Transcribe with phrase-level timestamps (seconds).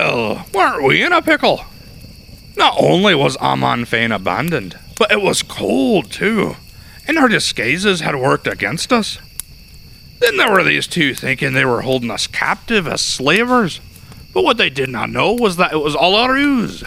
[0.00, 1.66] Well, weren't we in a pickle?
[2.56, 6.56] Not only was Amon Fane abandoned, but it was cold too,
[7.06, 9.18] and our disguises had worked against us.
[10.18, 13.82] Then there were these two thinking they were holding us captive as slavers,
[14.32, 16.82] but what they did not know was that it was all a ruse.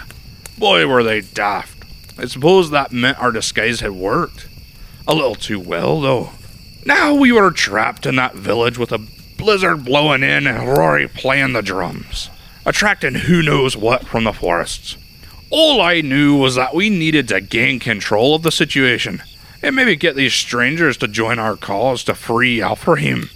[0.57, 1.85] Boy, were they daft.
[2.17, 4.47] I suppose that meant our disguise had worked.
[5.07, 6.31] A little too well, though.
[6.83, 9.05] Now we were trapped in that village with a
[9.37, 12.31] blizzard blowing in and Rory playing the drums,
[12.65, 14.97] attracting who knows what from the forests.
[15.49, 19.21] All I knew was that we needed to gain control of the situation
[19.61, 23.29] and maybe get these strangers to join our cause to free Alfrahim.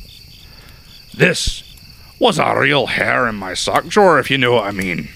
[1.13, 1.63] This
[2.19, 5.09] was a real hair in my sock drawer, if you know what I mean.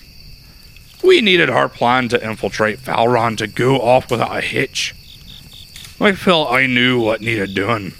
[1.03, 4.93] We needed our plan to infiltrate Falron to go off without a hitch.
[5.99, 7.93] I felt I knew what needed doing,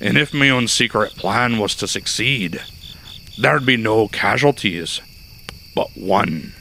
[0.00, 2.62] and if my own secret plan was to succeed,
[3.38, 5.00] there'd be no casualties,
[5.78, 6.57] but one.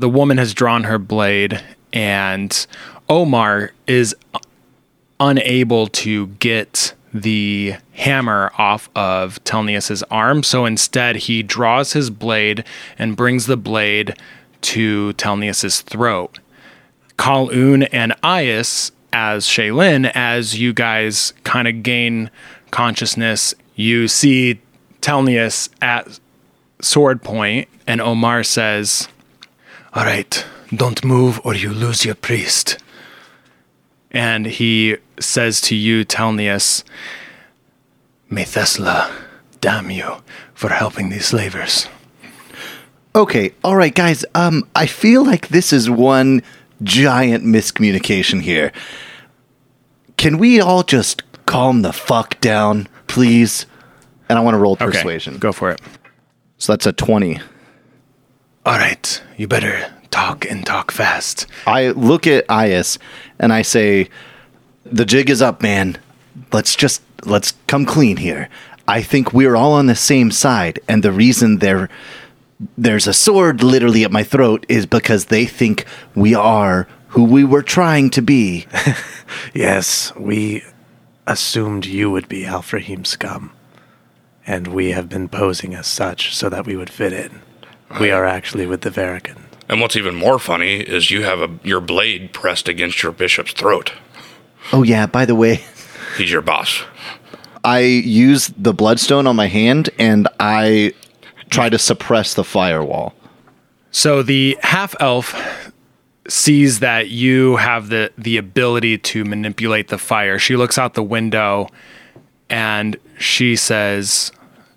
[0.00, 1.62] The woman has drawn her blade,
[1.92, 2.66] and
[3.08, 4.16] Omar is
[5.20, 10.42] unable to get the hammer off of Telnius's arm.
[10.42, 12.64] So instead, he draws his blade
[12.98, 14.16] and brings the blade
[14.62, 16.38] to Telnius's throat.
[17.18, 22.30] Kalun and Ias, as Shaylin, as you guys kind of gain
[22.70, 24.60] consciousness, you see
[25.02, 26.18] Telnius at
[26.80, 29.08] sword point, and Omar says,
[29.94, 32.78] all right, don't move or you lose your priest.
[34.10, 36.84] And he says to you, Telnius,
[38.28, 39.10] May Thesla
[39.60, 40.22] damn you
[40.54, 41.88] for helping these slavers.
[43.14, 44.24] Okay, all right, guys.
[44.34, 46.42] Um, I feel like this is one
[46.82, 48.72] giant miscommunication here.
[50.16, 53.66] Can we all just calm the fuck down, please?
[54.28, 55.38] And I want to roll persuasion.
[55.38, 55.80] Go for it.
[56.58, 57.40] So that's a 20.
[58.66, 61.46] All right, you better talk and talk fast.
[61.66, 62.98] I look at Ias
[63.38, 64.10] and I say,
[64.84, 65.96] "The jig is up, man.
[66.52, 68.48] Let's just let's come clean here.
[68.86, 71.88] I think we're all on the same side, and the reason there
[72.76, 77.44] there's a sword literally at my throat is because they think we are who we
[77.44, 78.66] were trying to be.
[79.54, 80.64] Yes, we
[81.26, 83.52] assumed you would be Alfrahim scum,
[84.44, 87.42] and we have been posing as such so that we would fit in.
[87.98, 89.36] We are actually with the Verican.
[89.68, 93.52] And what's even more funny is you have a, your blade pressed against your bishop's
[93.52, 93.92] throat.
[94.72, 95.64] oh yeah, by the way,
[96.16, 96.82] He's your boss.
[97.64, 100.92] I use the bloodstone on my hand and I
[101.50, 103.14] try to suppress the firewall.
[103.90, 105.34] So the half elf
[106.28, 110.38] sees that you have the the ability to manipulate the fire.
[110.38, 111.68] She looks out the window
[112.48, 114.32] and she says,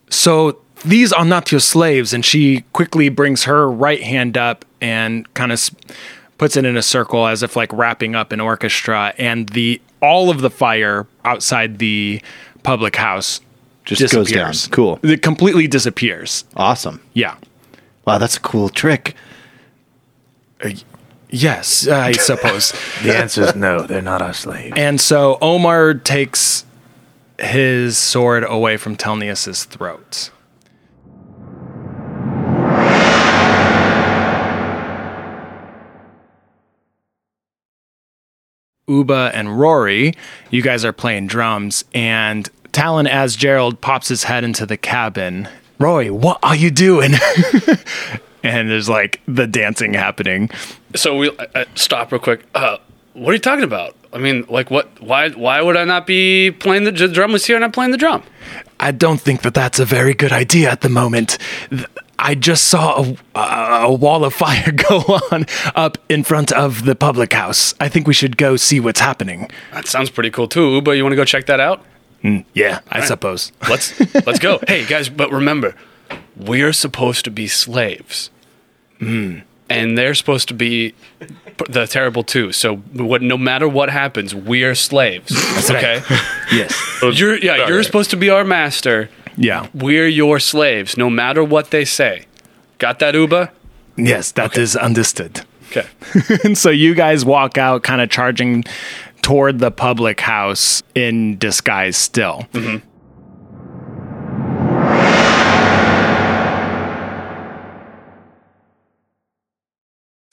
[0.09, 5.31] "So these are not your slaves." And she quickly brings her right hand up and
[5.33, 5.69] kind of
[6.37, 10.29] puts it in a circle as if like wrapping up an orchestra and the all
[10.29, 12.21] of the fire outside the
[12.63, 13.39] public house
[13.85, 14.51] Just goes down.
[14.51, 14.67] disappears.
[14.67, 14.99] Cool.
[15.03, 16.43] It completely disappears.
[16.55, 17.01] Awesome.
[17.13, 17.35] Yeah.
[18.05, 19.15] Wow, that's a cool trick.
[20.61, 20.71] Uh,
[21.29, 22.73] yes, I suppose.
[23.03, 24.73] The answer is no, they're not our slaves.
[24.77, 26.65] And so Omar takes
[27.39, 30.31] his sword away from Telnius's throat.
[38.87, 40.13] Uba and Rory,
[40.49, 45.47] you guys are playing drums, and Talon as Gerald pops his head into the cabin.
[45.79, 47.13] Rory, what are you doing?
[48.43, 50.49] and there's like the dancing happening.
[50.95, 52.45] So we uh, stop real quick.
[52.53, 52.77] Uh,
[53.13, 53.95] what are you talking about?
[54.11, 55.01] I mean, like, what?
[55.01, 55.29] Why?
[55.29, 57.31] Why would I not be playing the, the drum?
[57.31, 58.23] Was here and I'm playing the drum.
[58.79, 61.37] I don't think that that's a very good idea at the moment.
[62.19, 64.99] I just saw a, a, a wall of fire go
[65.31, 65.45] on
[65.75, 67.73] up in front of the public house.
[67.79, 69.49] I think we should go see what's happening.
[69.71, 70.81] That sounds pretty cool too.
[70.81, 71.83] But you want to go check that out?
[72.23, 73.51] Mm, yeah, I suppose.
[73.69, 74.59] Let's let's go.
[74.65, 75.75] Hey guys, but remember,
[76.37, 78.29] we're supposed to be slaves.
[78.99, 79.39] Hmm.
[79.69, 80.93] and they're supposed to be
[81.69, 82.51] the terrible too.
[82.51, 85.31] So what, no matter what happens, we are slaves.
[85.69, 86.01] okay,
[86.51, 86.79] Yes.
[87.01, 87.85] you're yeah, you're Alright.
[87.85, 89.09] supposed to be our master.
[89.35, 89.67] Yeah.
[89.73, 92.25] We're your slaves, no matter what they say.
[92.77, 93.51] Got that, Uba?
[93.97, 95.41] Yes, that is understood.
[95.71, 95.87] Okay.
[96.43, 98.63] and so you guys walk out kind of charging
[99.21, 102.45] toward the public house in disguise still.
[102.53, 102.85] Mm-hmm.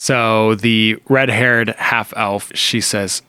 [0.02, 3.20] So the red-haired half elf, she says,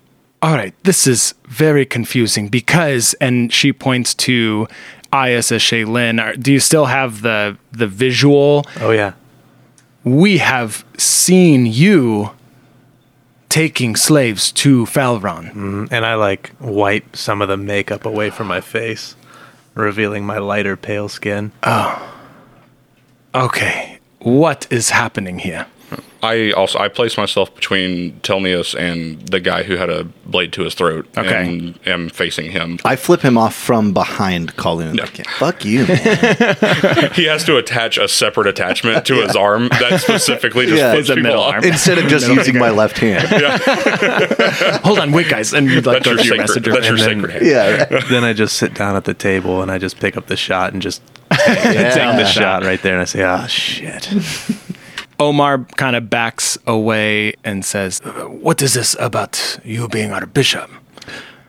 [0.42, 4.68] "All right, this is very confusing because," and she points to
[5.12, 6.42] Ias as Shaylin.
[6.42, 8.66] Do you still have the the visual?
[8.80, 9.12] Oh yeah.
[10.06, 12.32] we have seen you
[13.50, 15.48] taking slaves to Falron.
[15.52, 15.86] Mm-hmm.
[15.92, 19.16] And I like wipe some of the makeup away from my face,
[19.76, 21.52] revealing my lighter pale skin.
[21.64, 22.14] Oh.
[23.36, 25.68] Okay, what is happening here?
[26.24, 30.62] I also I placed myself between Telnius and the guy who had a blade to
[30.64, 31.08] his throat.
[31.18, 31.48] Okay.
[31.48, 32.78] And am facing him.
[32.86, 37.12] I flip him off from behind, calling him like, "Fuck you!" Man.
[37.16, 40.92] he has to attach a separate attachment to his arm that specifically just Yeah.
[40.94, 41.54] flips It's a people middle off.
[41.56, 41.64] arm.
[41.64, 43.28] Instead of just using my left hand.
[44.86, 46.40] Hold on, wait, guys, and you like That's your your sacred.
[46.40, 46.72] messenger.
[46.74, 47.46] That's your And then- sacred hand.
[47.46, 48.04] Yeah, right.
[48.10, 50.74] then I just sit down at the table and I just pick up the shot
[50.74, 51.02] and just
[51.32, 51.90] yeah.
[51.94, 54.10] take the shot right there and I say, "Ah, shit."
[55.22, 60.70] Omar kind of backs away and says, "What is this about you being our bishop?"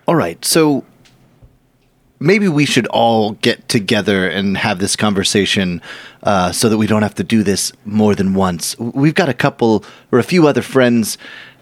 [0.07, 0.85] All right, so
[2.21, 5.81] maybe we should all get together and have this conversation
[6.23, 8.79] uh, so that we don't have to do this more than once.
[8.79, 11.17] We've got a couple or a few other friends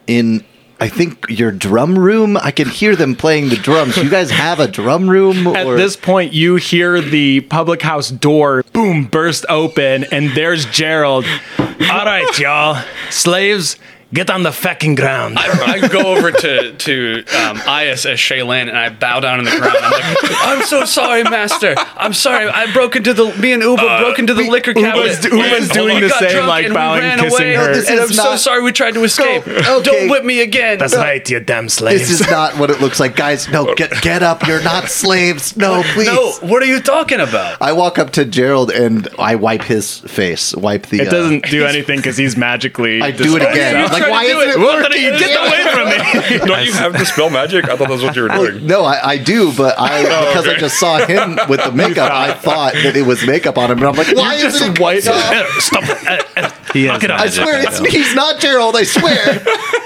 [0.07, 0.45] in.
[0.81, 2.39] I think your drum room.
[2.39, 3.99] I can hear them playing the drums.
[3.99, 5.47] You guys have a drum room?
[5.55, 10.65] At or- this point, you hear the public house door boom burst open, and there's
[10.67, 11.27] Gerald.
[11.59, 13.77] All right, y'all, slaves,
[14.13, 15.39] get on the fucking ground.
[15.39, 19.51] I go over to to um, Ias as Shaylin and I bow down on the
[19.51, 19.77] ground.
[19.81, 21.75] I'm like, I'm so sorry, Master.
[21.97, 22.49] I'm sorry.
[22.49, 25.25] I broke into the me and Uba broke into the liquor cabinet.
[25.25, 27.41] Uba's- Uba's and doing we the got same, drunk like, and we bowing, ran kissing
[27.47, 27.67] away, her.
[27.69, 29.47] No, this and is I'm so not- sorry we tried to escape.
[29.47, 29.83] okay.
[29.83, 30.79] Don't whip me again.
[30.79, 32.09] That's right, you damn slaves.
[32.09, 33.49] This is not what it looks like, guys.
[33.49, 34.47] No, get get up.
[34.47, 35.57] You're not slaves.
[35.57, 36.07] No, please.
[36.07, 37.59] no, what are you talking about?
[37.61, 40.55] I walk up to Gerald and I wipe his face.
[40.57, 41.01] Wipe the.
[41.01, 43.01] It uh, doesn't do anything because he's magically.
[43.03, 43.83] I do it again.
[43.85, 44.57] you like, why do isn't it.
[44.57, 45.03] it What working?
[45.13, 46.47] the- Get away from me!
[46.47, 47.65] Don't you have the spell magic?
[47.69, 48.67] I thought that's what you were doing.
[48.67, 52.33] No, I, I do, but I because I just saw him with the makeup, I
[52.35, 54.81] thought that it was makeup on him, and I'm like, why You're isn't just it?
[54.81, 55.07] white.
[55.07, 56.07] Uh, Stop it.
[56.07, 57.11] Uh, uh, He has it.
[57.11, 58.77] I swear, it's he's not Gerald.
[58.77, 59.41] I swear.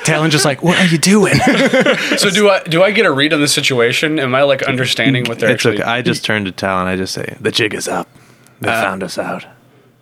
[0.05, 1.35] Talon just like, what are you doing?
[2.19, 4.19] So do I do I get a read on the situation?
[4.21, 5.81] Am I like understanding what they're It's actually?
[5.83, 5.91] okay.
[5.91, 6.87] I just turn to Talon.
[6.87, 8.09] I just say, "The jig is up.
[8.61, 9.47] They found us out."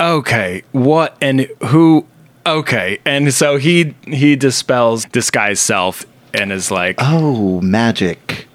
[0.01, 2.07] okay, what and who?
[2.45, 6.05] Okay, and so he he dispels disguise self
[6.35, 8.49] and is like, Oh, magic.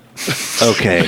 [0.62, 1.08] Okay.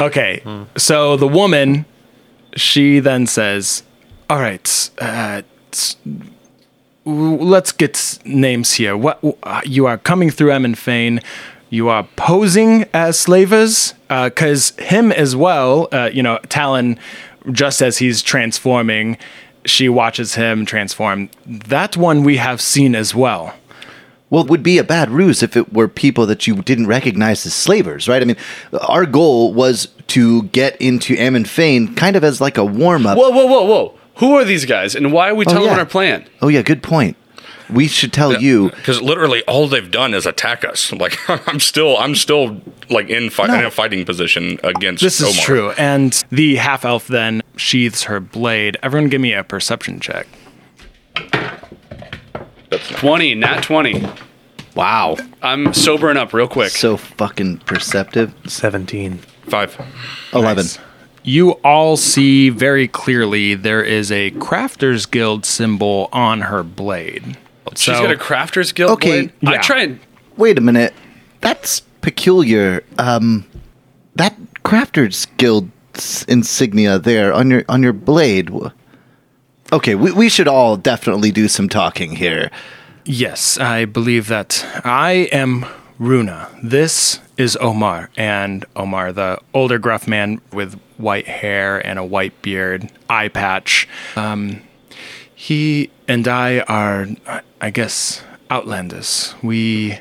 [0.00, 0.42] Okay.
[0.76, 1.84] So the woman,
[2.54, 3.82] she then says,
[4.28, 5.42] "All right, uh,
[7.04, 8.96] let's get names here.
[8.96, 10.74] What uh, you are coming through Emin
[11.70, 15.88] You are posing as slavers, because him as well.
[15.90, 16.98] Uh, you know, Talon,
[17.52, 19.18] just as he's transforming,
[19.64, 21.30] she watches him transform.
[21.46, 23.54] That one we have seen as well.
[24.28, 27.46] Well, it would be a bad ruse if it were people that you didn't recognize
[27.46, 28.20] as slavers, right?
[28.20, 28.36] I mean,
[28.88, 33.16] our goal was to get into Ammon Fane kind of as like a warm up.
[33.16, 33.98] whoa, whoa, whoa, whoa!
[34.16, 35.78] Who are these guys, and why are we oh, telling yeah.
[35.78, 36.26] our plan?
[36.42, 37.16] Oh, yeah, good point.
[37.70, 38.70] We should tell you.
[38.70, 40.92] because literally all they've done is attack us.
[40.96, 41.18] Like
[41.48, 45.02] I'm still, I'm still like in, fi- in a fighting position against.
[45.02, 45.44] This is Omar.
[45.44, 45.70] true.
[45.72, 48.76] And the half elf then sheathes her blade.
[48.82, 50.26] Everyone give me a perception check.
[52.70, 54.06] Twenty, not twenty.
[54.74, 55.16] Wow.
[55.42, 56.70] I'm sobering up real quick.
[56.70, 58.34] So fucking perceptive.
[58.46, 59.18] Seventeen.
[59.48, 59.80] Five.
[60.34, 60.66] 11.
[61.22, 67.36] You all see very clearly there is a crafter's guild symbol on her blade.
[67.74, 69.32] She's So- got a crafter's guild Okay, blade.
[69.46, 69.60] I yeah.
[69.60, 70.00] try and
[70.36, 70.92] Wait a minute.
[71.40, 72.82] That's peculiar.
[72.98, 73.46] Um,
[74.16, 75.70] that Crafter's guild
[76.28, 78.50] insignia there on your on your blade.
[79.72, 82.50] Okay, we, we should all definitely do some talking here.
[83.04, 84.64] Yes, I believe that.
[84.84, 85.64] I am
[85.98, 86.48] Runa.
[86.62, 88.10] This is Omar.
[88.16, 93.88] And Omar, the older gruff man with white hair and a white beard, eye patch.
[94.16, 94.62] Um,
[95.34, 97.06] he and I are,
[97.60, 99.34] I guess, outlanders.
[99.42, 99.98] We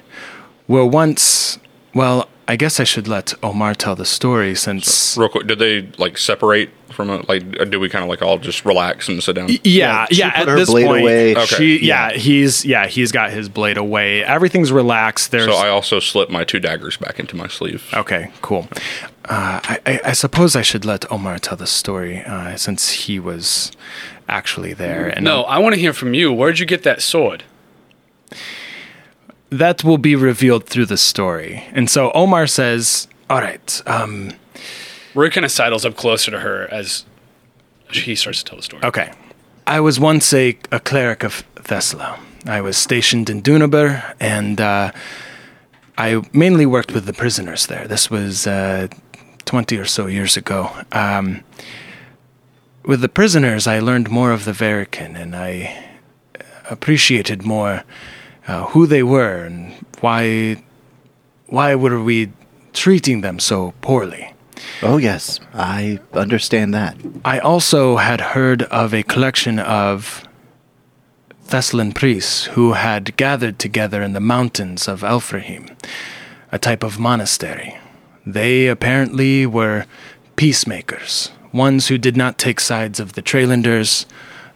[0.67, 1.57] were once,
[1.93, 5.17] well, I guess I should let Omar tell the story since.
[5.17, 7.27] Real quick, did they like separate from it?
[7.27, 9.49] Like, or do we kind of like all just relax and sit down?
[9.49, 10.29] Yeah, Yeah, she yeah.
[10.31, 11.31] put At her this blade point, away.
[11.35, 11.45] Okay.
[11.45, 14.23] she, yeah, he's yeah, he's got his blade away.
[14.23, 15.31] Everything's relaxed.
[15.31, 17.83] There's So I also slip my two daggers back into my sleeve.
[17.95, 18.67] okay, cool.
[19.27, 23.19] Uh, I, I, I suppose I should let Omar tell the story uh, since he
[23.19, 23.71] was
[24.27, 25.07] actually there.
[25.07, 26.31] And No, I want to hear from you.
[26.33, 27.43] Where'd you get that sword?
[29.51, 31.63] that will be revealed through the story.
[31.71, 34.31] And so Omar says, "All right, um,
[35.13, 37.05] Roy kind of sidles up closer to her as
[37.89, 38.83] he starts to tell the story.
[38.83, 39.11] Okay.
[39.65, 42.19] I was once a, a cleric of Thesla.
[42.45, 44.91] I was stationed in Dunaber, and uh,
[45.97, 47.87] I mainly worked with the prisoners there.
[47.87, 48.89] This was uh,
[49.45, 50.69] 20 or so years ago.
[50.91, 51.43] Um,
[52.87, 55.99] with the prisoners, I learned more of the Verican, and I
[56.69, 57.83] appreciated more
[58.47, 60.63] uh, who they were and why
[61.47, 62.31] why were we
[62.73, 64.33] treating them so poorly.
[64.81, 65.39] Oh, yes.
[65.53, 66.97] I understand that.
[67.23, 70.27] I also had heard of a collection of
[71.47, 75.75] Thessalon priests who had gathered together in the mountains of Elfrahim,
[76.51, 77.77] a type of monastery.
[78.25, 79.85] They apparently were
[80.35, 84.05] peacemakers, ones who did not take sides of the Trailanders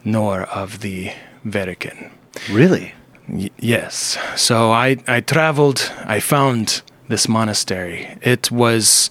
[0.04, 1.12] nor of the
[1.46, 2.10] Verican.
[2.50, 2.94] Really?
[3.28, 4.18] Y- yes.
[4.36, 8.16] So I, I traveled, I found this monastery.
[8.22, 9.10] It was.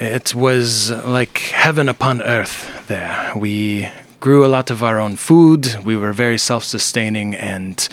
[0.00, 3.32] It was uh, like heaven upon earth there.
[3.36, 3.88] We
[4.20, 7.86] grew a lot of our own food, we were very self sustaining, and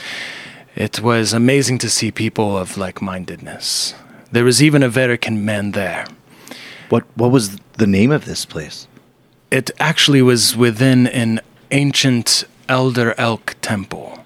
[0.76, 3.94] it was amazing to see people of like mindedness.
[4.32, 6.06] There was even a Verican man there.
[6.90, 8.88] What What was the name of this place?
[9.52, 11.40] It actually was within an
[11.72, 14.24] ancient Elder Elk temple,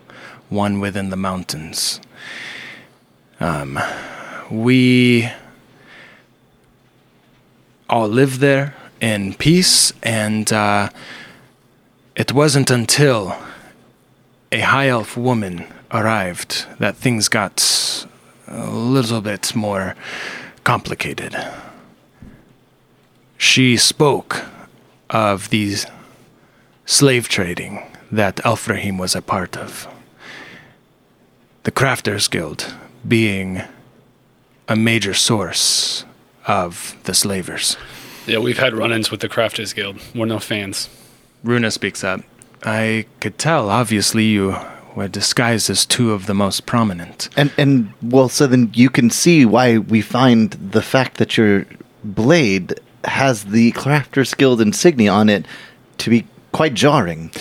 [0.49, 1.99] one within the mountains.
[3.39, 3.79] Um,
[4.49, 5.29] we
[7.89, 10.89] all lived there in peace, and uh,
[12.15, 13.37] it wasn't until
[14.51, 18.05] a high elf woman arrived that things got
[18.47, 19.95] a little bit more
[20.63, 21.35] complicated.
[23.37, 24.45] She spoke
[25.09, 25.85] of these
[26.85, 29.87] slave trading that Elfrahim was a part of.
[31.63, 32.73] The Crafters Guild
[33.07, 33.61] being
[34.67, 36.05] a major source
[36.45, 37.77] of the slavers.
[38.25, 39.99] Yeah, we've had run-ins with the Crafters Guild.
[40.15, 40.89] We're no fans.
[41.43, 42.21] Runa speaks up.
[42.63, 44.55] I could tell, obviously, you
[44.95, 47.29] were disguised as two of the most prominent.
[47.37, 51.65] And and well, so then you can see why we find the fact that your
[52.03, 55.45] blade has the Crafters Guild insignia on it
[55.99, 57.31] to be quite jarring.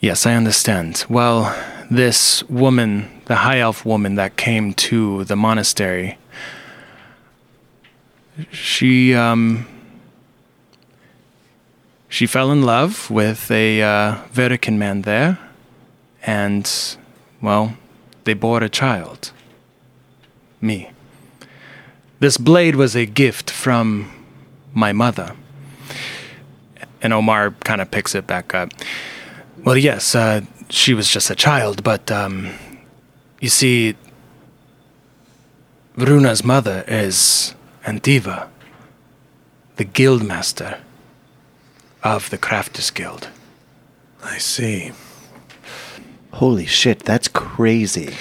[0.00, 1.04] Yes, I understand.
[1.08, 1.54] Well,
[1.90, 6.18] this woman, the high elf woman that came to the monastery,
[8.50, 9.66] she um
[12.08, 15.38] she fell in love with a uh, Verican man there,
[16.22, 16.96] and
[17.42, 17.76] well,
[18.24, 19.32] they bore a child.
[20.60, 20.90] Me.
[22.18, 24.17] This blade was a gift from
[24.74, 25.34] my mother.
[27.00, 28.70] And Omar kind of picks it back up.
[29.64, 32.50] Well, yes, uh, she was just a child, but um,
[33.40, 33.96] you see,
[35.96, 38.48] Runa's mother is Antiva,
[39.76, 40.78] the guildmaster
[42.02, 43.28] of the Crafters Guild.
[44.22, 44.92] I see.
[46.32, 48.14] Holy shit, that's crazy.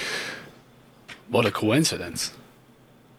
[1.29, 2.31] What a coincidence.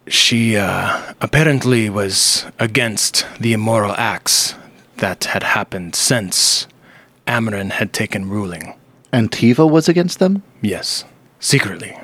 [0.08, 4.54] She uh, apparently was against the immoral acts
[4.96, 6.66] that had happened since
[7.26, 8.74] Amarin had taken ruling.
[9.12, 10.42] and Antiva was against them?
[10.62, 11.04] Yes,
[11.40, 11.96] secretly.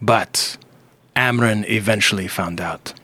[0.00, 0.56] But
[1.16, 2.94] Amron eventually found out.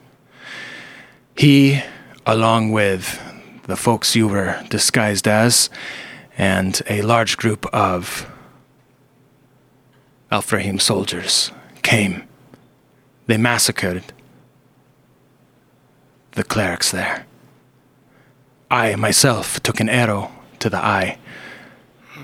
[1.37, 1.83] He,
[2.27, 3.21] along with
[3.65, 5.71] the folks you were disguised as,
[6.37, 8.31] and a large group of
[10.33, 12.25] Alfrahim soldiers, came.
[13.27, 14.13] They massacred
[16.41, 17.27] the clerics there.
[18.71, 21.19] I myself took an arrow to the eye.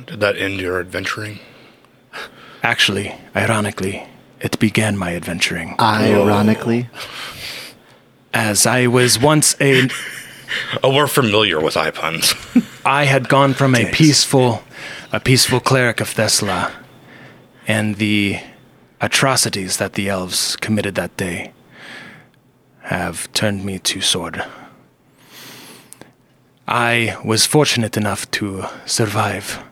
[0.06, 1.38] Did that end your adventuring?
[2.62, 4.08] Actually, ironically,
[4.40, 5.76] it began my adventuring.
[5.78, 6.88] Ironically.
[8.32, 9.90] as I was once a
[10.82, 12.32] Oh, we're familiar with eye puns.
[12.86, 14.62] I had gone from a peaceful
[15.12, 16.72] a peaceful cleric of Thesla
[17.68, 18.40] and the
[18.98, 21.52] atrocities that the elves committed that day
[22.86, 24.44] have turned me to sword.
[26.68, 29.62] I was fortunate enough to survive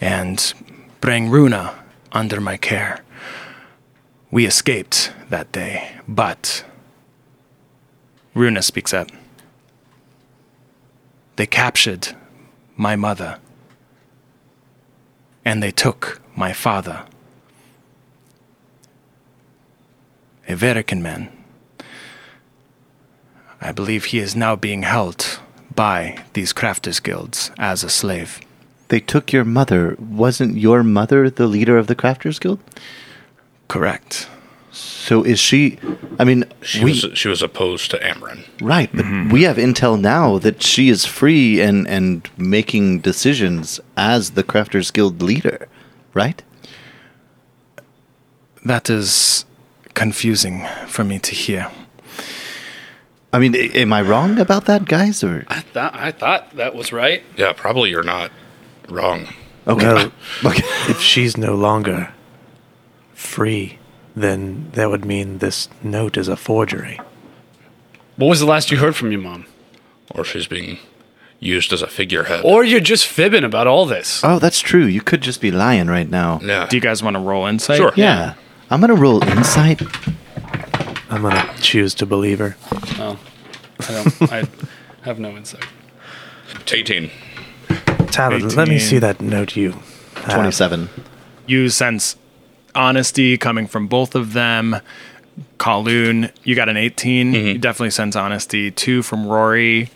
[0.00, 0.54] and
[1.00, 1.74] bring Runa
[2.12, 3.00] under my care.
[4.30, 6.64] We escaped that day, but
[8.34, 9.10] Runa speaks up.
[11.34, 12.14] They captured
[12.76, 13.38] my mother,
[15.44, 17.04] and they took my father.
[20.48, 21.43] A Verican man.
[23.64, 25.40] I believe he is now being held
[25.74, 28.38] by these crafters guilds as a slave.
[28.88, 29.96] They took your mother.
[29.98, 32.60] Wasn't your mother the leader of the Crafters Guild?
[33.66, 34.28] Correct.
[34.70, 35.78] So is she?
[36.18, 38.44] I mean, She we was she was opposed to Amron.
[38.60, 39.30] right, but mm-hmm.
[39.30, 44.92] we have intel now that she is free and and making decisions as the Crafters
[44.92, 45.68] Guild leader,
[46.12, 46.42] right?
[48.64, 49.44] That is
[49.94, 51.70] confusing for me to hear.
[53.34, 55.24] I mean, am I wrong about that, guys?
[55.24, 57.22] Or I thought I thought that was right.
[57.36, 58.30] Yeah, probably you're not
[58.88, 59.26] wrong.
[59.66, 60.12] okay, Well,
[60.46, 60.62] okay.
[60.88, 62.12] if she's no longer
[63.12, 63.78] free,
[64.14, 67.00] then that would mean this note is a forgery.
[68.16, 69.46] What was the last you heard from your mom?
[70.14, 70.78] Or she's being
[71.40, 72.42] used as a figurehead.
[72.44, 74.22] Or you're just fibbing about all this.
[74.22, 74.84] Oh, that's true.
[74.84, 76.38] You could just be lying right now.
[76.42, 76.66] yeah.
[76.68, 77.78] Do you guys want to roll insight?
[77.78, 77.92] Sure.
[77.96, 78.34] Yeah,
[78.70, 79.82] I'm gonna roll insight.
[81.14, 82.56] I'm gonna choose to believe her.
[82.98, 83.18] Oh,
[83.80, 84.32] I don't.
[84.32, 84.48] I
[85.02, 85.64] have no insight.
[86.72, 87.10] 18.
[88.10, 88.80] Talon, let me 18.
[88.80, 89.72] see that note you.
[90.16, 90.34] have.
[90.34, 90.88] Twenty-seven.
[91.46, 92.16] You sense
[92.74, 94.76] honesty coming from both of them.
[95.58, 97.32] Kaloon, you got an 18.
[97.32, 97.46] Mm-hmm.
[97.46, 98.70] You definitely sense honesty.
[98.70, 99.90] Two from Rory.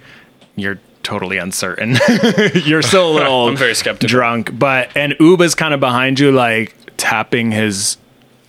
[0.56, 1.96] You're totally uncertain.
[2.54, 4.08] You're still a little I'm very skeptical.
[4.08, 4.56] drunk.
[4.58, 7.96] But and Uba's kind of behind you, like tapping his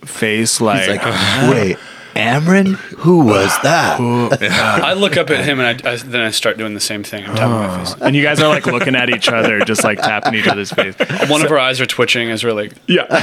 [0.02, 1.76] face, like, It's like, wait,
[2.14, 2.74] Amron?
[2.74, 4.00] Who was that?
[4.82, 7.24] I look up at him and I, I then I start doing the same thing.
[7.24, 7.84] I'm tapping my oh.
[7.84, 7.94] face.
[8.00, 10.94] and you guys are like looking at each other, just like tapping each other's face.
[11.28, 13.06] One of our eyes are twitching as we're like Yeah.
[13.10, 13.16] I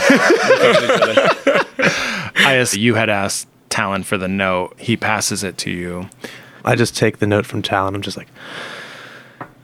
[0.75, 2.31] at each other.
[2.35, 4.75] I you had asked Talon for the note.
[4.79, 6.09] He passes it to you.
[6.63, 7.95] I just take the note from Talon.
[7.95, 8.29] I'm just like,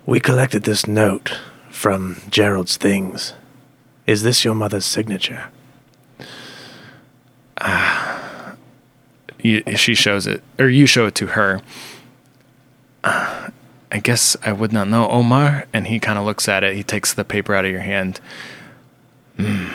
[0.05, 1.39] we collected this note
[1.69, 3.33] from Gerald's things.
[4.05, 5.45] Is this your mother's signature?
[7.59, 8.12] Ah.
[9.43, 11.61] You, she shows it, or you show it to her.
[13.03, 13.49] Uh,
[13.91, 15.67] I guess I would not know, Omar.
[15.71, 16.75] And he kind of looks at it.
[16.75, 18.19] He takes the paper out of your hand.
[19.37, 19.67] Hmm.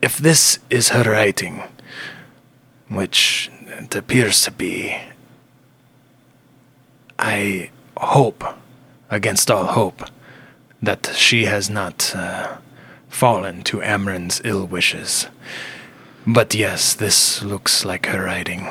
[0.00, 1.62] If this is her writing,
[2.88, 4.96] which it appears to be,
[7.18, 8.42] I hope,
[9.10, 10.02] against all hope,
[10.80, 12.56] that she has not uh,
[13.08, 15.28] fallen to Amron's ill wishes.
[16.26, 18.66] But yes, this looks like her writing.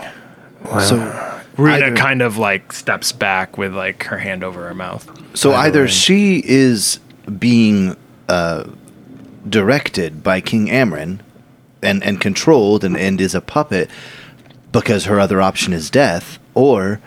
[0.82, 5.10] So, Runa Either- kind of like steps back with like her hand over her mouth.
[5.36, 5.88] so By either way.
[5.88, 7.00] she is
[7.40, 7.98] being
[8.30, 8.66] uh,
[9.48, 11.20] directed by King Amron
[11.82, 13.90] and, and controlled and, and is a puppet
[14.72, 17.02] because her other option is death, or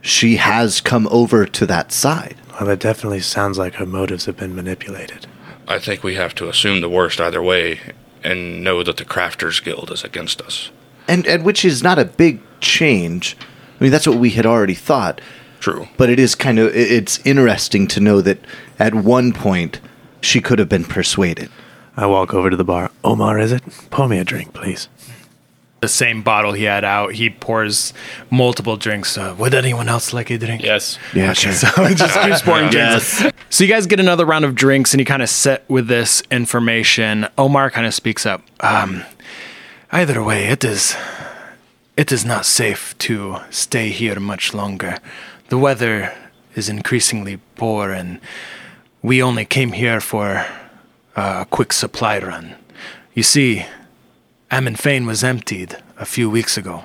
[0.00, 2.36] she has come over to that side.
[2.52, 5.26] Well, that definitely sounds like her motives have been manipulated.
[5.66, 7.80] I think we have to assume the worst either way
[8.24, 10.70] and know that the Crafters Guild is against us.
[11.06, 13.36] And, and which is not a big change.
[13.78, 15.20] I mean, that's what we had already thought.
[15.60, 15.88] True.
[15.96, 18.38] But it is kind of it's interesting to know that
[18.78, 19.80] at one point
[20.20, 21.50] she could have been persuaded.
[21.96, 22.90] I walk over to the bar.
[23.02, 23.62] Omar, is it?
[23.90, 24.88] Pour me a drink, please.
[25.80, 27.92] The same bottle he had out, he pours
[28.30, 29.16] multiple drinks.
[29.16, 30.62] Uh, would anyone else like a drink?
[30.62, 30.98] Yes.
[31.14, 31.52] Yeah, sure.
[31.52, 33.22] So he just keeps pouring drinks.
[33.48, 36.20] So you guys get another round of drinks, and you kind of sit with this
[36.32, 37.28] information.
[37.38, 38.42] Omar kind of speaks up.
[38.58, 39.04] Um,
[39.92, 40.96] either way, it is
[41.96, 44.98] it is not safe to stay here much longer.
[45.48, 46.12] The weather
[46.54, 48.20] is increasingly poor, and
[49.02, 50.44] we only came here for
[51.16, 52.54] a quick supply run.
[53.14, 53.64] You see,
[54.50, 56.84] Ammon Fane was emptied a few weeks ago.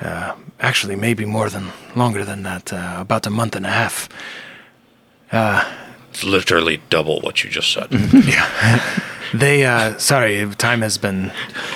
[0.00, 2.72] Uh, actually, maybe more than longer than that.
[2.72, 4.08] Uh, about a month and a half.
[6.10, 7.88] It's literally double what you just said.
[8.12, 9.04] Yeah.
[9.34, 11.32] They, uh, sorry, time has been.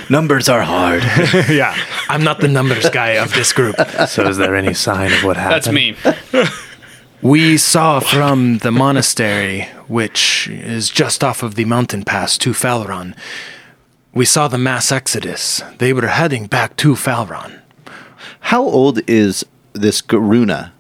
[0.08, 1.02] Numbers are hard.
[1.50, 1.76] yeah,
[2.08, 3.76] I'm not the numbers guy of this group.
[4.08, 5.76] So, is there any sign of what happened?
[5.76, 6.48] That's me.
[7.22, 13.14] We saw from the monastery, which is just off of the mountain pass to Falron,
[14.14, 15.62] we saw the mass exodus.
[15.78, 17.60] They were heading back to Falron.
[18.40, 20.72] How old is this Garuna?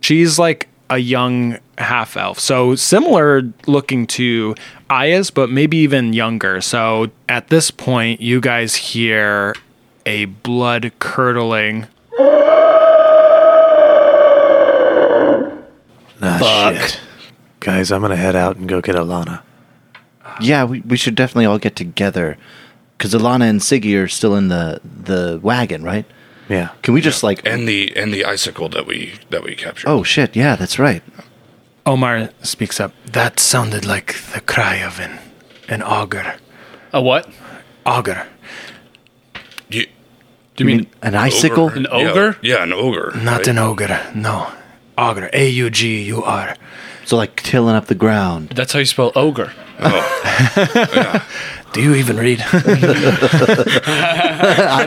[0.00, 2.40] She's like a young half elf.
[2.40, 4.54] So similar looking to
[4.88, 6.60] Aya's, but maybe even younger.
[6.60, 9.54] So at this point, you guys hear
[10.04, 11.86] a blood curdling.
[16.22, 17.00] Ah, shit.
[17.60, 19.42] Guys, I'm gonna head out and go get Alana.
[20.40, 22.36] Yeah, we, we should definitely all get together.
[23.00, 26.04] Because Alana and Siggy are still in the the wagon, right?
[26.50, 26.68] Yeah.
[26.82, 27.40] Can we just like?
[27.46, 29.88] And the and the icicle that we that we captured.
[29.88, 30.36] Oh shit!
[30.36, 31.02] Yeah, that's right.
[31.86, 32.92] Omar speaks up.
[33.06, 35.18] That sounded like the cry of an
[35.68, 36.34] an augur.
[36.92, 37.30] A what?
[37.86, 38.26] Augur.
[39.70, 39.86] You,
[40.56, 41.68] Do you mean An icicle?
[41.68, 42.36] An ogre?
[42.42, 43.12] Yeah, an ogre.
[43.16, 43.48] Not right?
[43.48, 44.12] an ogre.
[44.14, 44.52] No.
[44.98, 45.30] Augur.
[45.32, 46.54] A U G U R.
[47.06, 48.50] So like tilling up the ground.
[48.50, 49.52] That's how you spell ogre.
[49.78, 51.26] Oh.
[51.72, 52.40] Do you even read?
[52.52, 52.54] I'm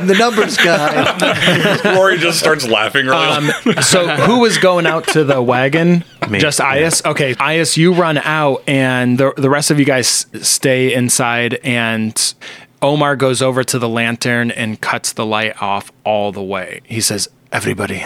[0.08, 1.96] the numbers guy.
[1.96, 3.16] Rory just starts laughing early.
[3.16, 6.04] Um, so who was going out to the wagon?
[6.30, 6.40] Me.
[6.40, 7.06] Just Ias.
[7.06, 11.54] Okay, Ias, you run out, and the the rest of you guys stay inside.
[11.64, 12.34] And
[12.82, 16.82] Omar goes over to the lantern and cuts the light off all the way.
[16.84, 18.06] He says, "Everybody,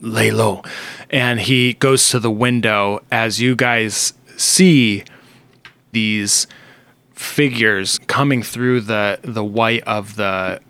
[0.00, 0.64] lay low,"
[1.10, 5.04] and he goes to the window as you guys see
[5.92, 6.48] these
[7.16, 10.60] figures coming through the the white of the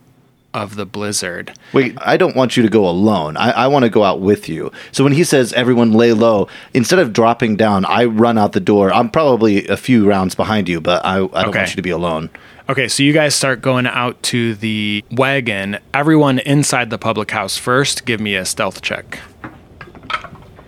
[0.54, 1.52] of the blizzard.
[1.74, 3.36] Wait, I don't want you to go alone.
[3.36, 4.72] I, I want to go out with you.
[4.90, 8.60] So when he says everyone lay low, instead of dropping down, I run out the
[8.60, 8.90] door.
[8.90, 11.58] I'm probably a few rounds behind you, but I, I don't Okay.
[11.58, 12.30] want you to be alone.
[12.70, 15.78] Okay, so you guys start going out to the wagon.
[15.92, 19.18] Everyone inside the public house first, give me a stealth check.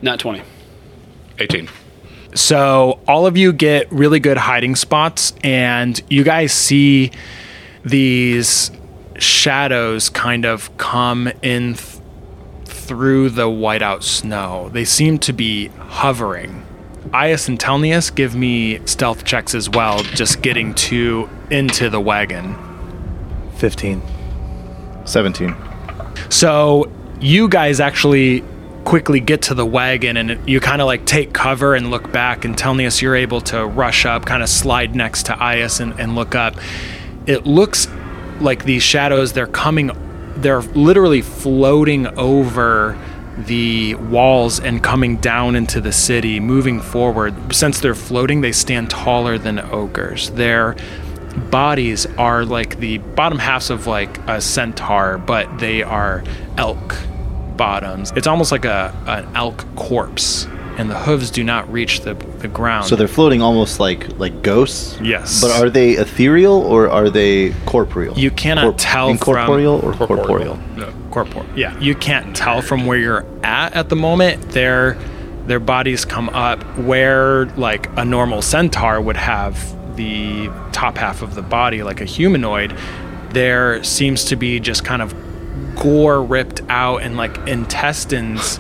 [0.03, 0.43] Not 20.
[1.39, 1.69] 18.
[2.39, 7.11] So all of you get really good hiding spots, and you guys see
[7.85, 8.71] these
[9.19, 12.01] shadows kind of come in th-
[12.65, 14.69] through the whiteout snow.
[14.73, 16.65] They seem to be hovering.
[17.09, 22.57] Ias and Telnius give me stealth checks as well, just getting to into the wagon.
[23.57, 24.01] 15.
[25.05, 25.57] 17.
[26.29, 26.89] So
[27.21, 28.45] you guys actually
[28.89, 32.47] quickly get to the wagon and you kind of like take cover and look back
[32.47, 36.15] and Telnius you're able to rush up, kind of slide next to Ias and, and
[36.15, 36.57] look up.
[37.27, 37.87] It looks
[38.41, 39.91] like these shadows they're coming
[40.39, 42.99] they're literally floating over
[43.37, 47.35] the walls and coming down into the city, moving forward.
[47.55, 50.31] Since they're floating, they stand taller than ogres.
[50.31, 50.77] Their
[51.51, 56.25] bodies are like the bottom halves of like a centaur, but they are
[56.57, 56.97] elk
[57.59, 58.13] bottoms.
[58.17, 60.47] It's almost like a an elk corpse,
[60.79, 62.87] and the hooves do not reach the the ground.
[62.87, 64.99] So they're floating almost like like ghosts.
[65.03, 65.43] Yes.
[65.43, 68.17] But are they ethereal or are they corporeal?
[68.19, 70.59] You cannot tell from- incorporeal or corporeal.
[70.77, 70.91] No.
[71.11, 71.45] corpor.
[71.57, 74.51] Yeah, you can't tell from where you're at at the moment.
[74.53, 74.97] Their
[75.47, 79.57] their bodies come up where like a normal centaur would have
[79.97, 82.73] the top half of the body like a humanoid.
[83.31, 85.13] There seems to be just kind of
[85.79, 88.59] gore ripped out and like intestines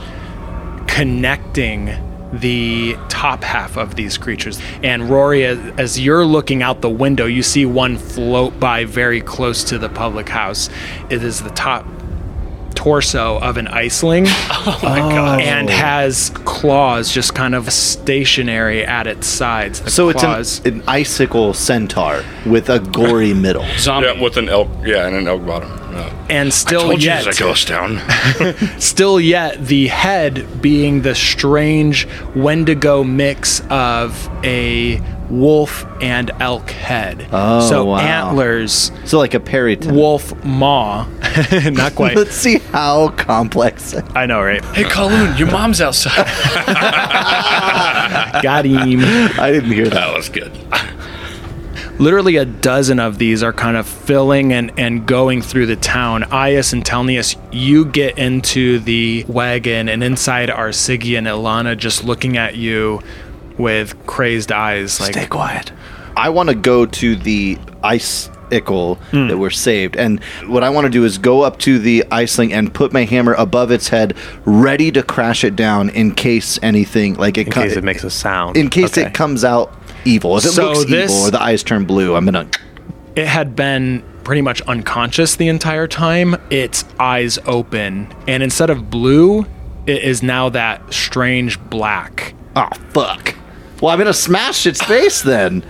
[0.87, 1.87] connecting
[2.33, 4.61] the top half of these creatures.
[4.83, 9.21] And Rory, as, as you're looking out the window, you see one float by very
[9.21, 10.69] close to the public house.
[11.09, 11.87] It is the top
[12.75, 14.27] torso of an iceling.
[14.71, 15.09] Oh my oh.
[15.11, 15.41] god.
[15.41, 19.81] And has claws just kind of stationary at its sides.
[19.81, 20.59] The So claws.
[20.59, 23.65] it's an, an icicle centaur with a gory middle.
[23.79, 24.09] Zombie.
[24.09, 24.69] Yeah, with an elk.
[24.85, 25.71] Yeah, and an elk bottom.
[25.99, 26.27] Yeah.
[26.31, 28.01] and still Told you yet it's a ghost town.
[28.81, 37.29] still yet the head being the strange wendigo mix of a wolf and elk head.
[37.33, 37.99] Oh, so wow.
[37.99, 39.95] antlers, So like a peryton.
[39.95, 41.05] wolf maw.
[41.71, 42.17] Not quite.
[42.17, 43.95] Let's see how complex.
[44.15, 44.65] I know, right?
[44.75, 46.25] Hey, Colloon, your mom's outside.
[48.43, 49.01] Got him.
[49.39, 49.95] I didn't hear that.
[49.95, 50.53] that was good.
[51.99, 56.23] Literally a dozen of these are kind of filling and, and going through the town.
[56.25, 62.05] Ias and Telnius, you get into the wagon, and inside are Siggy and Ilana just
[62.05, 63.01] looking at you
[63.59, 65.01] with crazed eyes.
[65.01, 65.73] Like, Stay quiet.
[66.17, 69.29] I want to go to the icicle Hmm.
[69.29, 72.53] that were saved, and what I want to do is go up to the iceling
[72.53, 77.15] and put my hammer above its head, ready to crash it down in case anything
[77.15, 78.57] like it In co- case it makes a sound.
[78.57, 79.09] in case Okay.
[79.09, 80.37] it comes out evil.
[80.39, 82.47] If it So looks this- evil or the eyes turn blue, I'm gonna.
[83.17, 86.37] it had been pretty much unconscious the entire time.
[86.51, 89.47] Its eyes open, and instead of blue,
[89.87, 92.35] it is now that strange black.
[92.57, 93.35] Oh fuck!
[93.81, 95.63] Well, I'm gonna smash its face then.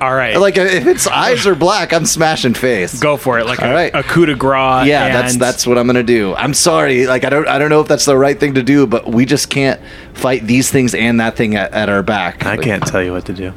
[0.00, 2.98] All right, Like uh, if its eyes are black, I'm smashing face.
[3.00, 3.94] go for it, like All a, right.
[3.94, 4.86] a coup de grace.
[4.86, 6.34] Yeah, that's and- that's what I'm gonna do.
[6.34, 8.86] I'm sorry, like I don't I don't know if that's the right thing to do,
[8.86, 9.78] but we just can't
[10.14, 12.46] fight these things and that thing at, at our back.
[12.46, 13.52] I Like, can't tell you what to do.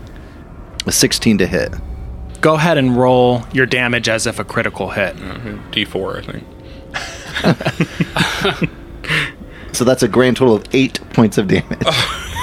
[0.86, 1.74] A 16 to hit.
[2.42, 5.16] Go ahead and roll your damage as if a critical hit.
[5.16, 5.72] Mm-hmm.
[5.72, 6.44] D4, I think.
[9.74, 11.80] So that's a grand total of eight points of damage.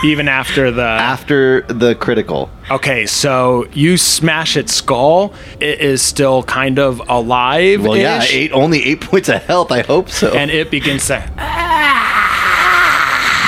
[0.04, 2.50] even after the After the critical.
[2.70, 5.34] Okay, so you smash its skull.
[5.60, 7.82] It is still kind of alive.
[7.82, 9.70] Well, yeah, eight only eight points of health.
[9.72, 10.32] I hope so.
[10.32, 11.16] and it begins to.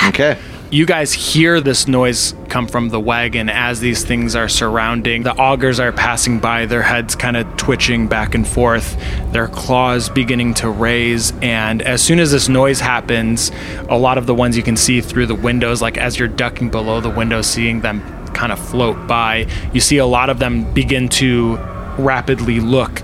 [0.09, 0.37] okay.
[0.73, 5.21] You guys hear this noise come from the wagon as these things are surrounding.
[5.21, 8.97] The augurs are passing by, their heads kind of twitching back and forth,
[9.31, 11.31] their claws beginning to raise.
[11.43, 13.51] And as soon as this noise happens,
[13.87, 16.71] a lot of the ones you can see through the windows, like as you're ducking
[16.71, 18.01] below the window, seeing them
[18.33, 21.57] kind of float by, you see a lot of them begin to
[21.99, 23.03] rapidly look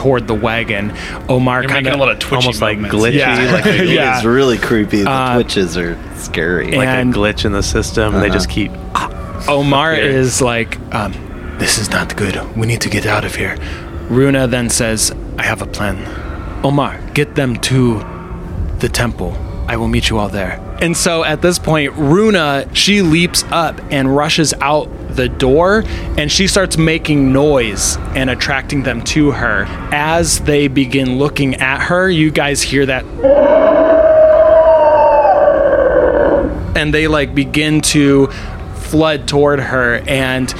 [0.00, 0.92] toward the wagon.
[1.28, 3.04] Omar You're kind making a of lot of twitchy almost like movements.
[3.06, 3.52] glitchy, Yeah.
[3.52, 4.16] like a, Yeah.
[4.16, 5.02] It's really creepy.
[5.02, 6.72] The Uh, twitches are scary.
[6.72, 8.14] like a glitch in the system.
[8.14, 8.72] and They just keep.
[9.46, 10.04] Omar Yeah.
[10.20, 11.12] is like, um,
[11.58, 12.34] this is not good.
[12.56, 13.56] We need to get out of here.
[14.08, 15.96] Runa then says, I have a plan.
[16.64, 18.02] Omar, get them to
[18.78, 19.36] the temple.
[19.70, 20.58] I will meet you all there.
[20.82, 25.84] And so at this point, Runa, she leaps up and rushes out the door
[26.18, 29.66] and she starts making noise and attracting them to her.
[29.92, 33.04] As they begin looking at her, you guys hear that
[36.74, 38.26] and they like begin to
[38.74, 40.52] flood toward her and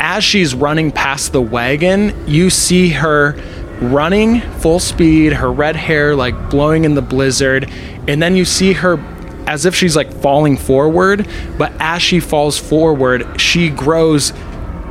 [0.00, 3.32] as she's running past the wagon you see her
[3.80, 7.68] running full speed her red hair like blowing in the blizzard
[8.08, 8.98] and then you see her
[9.46, 14.32] as if she's like falling forward but as she falls forward she grows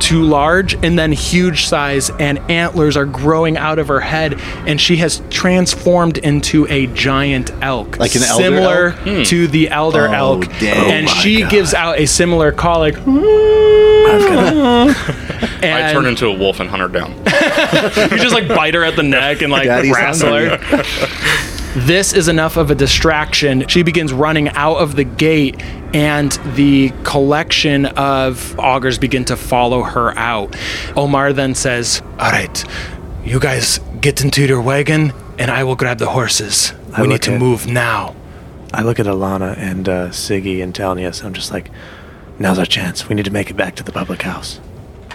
[0.00, 4.34] too large and then huge size and antlers are growing out of her head
[4.66, 8.98] and she has transformed into a giant elk Like an elder similar elk?
[8.98, 9.22] Hmm.
[9.22, 10.76] to the elder Oh, elk dang.
[10.76, 11.50] Oh and Oh she God.
[11.50, 13.14] gives out a similar call like mm.
[15.64, 17.12] I and turn into a wolf and hunt her down.
[18.12, 20.58] you just like bite her at the neck and like Daddy's wrestle her
[21.74, 23.66] this is enough of a distraction.
[23.68, 25.60] She begins running out of the gate,
[25.92, 30.56] and the collection of augurs begin to follow her out.
[30.96, 32.64] Omar then says, All right,
[33.24, 36.72] you guys get into your wagon, and I will grab the horses.
[36.92, 38.14] I we need to at- move now.
[38.72, 41.24] I look at Alana and uh, Siggy and Telnius.
[41.24, 41.70] I'm just like,
[42.40, 43.08] now's our chance.
[43.08, 44.58] We need to make it back to the public house.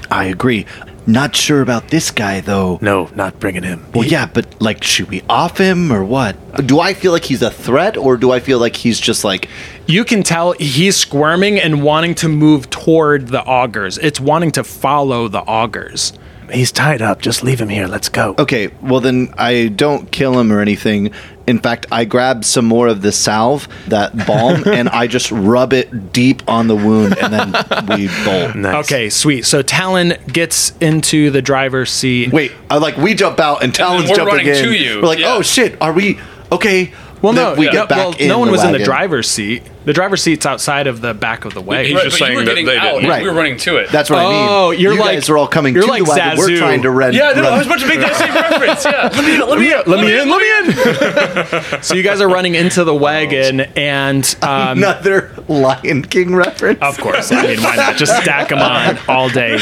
[0.10, 0.66] I agree.
[1.08, 2.78] Not sure about this guy though.
[2.82, 3.86] No, not bringing him.
[3.94, 6.36] Well, yeah, but like, should we off him or what?
[6.68, 9.50] Do I feel like he's a threat, or do I feel like he's just like,
[9.88, 13.98] You can tell he's squirming and wanting to move toward the augurs.
[13.98, 16.14] It's wanting to follow the augurs.
[16.52, 17.22] He's tied up.
[17.22, 17.88] Just leave him here.
[17.88, 18.36] Let's go.
[18.38, 21.12] okay, well then I don't kill him or anything.
[21.48, 25.74] In fact, I grab some more of the salve, that balm, and I just rub
[25.74, 27.52] it deep on the wound, and then
[27.98, 28.56] we bolt.
[28.56, 28.86] Nice.
[28.86, 29.46] Okay, sweet.
[29.46, 32.32] So Talon gets into the driver's seat.
[32.32, 34.64] Wait, I like we jump out and Talon's we're jumping running in.
[34.64, 35.02] to you.
[35.02, 35.34] We're like, Yeah.
[35.36, 36.20] oh shit, are we
[36.52, 36.94] okay?
[37.22, 38.74] Well, Then no, we yeah, get back well, in no one the was in the
[38.74, 38.86] wagon.
[38.86, 39.64] driver's seat.
[39.90, 41.96] The driver's seat's outside of the back of the wagon.
[41.96, 42.04] Right.
[42.04, 42.84] But just you saying were that getting they out.
[42.84, 42.98] didn't.
[43.00, 43.24] and Right.
[43.24, 43.90] We were running to it.
[43.90, 44.48] That's what I mean.
[44.48, 46.38] Oh, you're you like- guys are all coming you're to like the wagon.
[46.38, 46.58] We're Zazu.
[46.60, 47.14] trying to run.
[47.14, 47.54] yeah, no, run.
[47.54, 48.86] I was about to make that same reference.
[48.86, 51.82] Yeah, let me in, let me in, let me in, let me in.
[51.84, 56.82] so you guys are running into the wagon, and um, Another Lion King reference.
[56.84, 57.32] Of course.
[57.32, 57.98] I mean, why not?
[57.98, 59.58] Just stack them on all day.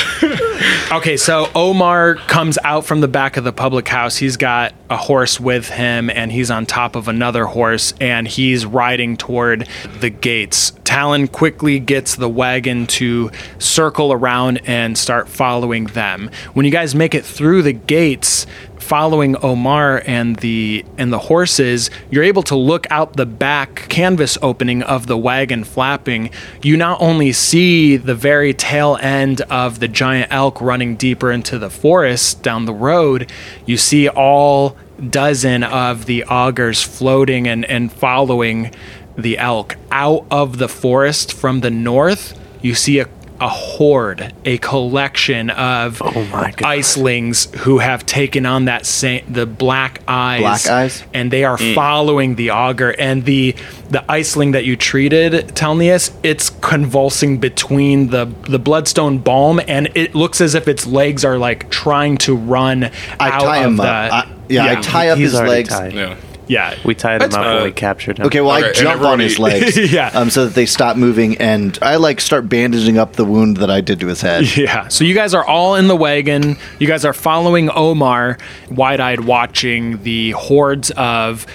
[0.91, 4.17] Okay, so Omar comes out from the back of the public house.
[4.17, 8.65] He's got a horse with him, and he's on top of another horse, and he's
[8.65, 9.67] riding toward
[10.01, 10.71] the gates.
[10.83, 16.29] Talon quickly gets the wagon to circle around and start following them.
[16.53, 18.45] When you guys make it through the gates,
[18.79, 24.37] following Omar and the and the horses, you're able to look out the back canvas
[24.41, 26.29] opening of the wagon flapping.
[26.61, 31.59] You not only see the very tail end of the giant elk running deeper into
[31.59, 33.31] the forest down the road,
[33.65, 34.77] you see all
[35.09, 38.71] dozen of the augurs floating and, and following
[39.17, 42.39] the elk out of the forest from the north.
[42.61, 43.07] You see a
[43.39, 46.75] a horde, a collection of Oh my God.
[46.79, 51.03] icelings who have taken on that same the black eyes, Black eyes?
[51.13, 51.75] and they are mm.
[51.75, 53.55] following the augur and the
[53.91, 56.09] the iceling that you treated, Telnius.
[56.23, 61.37] It's convulsing between the the bloodstone balm, and it looks as if its legs are
[61.37, 62.85] like trying to run
[63.19, 63.83] I out tie of him the.
[63.83, 64.13] up.
[64.13, 65.69] I, yeah, I tie up his legs.
[65.69, 65.93] tied.
[65.93, 66.15] Yeah.
[66.47, 68.25] Yeah, We tied him That's- up uh, when we captured him.
[68.27, 70.09] Okay, well, Okay, I and jump on everybody- his legs, Yeah.
[70.13, 73.69] um, so that they stop moving, and I like start bandaging up the wound that
[73.69, 74.45] I did to his head.
[74.57, 74.87] Yeah.
[74.87, 76.57] So you guys are all in the wagon.
[76.79, 78.37] You guys are following Omar,
[78.69, 81.45] wide eyed watching the hordes of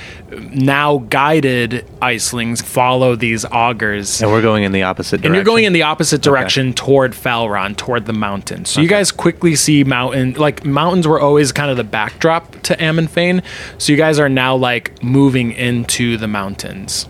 [0.52, 4.20] now guided icelings follow these augurs.
[4.22, 5.26] and we're going in the opposite direction.
[5.26, 8.70] And you're going in the opposite direction toward Falron, toward the mountains.
[8.70, 12.76] So you guys quickly see mountain, like mountains were always kind of the backdrop to
[12.76, 13.42] Amonfane.
[13.78, 17.08] So you guys are now like moving into the mountains.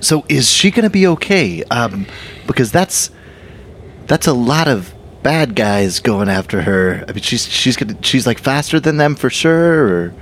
[0.00, 1.62] So is she gonna be okay?
[1.64, 2.06] Um,
[2.46, 3.10] because that's
[4.06, 7.04] that's a lot of bad guys going after her.
[7.06, 9.84] I mean, she's she's gonna she's like faster than them for sure.
[9.86, 10.14] Or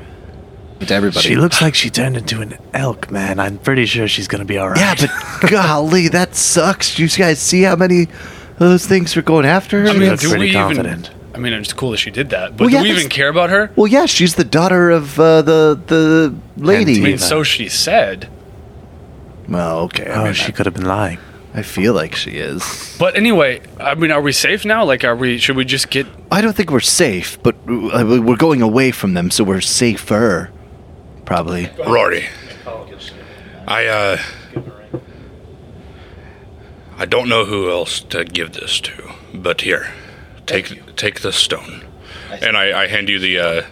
[0.86, 3.38] to everybody, She looks like she turned into an elk, man.
[3.40, 4.78] I'm pretty sure she's gonna be all right.
[4.78, 4.94] yeah,
[5.40, 6.98] but golly, that sucks.
[6.98, 9.88] You guys see how many of those things are going after her?
[9.88, 11.06] I mean, do pretty we confident.
[11.08, 11.18] even?
[11.34, 13.28] I mean, it's cool that she did that, but Well, yeah, do we even care
[13.28, 13.70] about her?
[13.76, 16.98] well, yeah, she's the daughter of uh, the the lady.
[16.98, 18.28] I mean, so she said.
[19.48, 20.06] well, okay.
[20.10, 21.18] I, oh, mean, she could have been lying.
[21.54, 22.96] I feel like she is.
[22.98, 24.84] But anyway, I mean, are we safe now?
[24.84, 25.38] Like, are we?
[25.38, 26.06] Should we just get?
[26.30, 30.50] I don't think we're safe, but uh, we're going away from them, so we're safer.
[31.28, 31.70] Probably.
[31.86, 32.26] Rory.
[33.66, 34.22] I uh
[36.96, 39.92] I don't know who else to give this to, but here,
[40.46, 41.84] take take this stone,
[42.30, 43.62] and I, I hand you the uh,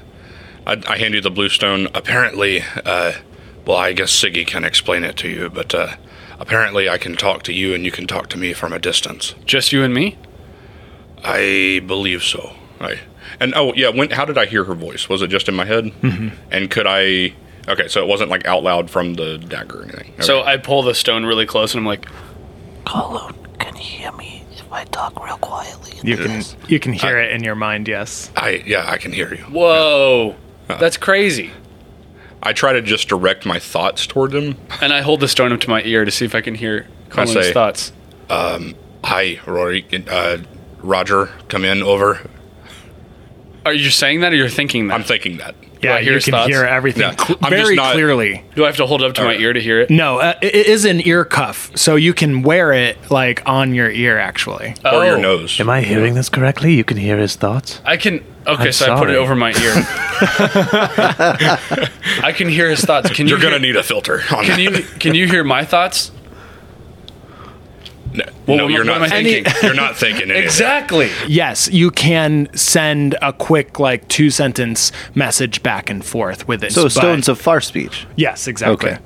[0.67, 1.89] I, I hand you the blue stone.
[1.95, 3.15] Apparently, uh,
[3.65, 5.97] well, I guess Siggy can explain it to you, but uh,
[6.39, 9.35] apparently, I can talk to you and you can talk to me from a distance.
[9.47, 10.19] Just you and me?
[11.25, 12.55] I believe so.
[12.81, 13.01] I
[13.41, 15.09] and oh yeah, when how did I hear her voice?
[15.09, 15.87] Was it just in my head?
[15.87, 16.29] Mm-hmm.
[16.51, 17.33] And could I?
[17.69, 20.13] Okay, so it wasn't like out loud from the dagger or anything.
[20.23, 22.07] So I pull the stone really close, and I'm like,
[22.85, 25.93] Carlo, can you hear me if I talk real quietly?
[26.03, 27.89] You can you can hear it in your mind.
[27.89, 28.31] Yes.
[28.37, 29.43] I yeah, I can hear you.
[29.45, 30.37] "Whoa,
[30.69, 31.51] that's crazy!"
[32.43, 34.57] I try to just direct my thoughts toward him.
[34.81, 36.87] And I hold the stone up to my ear to see if I can hear
[37.09, 37.93] Colin's say- thoughts.
[38.31, 39.85] Hi, Rory.
[40.09, 40.39] Uh,
[40.79, 41.83] Roger, come in.
[41.83, 42.21] Over.
[43.65, 44.95] Are you saying that, or you're thinking that?
[44.95, 45.57] I'm thinking that.
[45.81, 46.49] Do Yeah, I hear you can thoughts?
[46.49, 48.43] hear everything Yeah, cl- very not- clearly.
[48.55, 49.41] Do I have to hold it up to my Alright.
[49.43, 49.91] ear to hear it?
[49.91, 53.75] No, uh, it it is an ear cuff, so you can wear it like on
[53.75, 54.19] your ear.
[54.19, 55.21] Actually, Or your Oh.
[55.21, 55.61] nose.
[55.61, 56.73] Am I hearing this correctly?
[56.75, 57.81] You can hear his thoughts.
[57.85, 58.25] I can.
[58.47, 59.75] Okay, I'm so I put it over my ear.
[62.23, 63.11] I can hear his thoughts.
[63.11, 63.31] Can you?
[63.31, 64.81] You're gonna hear- need a filter on Can that.
[64.81, 64.85] you?
[64.99, 66.11] Can you hear my thoughts?
[68.17, 69.45] No, Well, no, you're not thinking.
[69.45, 69.63] thinking?
[69.63, 70.43] you're not thinking anything.
[70.45, 71.11] Exactly.
[71.29, 76.73] yes, you can send a quick like two sentence message back and forth with it.
[76.73, 78.07] So but- stones of far speech.
[78.17, 78.91] Yes, exactly.
[78.93, 78.99] Okay.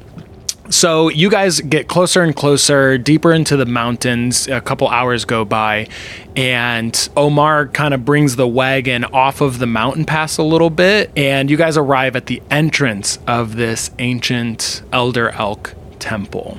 [0.68, 4.46] So you guys get closer and closer, deeper into the mountains.
[4.46, 5.88] A couple hours go by,
[6.36, 11.10] and Omar kind of brings the wagon off of the mountain pass a little bit,
[11.16, 16.56] and you guys arrive at the entrance of this ancient Elder Elk temple.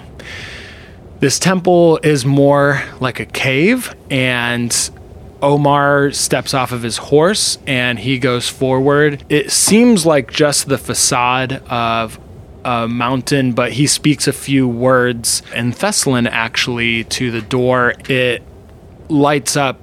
[1.22, 4.76] This temple is more like a cave, and
[5.40, 9.24] Omar steps off of his horse and he goes forward.
[9.30, 12.20] It seems like just the facade of
[12.66, 17.94] a mountain, but he speaks a few words in Thessalon actually to the door.
[18.10, 18.42] It
[19.08, 19.78] lights up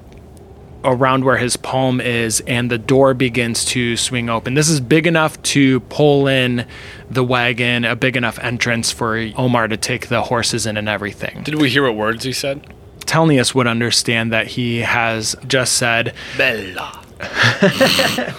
[0.84, 4.54] around where his palm is and the door begins to swing open.
[4.54, 6.66] This is big enough to pull in
[7.10, 11.42] the wagon, a big enough entrance for Omar to take the horses in and everything.
[11.42, 12.64] Did we hear what words he said?
[13.00, 17.02] Telnius would understand that he has just said, Bella.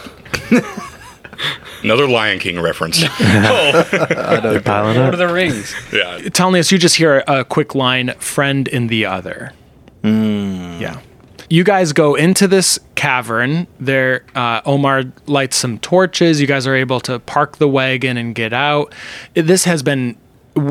[1.84, 3.04] Another Lion King reference.
[3.22, 3.88] Oh.
[4.44, 5.14] They're piling Lord up.
[5.14, 5.74] of the Rings.
[5.94, 6.18] yeah.
[6.20, 9.54] Telnius, you just hear a quick line, friend in the other.
[10.04, 10.80] Hmm.
[10.80, 11.00] Yeah.
[11.50, 13.66] You guys go into this cavern.
[13.80, 16.40] There, uh, Omar lights some torches.
[16.40, 18.94] You guys are able to park the wagon and get out.
[19.34, 20.16] This has been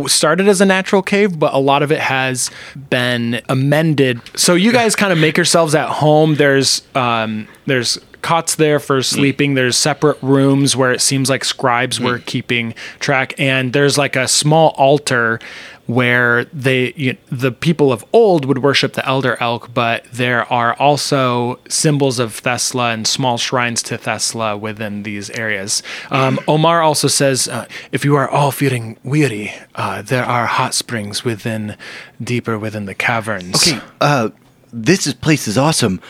[0.07, 2.51] started as a natural cave, but a lot of it has
[2.91, 4.21] been amended.
[4.39, 6.37] So you guys kind of make yourselves at home.
[6.37, 9.55] There's um, there's cots there for sleeping.
[9.55, 14.29] There's separate rooms where it seems like scribes were keeping track, and there's like a
[14.29, 15.41] small altar
[15.89, 20.75] where they you, the people of old would worship the elder elk, but there are
[20.75, 25.83] also symbols of Thesla and small shrines to Thesla within these areas.
[26.11, 30.75] Um, Omar also says, uh, if you are all feeling weary, uh, there are hot
[30.75, 31.75] springs within
[32.23, 33.67] deeper within the caverns.
[33.67, 34.29] Okay, uh,
[34.71, 36.03] this is, place is awesome.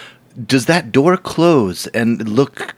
[0.45, 2.75] Does that door close and look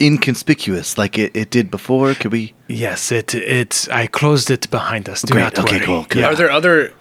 [0.00, 2.14] inconspicuous like it, it did before?
[2.14, 2.54] Could we?
[2.68, 5.22] Yes, it it I closed it behind us.
[5.22, 5.86] Do Great, not okay, worry.
[5.86, 6.20] cool, good.
[6.20, 6.28] Yeah.
[6.28, 6.92] Are there other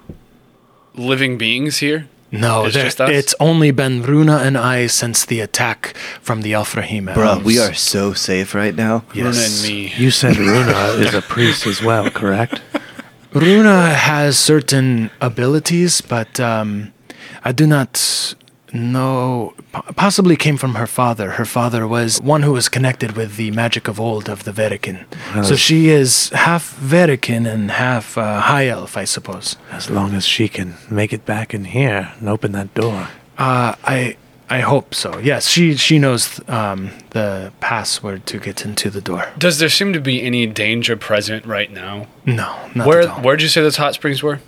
[0.96, 2.08] living beings here?
[2.34, 3.10] No, It's there- just us?
[3.10, 7.14] it's only been Runa and I since the attack from the Elfrahim.
[7.14, 9.04] Bro, we are so safe right now.
[9.14, 9.26] Yes.
[9.36, 9.94] Runa and me.
[9.98, 12.62] You said Runa is a priest as well, correct?
[13.34, 16.94] Runa has certain abilities, but um,
[17.44, 18.34] I do not
[18.74, 19.54] know.
[19.72, 21.32] po- Possibly came from her father.
[21.32, 25.06] Her father was one who was connected with the magic of old of the Verikin.
[25.44, 29.56] So she is half Verikin and half uh, High Elf, I suppose.
[29.72, 33.08] As long as she can make it back in here and open that door.
[33.38, 34.18] Uh, I
[34.50, 35.18] I hope so.
[35.20, 39.30] Yes, she she knows um, the password to get into the door.
[39.38, 42.08] Does there seem to be any danger present right now?
[42.26, 43.22] No, not Where at all.
[43.22, 44.40] Where'd you say those hot springs were?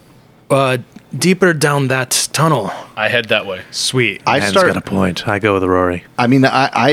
[0.50, 0.80] Uh,
[1.18, 2.72] deeper down that tunnel.
[2.96, 3.62] I head that way.
[3.72, 4.22] Sweet.
[4.26, 4.68] I Man's start.
[4.68, 5.28] got a point.
[5.28, 6.04] I go with Rory.
[6.18, 6.90] I mean, I, I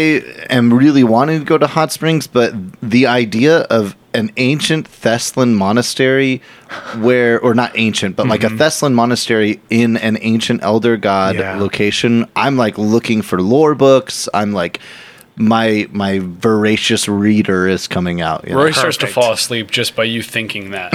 [0.50, 2.52] am really wanting to go to Hot Springs, but
[2.82, 6.42] the idea of an ancient Thessalon monastery,
[6.98, 8.56] where, or not ancient, but like a mm-hmm.
[8.56, 11.56] Thessalon monastery in an ancient elder god Yeah.
[11.56, 14.28] location, I'm like looking for lore books.
[14.34, 14.80] I'm like,
[15.40, 18.46] my my voracious reader is coming out.
[18.46, 18.58] you know?
[18.58, 20.92] Roy starts to fall asleep just by you thinking that.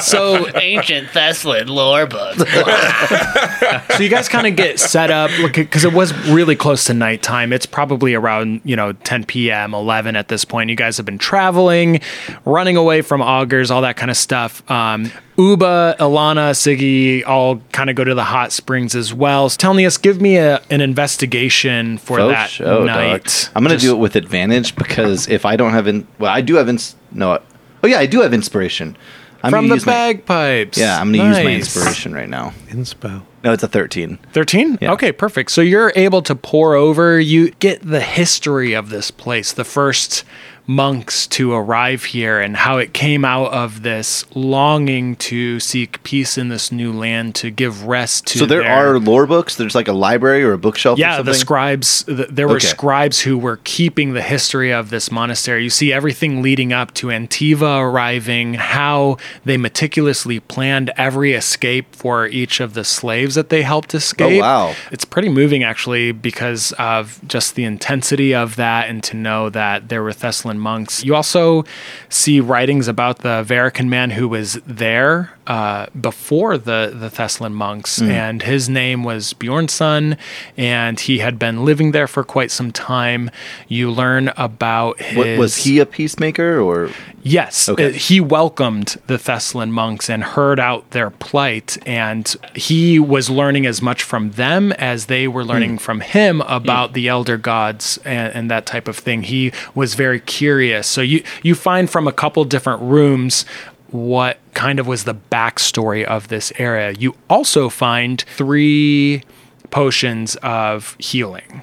[0.04, 2.36] so Ancient Thessalon lore book.
[3.96, 7.54] so you guys kind of get set up because it was really close to nighttime.
[7.54, 10.68] It's probably around you know 10 p.m., 11 at this point.
[10.68, 12.00] You guys have been traveling,
[12.44, 14.68] running away from augurs, all that kind of stuff.
[14.70, 19.48] Um, Uba, Ilana, Siggy all kind of go to the hot springs as well.
[19.48, 22.86] So Telnius, give me a, an investigation for Oh, that show, dog.
[22.86, 23.50] night.
[23.54, 26.56] I'm gonna do it with advantage because if I don't have in, well, I do
[26.56, 26.96] have ins.
[27.12, 27.40] No,
[27.84, 28.96] oh yeah, I do have inspiration.
[29.40, 30.76] I'm from the use my- bagpipes.
[30.76, 32.52] yeah, I'm gonna use my inspiration right now.
[32.70, 33.22] Inspo.
[33.44, 34.18] No, it's a 13.
[34.32, 34.78] 13?
[34.80, 34.92] Yeah.
[34.94, 35.52] Okay, perfect.
[35.52, 40.24] So you're able to pour over, you get the history of this place, the first
[40.70, 46.36] monks to arrive here, and how it came out of this longing to seek peace
[46.36, 49.56] in this new land, to give rest to So there their- are lore books.
[49.56, 50.98] There's like a library or a bookshelf.
[50.98, 52.02] or yeah, the scribes.
[52.06, 52.66] The, there were Okay.
[52.66, 55.64] scribes who were keeping the history of this monastery.
[55.64, 59.16] You see everything leading up to Antiva arriving, how
[59.46, 64.42] they meticulously planned every escape for each of the slaves that they helped escape.
[64.42, 64.74] Oh, wow.
[64.92, 69.88] It's pretty moving, actually, because of just the intensity of that and to know that
[69.88, 71.04] there were Thessalon monks.
[71.04, 71.64] You also
[72.08, 77.98] see writings about the Varican man who was there uh, before the, the Thessalon monks,
[77.98, 78.10] Hmm.
[78.10, 80.16] and his name was Bjornson,
[80.56, 83.30] and he had been living there for quite some time.
[83.66, 85.16] You learn about his.
[85.16, 86.90] Wa- was he a peacemaker or?
[87.22, 87.88] Yes, Okay.
[87.88, 93.66] uh, he welcomed the Thessalon monks and heard out their plight, and he was learning
[93.66, 98.32] as much from them as they were learning from him about the elder gods and,
[98.34, 99.24] and that type of thing.
[99.24, 100.86] He was very curious.
[100.86, 103.44] So you you find from a couple different rooms
[103.90, 106.92] what kind of was the backstory of this area.
[106.92, 109.22] You also find three
[109.70, 111.62] potions of healing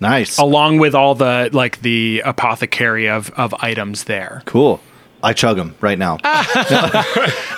[0.00, 0.38] Nice.
[0.38, 4.80] along with all the like the apothecary of of items there Cool.
[5.22, 6.18] I chug them right now.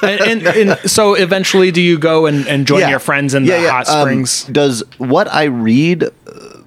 [0.03, 3.69] and, and, and so eventually do you go and, and join your friends in the
[3.69, 6.11] hot Um, springs does what I read uh,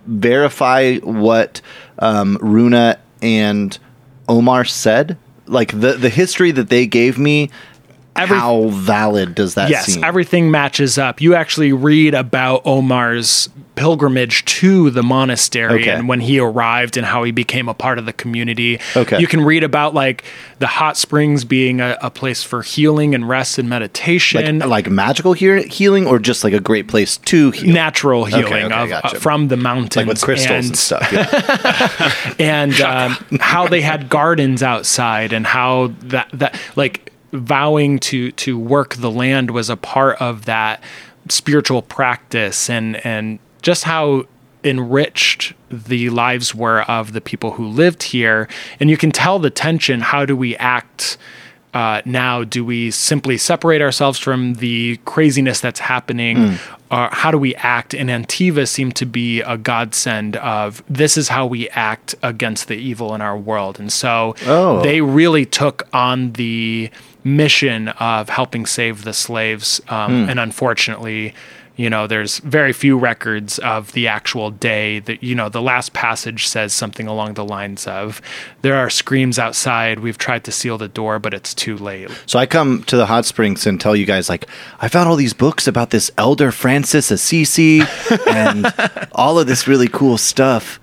[0.05, 1.61] verify what
[1.97, 3.77] um, Runa and
[4.29, 5.17] Omar said?
[5.45, 7.49] Like the the history that they gave me.
[8.15, 10.03] Every- how valid does that yes seem?
[10.03, 15.89] everything matches up you actually read about omar's pilgrimage to the monastery Okay.
[15.89, 19.19] and when he arrived and how he became a part of the community Okay.
[19.19, 20.23] you can read about like
[20.59, 24.89] the hot springs being a, a place for healing and rest and meditation like, like
[24.91, 28.89] magical hear- healing, or just like a great place to heal, natural healing okay, of,
[28.89, 29.17] gotcha.
[29.17, 31.11] uh, from the mountains like with crystals and, stuff.
[31.11, 32.33] yeah.
[32.39, 38.57] and um, how they had gardens outside and how that that like vowing to to
[38.57, 40.81] work the land was a part of that
[41.29, 44.25] spiritual practice and and just how
[44.63, 48.47] enriched the lives were of the people who lived here.
[48.79, 51.17] And you can tell the tension how do we act
[51.73, 56.57] uh, now do we simply separate ourselves from the craziness that's happening?
[56.91, 57.95] Or how do we act?
[57.95, 62.75] And antiva seemed to be a godsend of this is how we act against the
[62.75, 63.79] evil in our world.
[63.79, 64.81] And so Oh.
[64.83, 66.91] they really took on the
[67.23, 71.33] mission of helping save the slaves um, and unfortunately
[71.75, 75.93] you know there's very few records of the actual day that you know the last
[75.93, 78.21] passage says something along the lines of
[78.61, 82.39] there are screams outside we've tried to seal the door but it's too late So
[82.39, 84.45] I come to the hot springs and tell you guys like
[84.79, 87.81] I found all these books about this elder Francis Assisi
[88.27, 88.71] and
[89.13, 90.79] all of this really cool stuff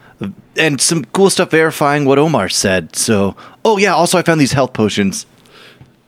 [0.57, 2.95] and some cool stuff verifying what Omar said.
[2.97, 5.26] So oh yeah, also I found these health potions.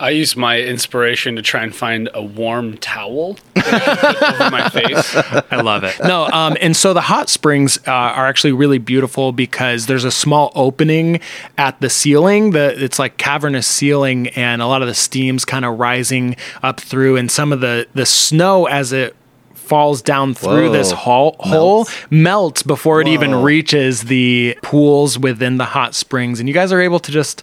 [0.01, 5.15] I use my inspiration to try and find a warm towel over my face.
[5.17, 5.97] I love it.
[6.03, 10.11] No, um, and so the hot springs uh, are actually really beautiful because there's a
[10.11, 11.21] small opening
[11.57, 12.51] at the ceiling.
[12.51, 16.81] The it's like cavernous ceiling, and a lot of the steam's kind of rising up
[16.81, 19.15] through, and some of the the snow as it
[19.55, 20.73] falls down through Whoa.
[20.73, 22.07] this hole, hole Melts.
[22.11, 26.81] melts before it even reaches the pools within the hot springs, and you guys are
[26.81, 27.43] able to just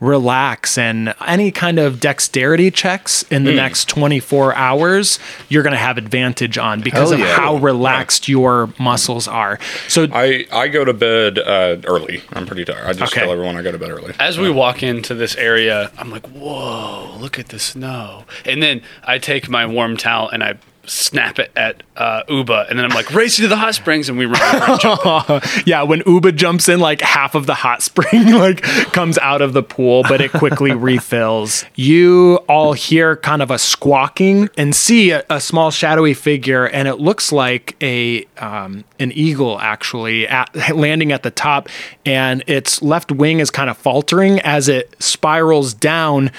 [0.00, 3.56] relax and any kind of dexterity checks in the Hmm.
[3.56, 5.18] next 24 hours
[5.48, 7.36] you're going to have advantage on because Hell of yeah.
[7.36, 12.22] how relaxed your muscles are so I, I go to bed uh, early.
[12.32, 12.84] I'm pretty tired.
[12.86, 13.22] I just Okay.
[13.22, 14.12] tell everyone I go to bed early.
[14.18, 18.24] As we walk into this area, I'm like, whoa, look at the snow.
[18.44, 20.54] And then I take my warm towel and I
[20.86, 22.66] snap it at uh, Uba.
[22.68, 24.08] And then I'm like, race you to the hot springs.
[24.08, 24.80] And we run.
[25.66, 28.62] yeah when uba jumps in like half of the hot spring like
[28.92, 33.58] comes out of the pool but it quickly refills you all hear kind of a
[33.58, 39.12] squawking and see a, a small shadowy figure and it looks like a um, an
[39.12, 41.68] eagle actually at, landing at the top
[42.04, 46.30] and its left wing is kind of faltering as it spirals down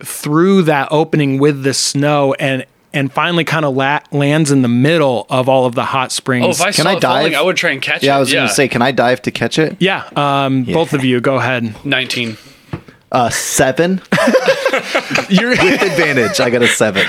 [0.00, 4.68] through that opening with the snow and and finally kind of la- lands in the
[4.68, 7.34] middle of all of the hot springs Oh, if I Can saw I it falling.
[7.34, 8.06] I would try and catch it.
[8.06, 9.76] Yeah, I was going to say, can I dive to catch it?
[9.80, 11.84] Yeah, um, both of you, go ahead.
[11.84, 12.36] 19.
[13.10, 14.00] Uh, seven
[15.28, 16.40] You're, with advantage.
[16.40, 17.06] I got a seven.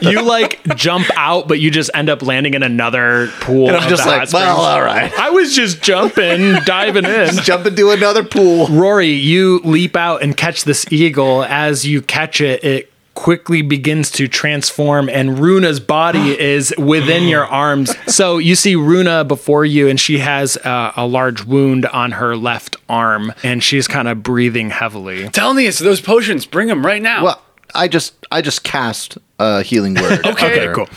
[0.00, 3.68] you like jump out, but you just end up landing in another pool.
[3.68, 4.44] And I'm just like, hot springs.
[4.46, 5.12] well, all right.
[5.18, 7.34] I was just jumping, diving in.
[7.42, 8.66] Jump into another pool.
[8.68, 11.44] Rory, you leap out and catch this eagle.
[11.44, 17.44] As you catch it, it quickly begins to transform, and Runa's body is within your
[17.44, 17.94] arms.
[18.12, 22.36] So you see Runa before you, and she has uh, a large wound on her
[22.36, 25.28] left arm, and she's kind of breathing heavily.
[25.28, 26.46] Tell me it's those potions.
[26.46, 27.24] Bring them right now.
[27.24, 27.42] Well,
[27.74, 30.26] I just I just cast a healing word.
[30.32, 30.74] Okay, on her.
[30.74, 30.88] Cool.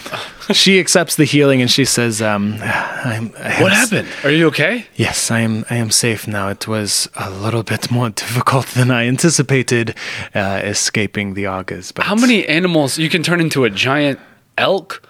[0.54, 3.30] She accepts the healing and she says, um, I'm,
[3.62, 4.08] What happened?
[4.24, 4.86] Are you okay?
[4.96, 5.66] Yes, I am.
[5.70, 6.50] I am safe now.
[6.50, 9.96] It was a little bit more difficult than I anticipated,
[10.34, 11.92] uh, escaping the augurs.
[11.92, 12.98] But How many animals?
[12.98, 14.20] You can turn into a giant
[14.58, 15.02] elk.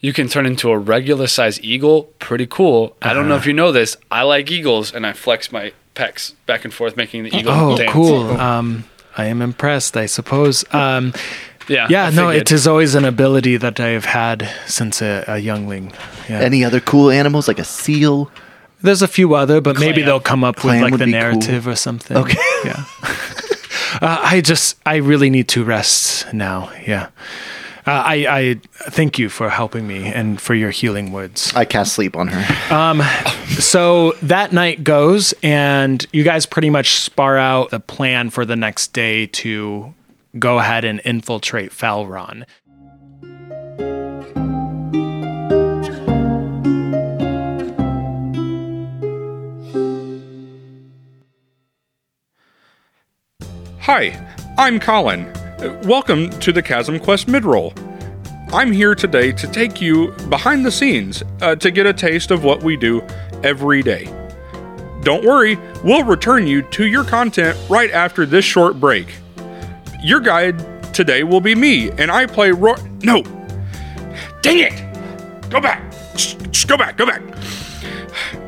[0.00, 2.04] You can turn into a regular size eagle.
[2.20, 2.96] Pretty cool.
[3.02, 3.96] I don't know if you know this.
[4.10, 7.76] I like eagles, and I flex my pecs back and forth, making the eagle Oh,
[7.76, 7.90] dance.
[7.90, 8.30] cool.
[8.40, 8.84] Um,
[9.16, 9.96] I am impressed.
[9.96, 10.64] I suppose.
[10.72, 11.12] Um,
[11.68, 11.86] Yeah.
[11.90, 12.06] yeah.
[12.06, 12.42] I No, figured.
[12.42, 15.92] it is always an ability that I have had since a, a youngling.
[16.28, 16.40] Yeah.
[16.40, 18.30] Any other cool animals like a seal?
[18.82, 21.20] There's a few other, but maybe they'll come up Clam with like the be cool.
[21.20, 22.16] narrative or something.
[22.16, 22.38] Okay.
[22.64, 22.84] Yeah.
[24.02, 26.70] uh, I just, I really need to rest now.
[26.86, 27.08] Yeah.
[27.86, 28.60] Uh, I, I
[28.90, 31.52] thank you for helping me and for your healing words.
[31.54, 32.74] I cast sleep on her.
[32.74, 33.00] Um,
[33.60, 38.56] So that night goes, and you guys pretty much spar out the plan for the
[38.56, 39.94] next day to
[40.36, 42.44] go ahead and infiltrate Falron.
[53.80, 55.32] Hi, I'm Colin.
[55.84, 57.72] Welcome to the Chasm Quest midroll.
[58.52, 62.44] I'm here today to take you behind the scenes uh, to get a taste of
[62.44, 63.02] what we do
[63.42, 64.04] every day.
[65.02, 69.08] Don't worry, we'll return you to your content right after this short break.
[70.02, 72.76] Your guide today will be me, and I play Roy.
[73.02, 73.22] No!
[74.42, 75.50] Dang it!
[75.50, 75.92] Go back!
[76.16, 77.22] Shh, shh, Go back, go back!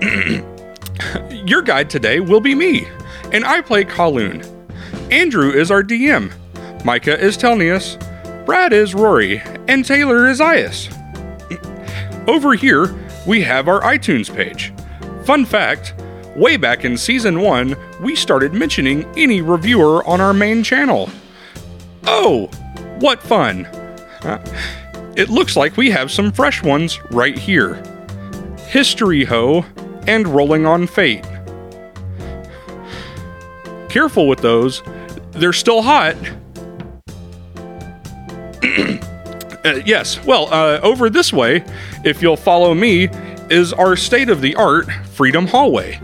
[1.48, 2.86] Your guide today will be me,
[3.32, 4.46] and I play Kaloon.
[5.10, 6.32] Andrew is our DM,
[6.84, 7.96] Micah is Telnius,
[8.46, 10.88] Brad is Rory, and Taylor is Ias.
[12.28, 12.94] Over here,
[13.26, 14.72] we have our iTunes page.
[15.24, 15.94] Fun fact
[16.36, 21.10] way back in season 1, we started mentioning any reviewer on our main channel.
[22.12, 22.46] Oh,
[22.98, 23.66] what fun!
[23.66, 24.44] Uh,
[25.16, 27.80] it looks like we have some fresh ones right here
[28.66, 29.64] History Ho
[30.08, 31.24] and Rolling on Fate.
[33.88, 34.82] Careful with those,
[35.30, 36.16] they're still hot.
[39.62, 41.62] Uh, yes, well, uh, over this way,
[42.02, 43.10] if you'll follow me,
[43.50, 46.00] is our state of the art Freedom Hallway.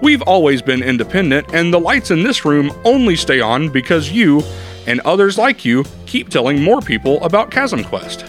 [0.00, 4.42] We've always been independent, and the lights in this room only stay on because you,
[4.88, 8.24] and others like you, keep telling more people about Chasm Quest.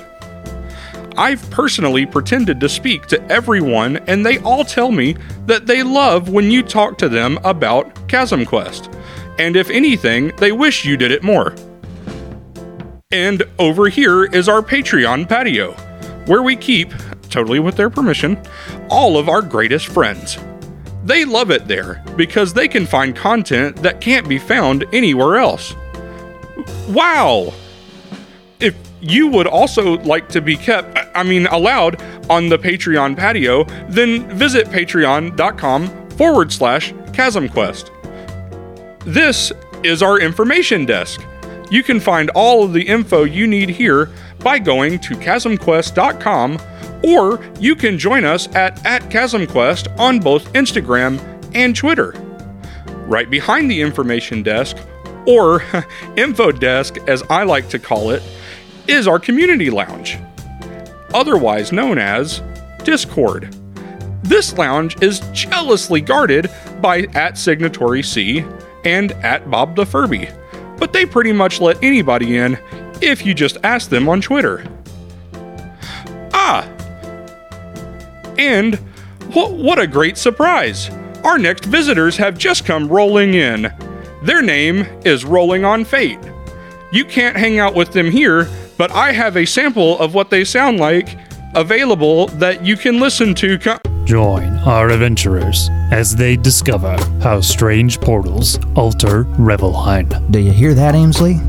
[1.18, 6.30] I've personally pretended to speak to everyone, and they all tell me that they love
[6.30, 8.90] when you talk to them about Chasm Quest.
[9.38, 11.56] And if anything, they wish you did it more.
[13.10, 15.72] And over here is our Patreon patio,
[16.26, 16.94] where we keep,
[17.30, 18.38] totally with their permission,
[18.90, 20.38] all of our greatest friends.
[21.06, 25.74] They love it there because they can find content that can't be found anywhere else.
[26.90, 27.54] Wow!
[28.60, 33.64] If you would also like to be kept, I mean, allowed on the Patreon patio,
[33.90, 37.92] then visit patreon.com forward slash chasmquest.
[39.06, 39.52] This
[39.84, 41.22] is our information desk.
[41.72, 46.60] You can find all of the info you need here by going to chasmquest.com
[47.04, 51.20] or you can join us at, at chasmquest on both Instagram
[51.56, 52.14] and Twitter.
[53.06, 54.78] Right behind the information desk,
[55.26, 55.64] or
[56.18, 58.24] info desk, as I like to call it,
[58.88, 60.18] is our community lounge,
[61.14, 62.42] otherwise known as
[62.84, 63.56] Discord.
[64.24, 66.50] This lounge is jealously guarded
[66.82, 68.46] by at Signatory C
[68.86, 70.30] and at Bob the Furby,
[70.78, 72.58] but they pretty much let anybody in
[73.02, 74.66] if you just ask them on Twitter.
[76.34, 76.64] Ah!
[78.38, 78.76] And
[79.34, 80.90] what, what a great surprise!
[81.24, 83.66] Our next visitors have just come rolling in.
[84.22, 86.20] Their name is Rolling on Fate.
[86.92, 90.44] You can't hang out with them here, but I have a sample of what they
[90.44, 91.18] sound like
[91.56, 93.58] available that you can listen to.
[93.58, 100.30] Co- Join our adventurers as they discover how strange portals alter Revelheim.
[100.32, 101.40] Do you hear that, Amesley?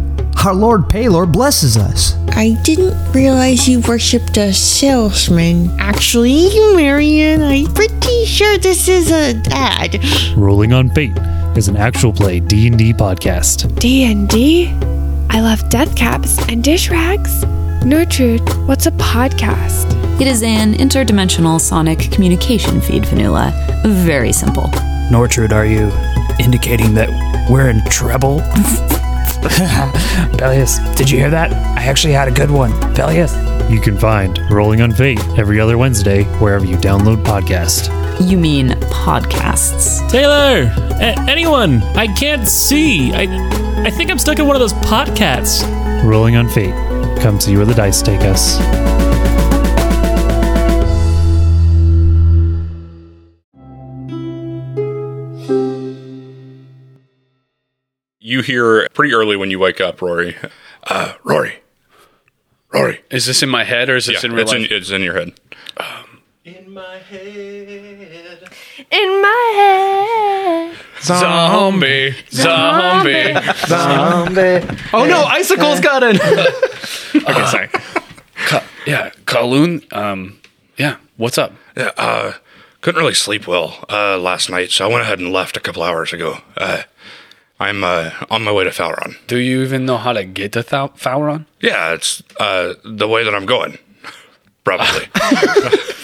[0.44, 2.14] Our Lord Paylor blesses us.
[2.30, 5.70] I didn't realize you worshipped a salesman.
[5.80, 9.98] Actually, Marion, I'm pretty sure this is a ad.
[10.36, 11.16] Rolling on Fate
[11.56, 13.78] is an actual play D&D podcast.
[13.78, 14.68] D&D?
[15.30, 17.44] I love death caps and dish rags.
[17.84, 19.90] Nortrude, what's a podcast?
[20.20, 23.52] It is an interdimensional sonic communication feed, Vanilla.
[23.84, 24.64] Very simple.
[25.10, 25.90] Nortrude, are you
[26.38, 27.08] indicating that
[27.50, 28.40] we're in trouble?
[30.38, 31.52] Peleus, did you hear that?
[31.78, 32.72] I actually had a good one.
[32.94, 33.34] Peleus.
[33.70, 37.99] You can find Rolling on Fate every other Wednesday wherever you download podcast.
[38.20, 40.08] You mean podcasts.
[40.10, 40.70] Taylor!
[41.00, 41.82] A- anyone!
[41.96, 43.12] I can't see.
[43.14, 43.22] I
[43.86, 45.64] I think I'm stuck in one of those podcasts.
[46.04, 46.74] Rolling on Fate.
[47.22, 48.58] Come see where the dice take us.
[58.18, 60.36] You hear pretty early when you wake up, Rory.
[60.84, 61.60] Uh, Rory.
[62.72, 63.00] Rory.
[63.10, 64.70] Is this in my head or is this Yeah, in real it's life?
[64.70, 65.32] in, it's in your head.
[66.44, 67.89] In my head.
[71.02, 72.14] Zombie.
[72.30, 73.34] Zombie.
[73.66, 74.66] Zombie.
[74.92, 76.16] Oh no, icicles got in.
[76.20, 77.68] okay, sorry.
[78.34, 79.90] Ka- yeah, Kowloon.
[79.92, 80.38] Um,
[80.76, 80.96] yeah.
[81.16, 81.52] What's up?
[81.76, 82.32] Yeah, uh,
[82.80, 85.82] couldn't really sleep well uh, last night, so I went ahead and left a couple
[85.82, 86.38] hours ago.
[86.56, 86.82] Uh,
[87.58, 89.16] I'm uh, on my way to Falron.
[89.26, 91.44] Do you even know how to get to Thou- Falron?
[91.60, 93.78] Yeah, it's uh, the way that I'm going.
[94.64, 95.08] Probably.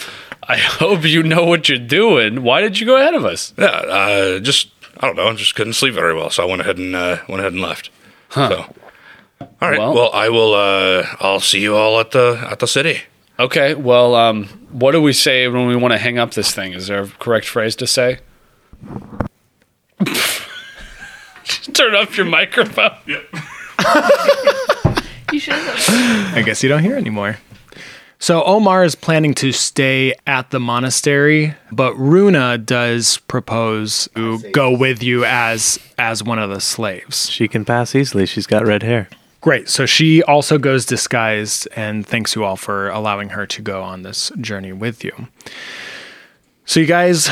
[0.49, 2.43] I hope you know what you're doing.
[2.43, 3.53] Why did you go ahead of us?
[3.59, 4.69] yeah, uh, just
[5.01, 7.19] I don't know, I just couldn't sleep very well, so I went ahead and uh,
[7.29, 7.91] went ahead and left.
[8.31, 8.49] Huh.
[8.49, 8.75] So,
[9.41, 9.79] all right.
[9.79, 10.55] Well- Well, I will.
[10.55, 13.03] Uh, I'll see you all at the at the city.
[13.39, 13.75] Okay.
[13.75, 16.73] Well, um, what do we say when we want to hang up this thing?
[16.73, 18.21] Is there a correct phrase to say?
[21.75, 22.93] Turn off your microphone.
[23.07, 23.25] Yep.
[25.33, 25.55] You should.
[25.55, 27.39] I guess you don't hear anymore.
[28.19, 34.77] So Omar is planning to stay at the monastery, but Runa does propose to go
[34.77, 37.31] with you as as one of the slaves.
[37.31, 38.27] She can pass easily.
[38.27, 39.09] She's got red hair.
[39.43, 39.69] Great.
[39.69, 44.03] So she also goes disguised and thanks you all for allowing her to go on
[44.03, 45.29] this journey with you.
[46.65, 47.31] So you guys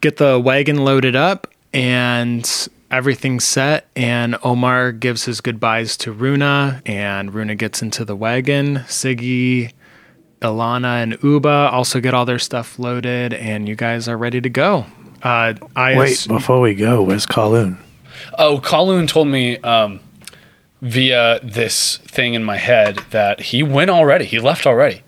[0.00, 6.80] get the wagon loaded up and everything's set and Omar gives his goodbyes to Runa
[6.86, 8.76] and Runa gets into the wagon.
[8.86, 9.72] Siggy,
[10.46, 14.48] Ilana and Uba also get all their stuff loaded and you guys are ready to
[14.48, 14.86] go.
[15.22, 17.78] Uh I Wait, before we go, where's Kowloon?
[18.38, 20.00] Oh, Kowloon told me um,
[20.82, 24.24] via this thing in my head that he went already.
[24.24, 25.02] He left already.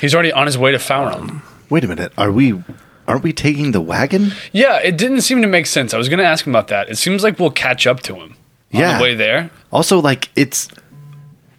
[0.00, 1.40] He's already on his way to Falron.
[1.70, 2.12] Wait a minute.
[2.18, 2.62] Are we?
[3.06, 4.32] Aren't we taking the wagon?
[4.52, 5.94] Yeah, it didn't seem to make sense.
[5.94, 6.90] I was going to ask him about that.
[6.90, 8.98] It seems like we'll catch up to him on Yeah.
[8.98, 9.50] the way there.
[9.72, 10.68] Also, like it's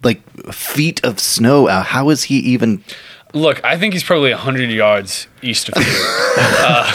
[0.02, 0.22] like
[0.52, 1.68] feet of snow.
[1.68, 1.86] out.
[1.86, 2.82] how is he even?
[3.32, 6.04] Look, I think he's probably 100 yards east of here,
[6.36, 6.92] uh,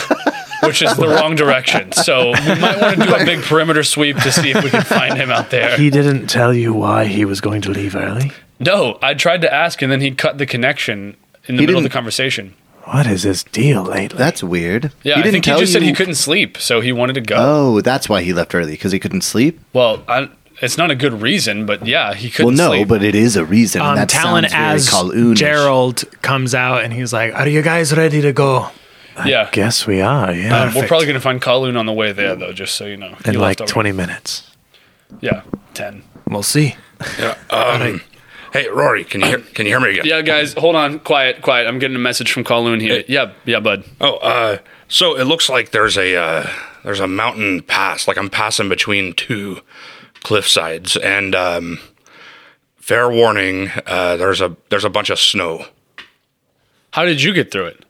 [0.64, 1.94] which is the wrong direction.
[1.94, 4.84] So we might want to do a big perimeter sweep to see if we can
[4.84, 5.78] find him out there.
[5.78, 8.32] He didn't tell you why he was going to leave early?
[8.60, 11.78] No, I tried to ask, and then he cut the connection in the He middle
[11.78, 12.54] of the conversation.
[12.84, 14.18] What is his deal lately?
[14.18, 14.92] That's weird.
[15.04, 15.62] Yeah, he I think he tell you.
[15.62, 17.36] He just said he couldn't sleep, so he wanted to go.
[17.38, 19.60] Oh, that's why he left early because he couldn't sleep.
[19.74, 20.30] Well, I,
[20.62, 22.88] it's not a good reason, but yeah, he couldn't Well no, sleep.
[22.88, 23.82] but it is a reason.
[23.82, 25.36] um, and that Talon sounds very as Kowloonish.
[25.36, 28.70] Gerald comes out and he's like, "Are you guys ready to go?"
[29.26, 29.50] yeah.
[29.52, 30.64] Guess we are, yeah.
[30.64, 32.98] Uh, we're probably going to find Kowloon on the way there, though, just so you
[32.98, 33.16] know.
[33.26, 33.72] In left like already.
[33.72, 34.52] 20 minutes.
[35.22, 35.44] Yeah,
[35.74, 36.04] 10.
[36.28, 36.76] We'll see.
[37.20, 37.38] Yeah.
[37.50, 38.02] Um,
[38.52, 40.06] hey, Rory, can you hear, can you hear me again?
[40.06, 41.00] Yeah, guys, hold on.
[41.00, 41.66] Quiet, quiet.
[41.68, 43.04] I'm getting a message from Kowloon here.
[43.08, 43.86] Yeah, yeah, bud.
[44.02, 44.58] Oh, uh,
[44.90, 46.50] so it looks like there's a uh,
[46.84, 48.08] there's a mountain pass.
[48.08, 49.62] Like I'm passing between two
[50.26, 51.80] cliff sides, and um,
[52.78, 55.66] fair warning, uh, there's a there's a bunch of snow.
[56.92, 57.86] How did you get through it?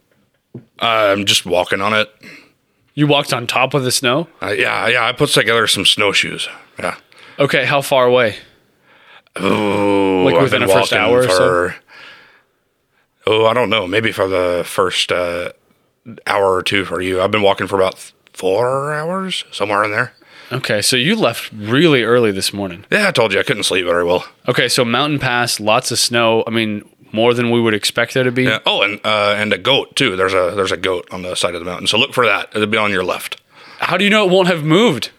[0.78, 2.10] I'm just walking on it.
[2.94, 4.28] You walked on top of the snow?
[4.42, 5.06] Uh, yeah, yeah.
[5.06, 6.48] I put together some snowshoes.
[6.78, 6.96] Yeah.
[7.38, 8.36] Okay, how far away?
[9.36, 11.70] Oh, Like within a first hour or so?
[13.26, 13.86] Oh, I don't know.
[13.86, 15.52] Maybe for the first uh,
[16.26, 17.20] hour or two for you.
[17.20, 20.12] I've been walking for about four hours, somewhere in there.
[20.52, 22.84] Okay, so you left really early this morning.
[22.90, 24.24] Yeah, I told you I couldn't sleep very well.
[24.48, 26.44] Okay, so mountain pass, lots of snow.
[26.46, 28.44] I mean, more than we would expect there to be.
[28.44, 28.60] Yeah.
[28.64, 30.16] Oh, and uh, and a goat too.
[30.16, 31.86] There's a there's a goat on the side of the mountain.
[31.88, 32.50] So look for that.
[32.54, 33.40] It'll be on your left.
[33.78, 35.10] How do you know it won't have moved?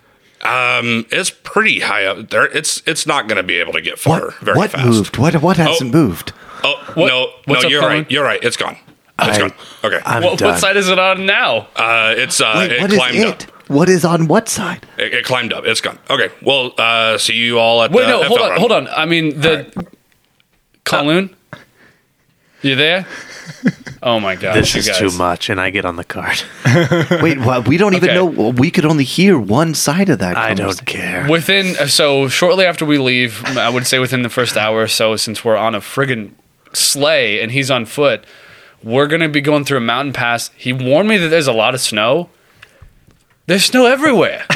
[0.43, 2.45] Um, it's pretty high up there.
[2.45, 4.85] It's it's not going to be able to get far very what fast.
[4.85, 5.17] moved?
[5.17, 6.31] What what hasn't moved?
[6.63, 7.97] Oh no, what's no, you're Colin?
[8.03, 8.11] right.
[8.11, 8.41] You're right.
[8.43, 8.77] It's gone.
[9.19, 9.53] It's I- gone.
[9.83, 9.99] Okay.
[10.25, 11.67] What, what side is it on now?
[11.75, 13.43] Uh, it's uh, Wait, it what is climbed it?
[13.49, 13.51] up.
[13.67, 14.85] What is on what side?
[14.97, 15.65] It, it climbed up.
[15.65, 15.99] It's gone.
[16.09, 16.29] Okay.
[16.41, 18.59] Well, uh, see you all at Wait, the no, hold on, run.
[18.59, 18.87] hold on.
[18.89, 19.87] I mean, the
[20.85, 21.33] Kowloon,
[22.61, 23.05] you there?
[24.03, 24.53] Oh my god!
[24.55, 26.45] this is too much, and I get on the cart.
[27.21, 27.67] Wait, what?
[27.67, 28.15] We don't even Okay.
[28.15, 28.49] know.
[28.51, 30.37] We could only hear one side of that.
[30.37, 31.27] I don't care.
[31.27, 34.87] Within uh, so shortly after we leave, I would say within the first hour or
[34.87, 36.31] so, since we're on a friggin'
[36.73, 38.23] sleigh and he's on foot,
[38.83, 40.51] we're gonna be going through a mountain pass.
[40.55, 42.29] He warned me that there's a lot of snow.
[43.47, 44.45] There's snow everywhere.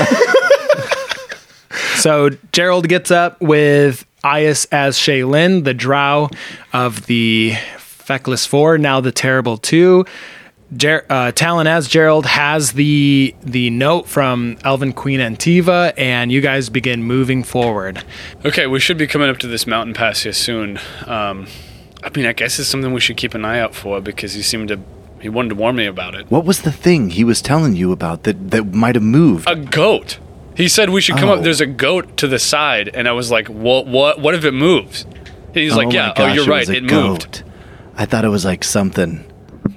[2.01, 6.29] So Gerald gets up with Ias as Shaylin, the drow
[6.73, 10.05] of the Feckless Four, now the Terrible Two.
[10.75, 16.41] Ger- uh, Talon as Gerald has the the note from Elven Queen Antiva, and you
[16.41, 18.03] guys begin moving forward.
[18.43, 20.79] okay, we should be coming up to this mountain pass here soon.
[21.05, 21.45] Um,
[22.03, 24.41] I mean, I guess it's something we should keep an eye out for because you
[24.41, 24.79] seem to
[25.21, 26.29] he wanted to warn me about it.
[26.29, 29.49] What was the thing he was telling you about that that might have moved?
[29.49, 30.19] A goat.
[30.55, 31.33] He said we should come Oh.
[31.35, 31.43] up.
[31.43, 33.87] There's a goat to the side, and I was like, "What?
[33.87, 34.19] What?
[34.19, 36.59] What if it moves?" And he's like, my "Yeah, oh, you're it right.
[36.59, 37.43] was a It moved."
[37.97, 39.23] I thought it was like something,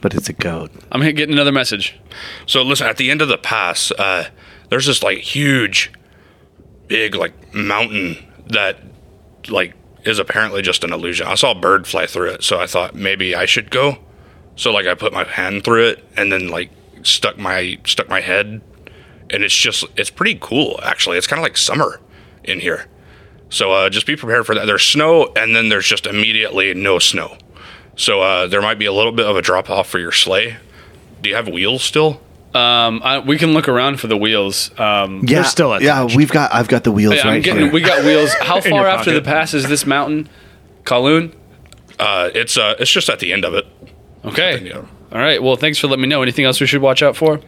[0.00, 0.70] but it's a goat.
[0.90, 1.94] I'm getting another message.
[2.46, 4.26] So listen, at the end of the pass, uh,
[4.70, 5.92] there's this like huge,
[6.88, 8.16] big like mountain
[8.48, 8.78] that
[9.48, 9.74] like
[10.04, 11.26] is apparently just an illusion.
[11.26, 13.98] I saw a bird fly through it, so I thought maybe I should go.
[14.56, 16.70] So like I put my hand through it and then like
[17.02, 18.60] stuck my stuck my head,
[19.30, 21.18] and it's just it's pretty cool actually.
[21.18, 22.00] It's kind of like summer
[22.44, 22.86] in here.
[23.50, 24.66] So uh, just be prepared for that.
[24.66, 27.36] There's snow, and then there's just immediately no snow.
[27.96, 30.56] So uh, there might be a little bit of a drop off for your sleigh.
[31.22, 32.20] Do you have wheels still?
[32.52, 34.70] Um, I, we can look around for the wheels.
[34.78, 35.22] Um,
[35.82, 36.16] Yeah, yeah.
[36.16, 36.52] We've got.
[36.54, 37.64] I've got the wheels yeah, I'm right getting.
[37.64, 37.72] here.
[37.72, 38.32] We got wheels.
[38.40, 40.28] How far your after the pass is this mountain,
[40.84, 41.34] Kowloon?
[41.98, 43.66] Uh, it's uh, it's just at the end of it.
[44.24, 44.72] Okay.
[44.72, 45.42] All right.
[45.42, 46.22] Well, thanks for letting me know.
[46.22, 47.40] Anything else we should watch out for?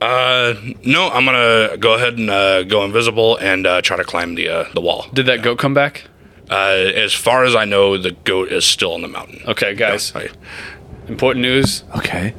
[0.00, 0.54] Uh,
[0.84, 4.48] no, I'm gonna go ahead and uh, go invisible and uh, try to climb the
[4.48, 5.06] uh, the wall.
[5.12, 6.04] Did that goat come back?
[6.50, 6.54] Uh,
[6.94, 9.42] as far as I know, the goat is still on the mountain.
[9.46, 10.14] Okay, guys.
[10.14, 10.28] I-
[11.08, 11.84] Important news.
[11.96, 12.34] Okay.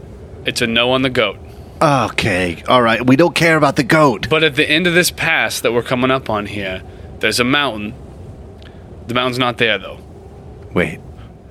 [0.45, 1.37] It's a no on the goat.
[1.81, 2.61] Okay.
[2.67, 3.05] All right.
[3.05, 4.29] We don't care about the goat.
[4.29, 6.83] But at the end of this pass that we're coming up on here,
[7.19, 7.93] there's a mountain.
[9.07, 9.97] The mountain's not there though.
[10.73, 10.99] Wait.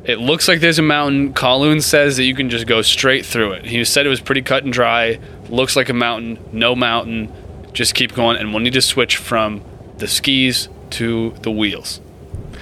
[0.08, 1.34] It looks like there's a mountain.
[1.34, 3.66] Kowloon says that you can just go straight through it.
[3.66, 5.20] He said it was pretty cut and dry.
[5.50, 6.38] Looks like a mountain.
[6.50, 7.30] No mountain.
[7.74, 9.62] Just keep going, and we'll need to switch from
[9.98, 12.00] the skis to the wheels.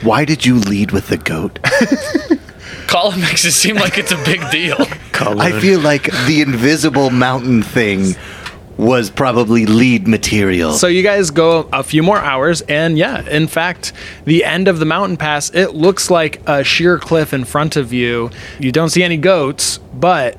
[0.03, 1.61] Why did you lead with the goat?
[2.89, 4.77] Colin makes it seem like it's a big deal.
[5.15, 8.17] I feel like the invisible mountain thing
[8.77, 10.73] was probably lead material.
[10.73, 13.93] So you guys go a few more hours, and yeah, in fact,
[14.25, 17.93] the end of the mountain pass, it looks like a sheer cliff in front of
[17.93, 18.31] you.
[18.59, 20.37] You don't see any goats, but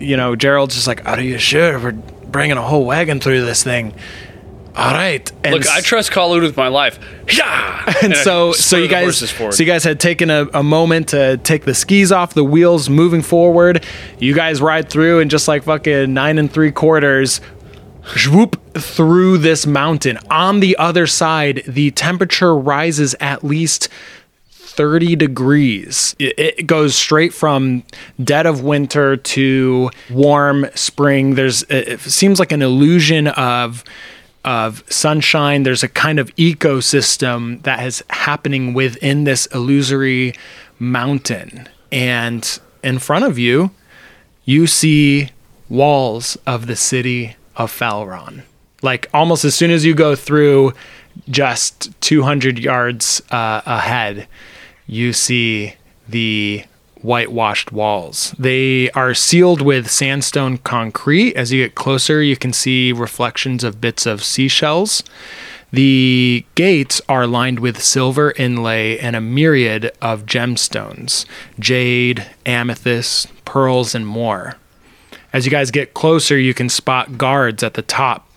[0.00, 3.62] you know, Gerald's just like, "Are you sure we're bringing a whole wagon through this
[3.62, 3.94] thing?"
[4.74, 6.98] All right, and Look, I trust Kowloon with my life.
[7.36, 7.72] Yeah.
[8.02, 11.36] and I so so you guys so you guys had taken a, a moment to
[11.38, 13.84] take the skis off the wheels moving forward
[14.18, 17.40] you guys ride through and just like fucking nine and three quarters
[18.16, 23.88] swoop through this mountain on the other side the temperature rises at least
[24.72, 26.16] 30 degrees.
[26.18, 27.82] It, goes straight from
[28.22, 31.34] dead of winter to warm spring.
[31.34, 33.84] There's it seems like an illusion of
[34.44, 35.62] of sunshine.
[35.62, 40.34] There's a kind of ecosystem that is happening within this illusory
[40.78, 41.68] mountain.
[41.90, 43.70] And in front of you,
[44.44, 45.30] you see
[45.68, 48.42] walls of the city of Falron.
[48.82, 50.72] Like almost as soon as you go through
[51.28, 54.26] just 200 yards uh, ahead,
[54.86, 55.74] you see
[56.08, 56.64] the
[57.02, 58.34] whitewashed walls.
[58.38, 61.34] They are sealed with sandstone concrete.
[61.34, 65.02] As you get closer, you can see reflections of bits of seashells.
[65.72, 71.24] The gates are lined with silver inlay and a myriad of gemstones
[71.58, 74.56] jade, amethyst, pearls, and more.
[75.32, 78.28] As you guys get closer, you can spot guards at the top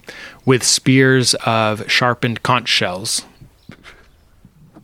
[0.45, 3.26] with spears of sharpened conch shells.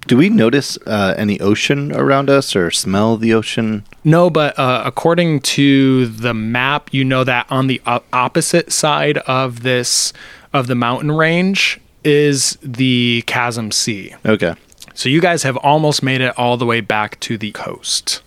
[0.08, 3.86] Do we notice uh, any ocean around us or smell the ocean?
[4.04, 9.20] No, but uh, according to the map, you know that on the op- opposite side
[9.20, 10.12] of this
[10.54, 14.16] of the mountain range is the Chasm Sea.
[14.26, 14.56] Okay.
[14.94, 18.22] So you guys have almost made it all the way back to the coast.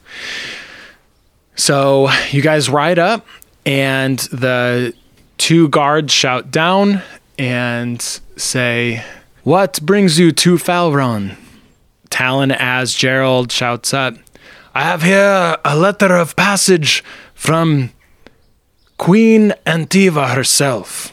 [1.57, 3.27] So you guys ride up,
[3.67, 4.95] and the
[5.39, 7.03] two guards shout down
[7.39, 8.01] and
[8.37, 9.05] say,
[9.43, 11.37] What brings you to Falron?
[12.15, 14.15] Talon, as Gerald shouts up,
[14.73, 17.03] I have here a letter of passage
[17.35, 17.91] from
[18.99, 21.13] Queen Antiva herself.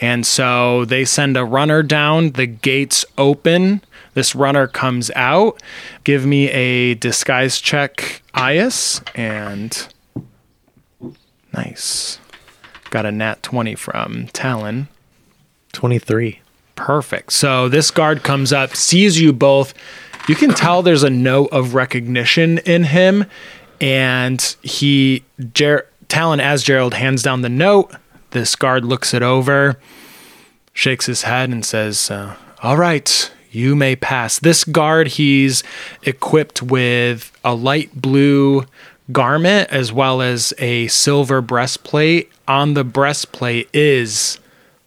[0.00, 3.80] And so they send a runner down, the gates open.
[4.14, 5.60] This runner comes out.
[6.04, 9.88] Give me a disguise check, Ias, and
[11.52, 12.20] nice.
[12.90, 14.86] Got a nat 20 from Talon.
[15.72, 16.40] 23.
[16.76, 17.32] Perfect.
[17.32, 19.74] So this guard comes up, sees you both.
[20.28, 23.26] You can tell there's a note of recognition in him,
[23.80, 25.22] and he,
[25.52, 27.92] Ger- Talon, as Gerald hands down the note,
[28.30, 29.78] this guard looks it over,
[30.72, 35.62] shakes his head, and says, uh, "All right, you may pass." This guard, he's
[36.02, 38.66] equipped with a light blue
[39.12, 42.30] garment as well as a silver breastplate.
[42.48, 44.38] On the breastplate is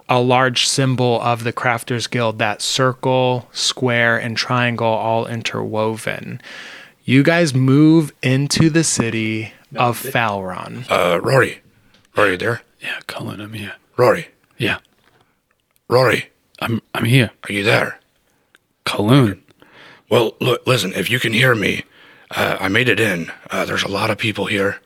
[0.10, 6.42] a large symbol of the Crafters Guild, that circle, square, and triangle all interwoven.
[7.06, 10.90] You guys move into the city of Falron.
[10.90, 11.62] Uh, Rory.
[12.18, 12.62] Rory, you there?
[12.82, 13.76] Yeah, Cullen, I'm here.
[13.98, 14.30] Rory.
[14.58, 14.80] Yeah.
[15.88, 16.30] Rory.
[16.60, 17.32] I'm I'm here.
[17.48, 18.00] Are you there?
[18.86, 19.40] Kaloon.
[20.10, 21.84] Well, look, listen, if you can hear me,
[22.32, 23.32] uh, I made it in.
[23.50, 24.80] Uh, there's a lot of people here.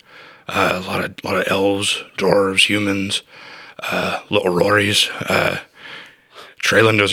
[0.47, 3.21] Uh, a lot of lot of elves, dwarves, humans,
[3.91, 5.59] uh, little Rorys, uh,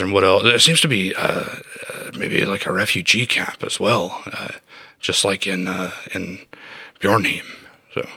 [0.00, 0.42] and what else?
[0.42, 1.44] There seems to be uh,
[1.88, 4.52] uh, maybe like a refugee camp as well, uh,
[4.98, 6.40] just like in uh, in
[7.00, 7.44] Bjornheim.
[7.94, 8.08] So,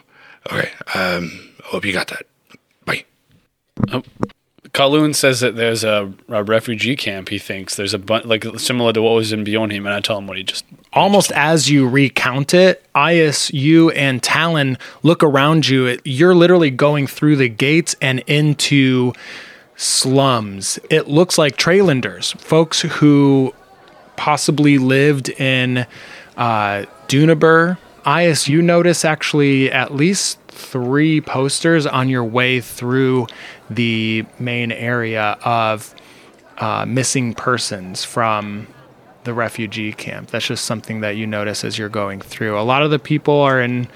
[0.51, 0.72] okay.
[0.93, 2.26] Um, hope you got that.
[2.86, 3.06] Bye.
[3.91, 4.04] Oh.
[4.74, 7.30] Kaloon says that there's a, a refugee camp.
[7.30, 10.17] He thinks there's a bunch like similar to what was in Bjornheim, and I tell
[10.17, 15.67] him what he just Almost as you recount it, Ias, you and Talon look around
[15.67, 15.99] you.
[16.03, 19.13] You're literally going through the gates and into
[19.76, 20.80] slums.
[20.91, 23.53] It looks like Trailanders, folks who
[24.17, 25.88] possibly lived in
[26.38, 27.78] uh, Dunaber.
[28.05, 33.28] Ias, you notice actually at least three posters on your way through
[33.70, 35.93] the main area of
[36.58, 38.68] uh, missing persons from
[39.24, 40.30] the refugee camp.
[40.30, 42.60] That's just something that you notice as you're going through.
[42.60, 43.88] A lot of the people are in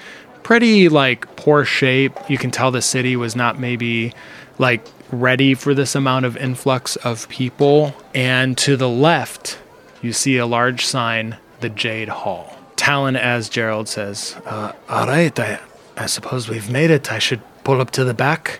[0.43, 2.13] pretty like poor shape.
[2.29, 4.13] You can tell the city was not maybe
[4.57, 4.81] like
[5.11, 7.93] ready for this amount of influx of people.
[8.13, 9.59] And to the left,
[10.01, 12.57] you see a large sign, the Jade Hall.
[12.75, 15.59] Talon, as Gerald says, uh, all right, I,
[15.97, 17.11] I suppose we've made it.
[17.11, 18.59] I should pull up to the back.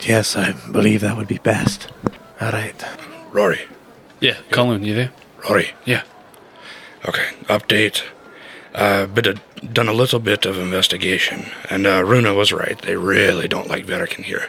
[0.00, 1.88] Yes, I believe that would be best.
[2.40, 2.74] All right.
[3.32, 3.62] Rory.
[4.20, 5.12] Yeah, Kaloon, you there?
[5.48, 5.72] Rory.
[5.84, 6.02] Yeah.
[7.06, 7.28] Okay.
[7.44, 8.02] Update.
[8.74, 9.40] Uh, bit of,
[9.72, 12.80] done a little bit of investigation, and uh, Runa was right.
[12.82, 14.48] They really don't like Verican here.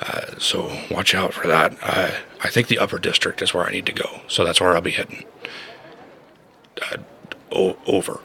[0.00, 1.76] Uh, so watch out for that.
[1.80, 2.10] Uh,
[2.42, 4.80] I think the upper district is where I need to go, so that's where I'll
[4.80, 5.24] be heading.
[6.82, 6.96] Uh,
[7.52, 8.18] o- over.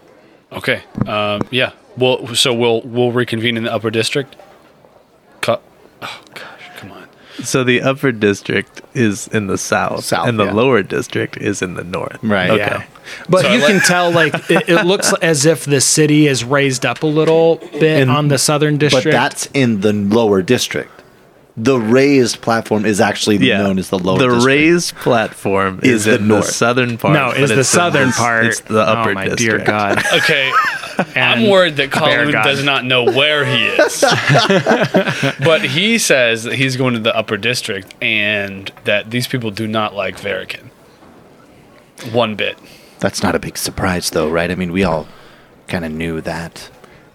[0.52, 0.82] Okay.
[1.06, 1.74] Um, yeah.
[2.00, 4.36] Well, so we'll we'll reconvene in the upper district.
[5.42, 5.62] Cut.
[6.02, 7.08] Oh gosh, come on.
[7.44, 10.52] So the upper district is in the south, South, and the yeah.
[10.54, 12.18] lower district is in the north.
[12.22, 12.50] Right.
[12.50, 12.60] Okay.
[12.60, 12.84] Yeah.
[13.30, 16.44] But So you I can tell, like, it, it looks as if the city is
[16.44, 19.06] raised up a little bit And- on the southern district.
[19.06, 19.14] But district.
[19.14, 20.99] that's in the lower district.
[21.62, 23.58] The raised platform is actually Yeah.
[23.58, 24.46] known as the lower the district.
[24.46, 26.46] raised platform Is is, the in north.
[26.46, 27.14] the southern part.
[27.14, 28.46] no, but is the it's in southern s- part.
[28.46, 29.66] It's the oh upper oh, my district.
[29.66, 30.02] dear God.
[30.14, 30.52] Okay.
[31.16, 34.02] I'm worried that Colin does not know where he is.
[35.44, 39.66] but he says that he's going to the upper district and that these people do
[39.68, 40.70] not like Verican.
[42.12, 42.58] One bit.
[43.00, 44.52] That's not a big surprise, though, right?
[44.52, 45.08] I mean, we all
[45.68, 46.70] kind of knew that.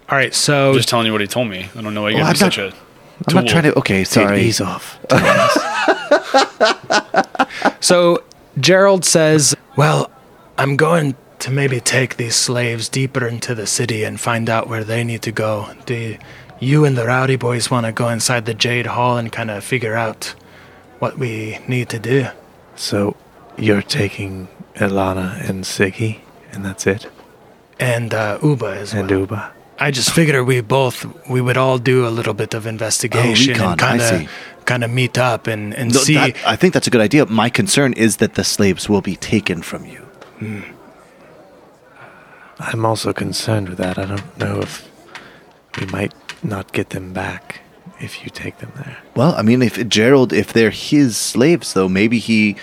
[0.08, 1.68] All right, so I'm just telling you what he told me.
[1.76, 2.74] I don't know why you're Well, going to be such a
[3.28, 3.78] I'm not trying to.
[3.78, 4.42] Okay, sorry.
[4.42, 4.98] Ease off.
[7.80, 8.24] So
[8.58, 10.10] Gerald says, Well,
[10.56, 14.84] I'm going to maybe take these slaves deeper into the city and find out where
[14.84, 15.68] they need to go.
[15.84, 16.16] Do
[16.60, 19.62] you and the rowdy boys want to go inside the Jade Hall and kind of
[19.64, 20.34] figure out
[20.98, 22.28] what we need to do?
[22.74, 23.16] So
[23.58, 26.20] you're taking Elana and Siggy,
[26.52, 27.06] and that's it,
[27.78, 29.02] And uh, Uba as well.
[29.02, 29.52] and Uba.
[29.78, 33.54] I just figured we both we would all do a little bit of investigation oh,
[33.54, 34.30] recon, and I kind of
[34.64, 36.14] kind of meet up and and No, see.
[36.14, 37.26] that- I think that's a good idea.
[37.26, 40.00] My concern is that the slaves will be taken from you.
[40.38, 40.60] Hmm.
[42.58, 43.98] I'm also concerned with that.
[43.98, 44.88] I don't know if
[45.80, 47.60] we might not get them back
[48.00, 48.98] if you take them there.
[49.16, 52.56] Well, I mean, if Gerald, if they're his slaves, though, maybe he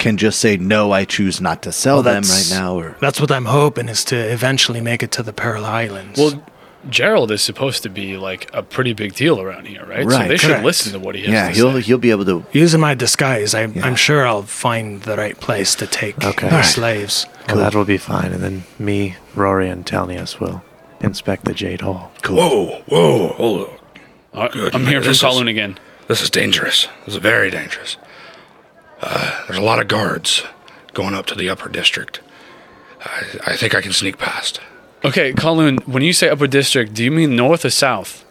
[0.00, 3.20] can just say, "No, I choose not to sell Well, them right now." Or That's
[3.20, 6.18] what I'm hoping is to eventually make it to the Pearl Islands.
[6.18, 6.42] Well,
[6.88, 10.02] Gerald is supposed to be like a pretty big deal around here, right?
[10.10, 11.80] so Right, they should listen to what he has yeah, to he'll say.
[11.82, 12.44] he'll be able to.
[12.52, 16.48] Using my disguise, I, I'm sure I'll find the right place to take Okay.
[16.48, 16.64] the Alright.
[16.64, 17.26] slaves.
[17.48, 18.32] Well, that will be fine.
[18.32, 20.62] And then me, Rory, and Telnius will
[21.02, 22.10] inspect the Jade Hall.
[22.22, 22.36] Cool.
[22.36, 23.74] Whoa, whoa, hold on.
[24.32, 25.78] All right, I'm here from This is- Kowloon again.
[26.08, 26.88] This is dangerous.
[27.04, 27.98] This is very dangerous.
[29.00, 30.42] Uh, there's a lot of guards
[30.92, 32.20] going up to the upper district.
[33.00, 34.60] I, I think I can sneak past.
[35.04, 38.24] Okay, Kowloon, when you say upper district, do you mean north or south?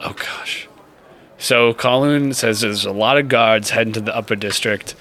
[0.00, 0.68] Oh gosh.
[1.38, 4.94] So Kowloon says there's a lot of guards heading to the upper district,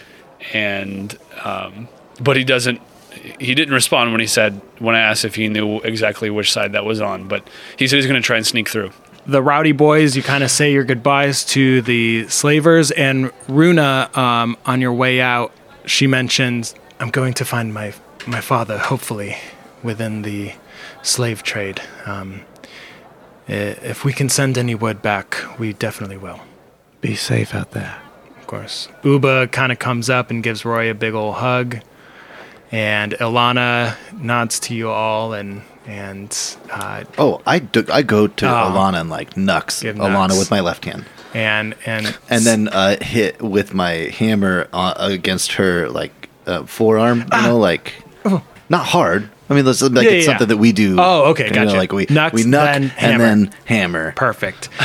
[0.54, 1.88] and um,
[2.20, 2.82] but he doesn't.
[3.40, 6.72] He didn't respond when he said when I asked if he knew exactly which side
[6.74, 7.28] that was on.
[7.28, 7.48] But
[7.78, 8.92] he said he's going to try and sneak through.
[9.28, 14.58] The rowdy boys, you kind of say your goodbyes to the slavers, and Runa, um,
[14.66, 15.52] on your way out,
[15.86, 17.94] she mentions, "I'm going to find my
[18.26, 19.38] my father, hopefully,
[19.84, 20.54] within the
[21.02, 21.82] slave trade.
[22.06, 22.42] Um,
[23.48, 26.40] if we can send any word back, we definitely will."
[27.02, 27.96] Be safe out there.
[28.40, 28.88] Of course.
[29.04, 31.80] Uba kind of comes up and gives Roy a big old hug,
[32.72, 38.46] and Ilana nods to you all, and and uh, Oh, I, do, I go to
[38.48, 38.50] Oh.
[38.72, 43.42] Alana and like nux Alana with my left hand, and and and then uh, hit
[43.42, 47.26] with my hammer uh, against her like uh, forearm.
[47.34, 47.94] You know, like
[48.70, 49.30] not hard.
[49.50, 50.02] I mean, that's like Ah.
[50.02, 50.98] Yeah, it's yeah, something that we do.
[51.00, 51.78] Oh, okay, you know, gotcha.
[51.78, 53.24] like we Knucks, we knuck then and hammer.
[53.24, 54.12] then hammer.
[54.14, 54.70] Perfect.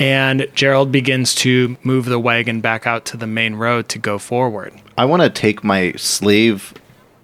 [0.00, 4.16] And Gerald begins to move the wagon back out to the main road to go
[4.16, 4.72] forward.
[4.96, 6.72] I want to take my slave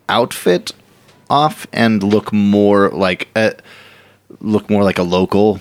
[0.08, 0.72] outfit
[1.30, 3.50] off and look more like uh,
[4.40, 5.60] look more like a local.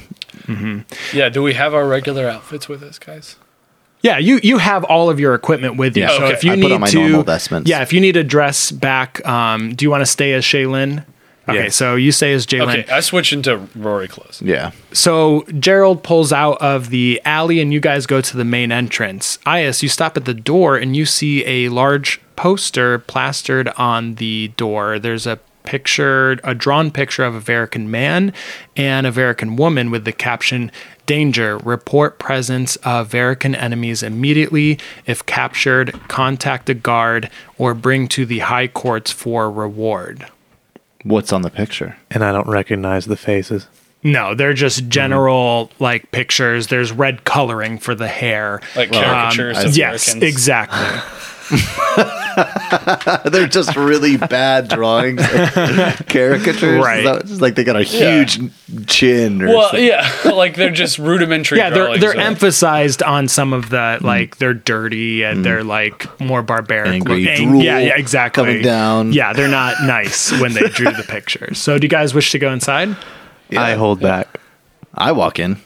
[1.14, 1.30] Yeah.
[1.30, 3.38] Do we have our regular outfits with us, guys?
[4.02, 6.04] Yeah, you you have all of your equipment with you.
[6.04, 6.10] Yeah.
[6.10, 6.34] So Okay.
[6.34, 7.70] if you I put need on my to, normal vestments.
[7.70, 11.06] yeah, if you need to dress back, um, do you want to stay as Shaylin?
[11.50, 11.76] Okay, Yes.
[11.76, 12.80] so you say is Shaylin.
[12.80, 14.41] Okay, I switch into Rory Close.
[14.41, 14.72] Yeah.
[14.94, 19.38] So Gerald pulls out of the alley and you guys go to the main entrance.
[19.46, 24.50] Ias, you stop at the door and you see a large poster plastered on the
[24.56, 25.00] door.
[25.00, 28.34] There's a picture, a drawn picture of a Verican man
[28.76, 30.72] and a Verican woman with the caption
[31.06, 34.80] Danger, report presence of Verican enemies immediately.
[35.06, 40.28] If captured, contact a guard or bring to the high courts for reward.
[41.04, 41.97] What's on the picture?
[42.10, 43.68] And I don't recognize the faces.
[44.04, 44.89] No, they're just mm-hmm.
[44.89, 46.68] general like pictures.
[46.68, 50.34] There's red coloring for the hair, Like caricatures um, of yes, Americans.
[50.34, 51.20] exactly.
[53.26, 55.22] They're just really bad drawings,
[56.08, 56.84] caricatures.
[56.84, 57.06] Right.
[57.06, 58.24] It's like they got a Yeah.
[58.24, 58.39] huge
[58.88, 59.41] chin.
[59.41, 59.86] Or Well, something.
[59.86, 61.60] yeah, like they're just rudimentary.
[61.60, 64.02] yeah, they're they're of- emphasized on some of the mm.
[64.02, 65.44] like they're dirty and mm.
[65.44, 66.94] they're like more barbaric.
[66.94, 67.50] Angry looking.
[67.50, 68.44] drool yeah, yeah, exactly.
[68.44, 69.14] coming down.
[69.14, 71.58] Yeah, they're not nice when they drew the pictures.
[71.60, 72.96] So, do you guys wish to go inside?
[73.56, 74.39] I hold back.
[74.96, 75.58] I walk in.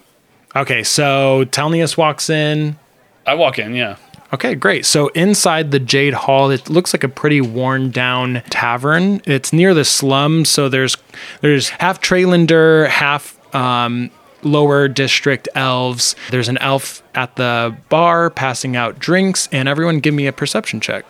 [0.56, 2.78] Okay, so Telnius walks in.
[3.26, 3.98] I walk in, yeah.
[4.34, 4.86] Okay, great.
[4.86, 9.22] So inside the Jade Hall, it looks like a pretty worn down tavern.
[9.26, 10.98] It's near the slums, so there's
[11.42, 14.12] there's half Trailander, half um,
[14.44, 16.16] lower district elves.
[16.30, 20.82] There's an elf at the bar passing out drinks, and everyone give me a perception
[20.82, 21.06] check.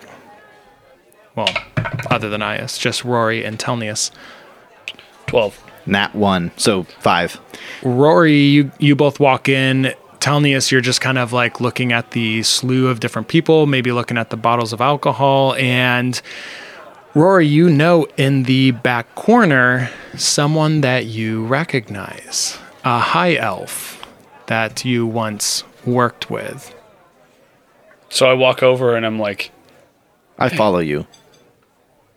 [1.36, 1.50] Well,
[2.12, 4.12] other than Ias, just Rory and Telnius.
[5.26, 5.60] Twelve.
[5.88, 7.40] Nat one, so five.
[7.82, 9.94] Rory, you you both walk in.
[10.28, 14.18] Telnius, you're just kind of like looking at the slew of different people, maybe looking
[14.18, 15.56] at the bottles of alcohol.
[15.56, 16.22] And
[17.14, 24.06] Rory, you know in the back corner someone that you recognize a high elf
[24.48, 26.76] that you once worked with.
[28.10, 29.52] So I walk over and I'm like,
[30.38, 31.08] I follow you.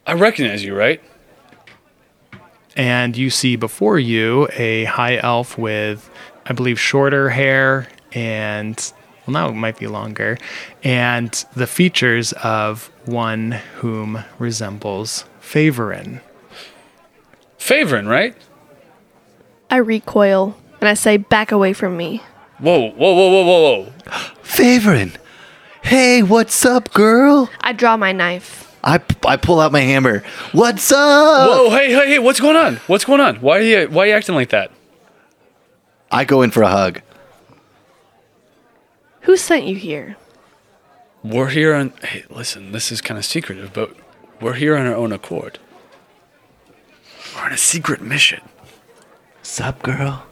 [0.04, 1.00] I recognize you, right?
[2.74, 6.10] And you see before you a high elf with,
[6.46, 8.92] I believe, shorter hair and,
[9.26, 10.38] well, now it might be longer,
[10.82, 16.20] and the features of one whom resembles Favorin.
[17.58, 18.34] Favorin, right?
[19.70, 22.22] I recoil and I say, back away from me.
[22.58, 23.92] Whoa, whoa, whoa, whoa, whoa, whoa.
[24.42, 25.16] Favorin.
[25.82, 27.50] Hey, what's up, girl?
[27.60, 28.66] I draw my knife.
[28.82, 30.22] I, I pull out my hammer.
[30.52, 31.48] What's up?
[31.50, 32.76] Whoa, hey, hey, hey, what's going on?
[32.86, 33.36] What's going on?
[33.36, 34.70] Why are you why are you acting like that?
[36.10, 37.02] I go in for a hug.
[39.22, 40.16] Who sent you here?
[41.22, 41.92] we're here on.
[42.02, 43.94] Hey, listen, this is kind of secretive, but
[44.40, 45.58] we're here on our own accord.
[47.34, 48.40] We're on a secret mission.
[49.42, 50.24] Sup, girl?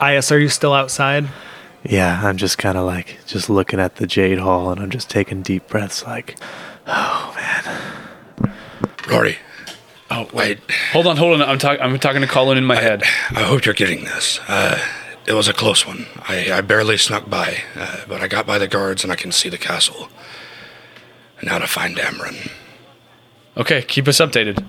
[0.00, 1.28] Ias, are you still outside?
[1.84, 5.10] Yeah, I'm just kind of like just looking at the Jade Hall, and I'm just
[5.10, 6.36] taking deep breaths, like,
[6.86, 8.52] oh man,
[9.08, 9.36] Rory.
[10.10, 10.58] Oh wait,
[10.92, 11.48] hold on, hold on.
[11.48, 11.80] I'm talking.
[11.82, 13.02] I'm talking to Colin in my head.
[13.30, 14.38] I hope you're getting this.
[14.46, 14.78] Uh,
[15.26, 16.06] it was a close one.
[16.28, 19.32] I, I barely snuck by, uh, but I got by the guards and I can
[19.32, 20.08] see the castle.
[21.38, 22.50] And now to find Amron.
[23.56, 24.64] Okay, keep us updated.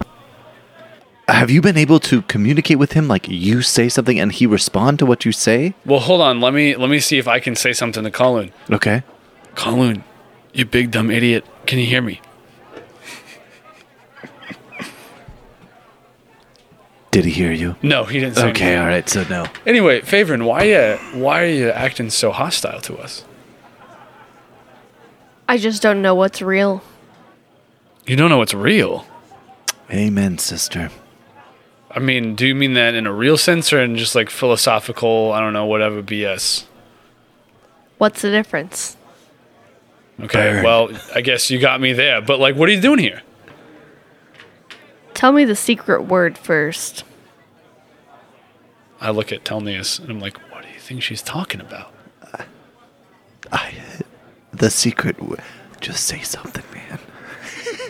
[1.28, 3.08] Have you been able to communicate with him?
[3.08, 5.74] Like you say something and he respond to what you say?
[5.86, 6.42] Well, hold on.
[6.42, 8.52] Let me let me see if I can say something to Colin.
[8.70, 9.04] Okay.
[9.56, 10.04] Colin,
[10.52, 11.46] you big dumb idiot.
[11.66, 12.20] Can you hear me?
[17.14, 17.76] Did he hear you?
[17.84, 18.80] No, he didn't say Okay, anything.
[18.80, 19.08] all right.
[19.08, 19.46] So no.
[19.68, 23.24] Anyway, Favorin, why uh, why are you acting so hostile to us?
[25.48, 26.82] I just don't know what's real.
[28.08, 29.06] You don't know what's real.
[29.92, 30.90] Amen, sister.
[31.92, 35.32] I mean, do you mean that in a real sense or in just like philosophical,
[35.32, 36.66] I don't know, whatever BS?
[38.00, 38.98] What's the difference?
[40.20, 40.64] Okay, Burn.
[40.64, 42.22] well, I guess you got me there.
[42.22, 43.22] But like, what are you doing here?
[45.14, 47.04] Tell me the secret word first.
[49.00, 51.92] I look at Telnius and I'm like, what do you think she's talking about?
[53.52, 53.74] I
[54.52, 55.18] The secret.
[55.18, 55.38] w-
[55.82, 57.00] Just say something, man.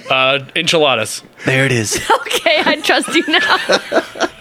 [0.09, 1.24] Uh, enchiladas.
[1.45, 1.95] There it is.
[2.21, 4.39] okay, I trust you now.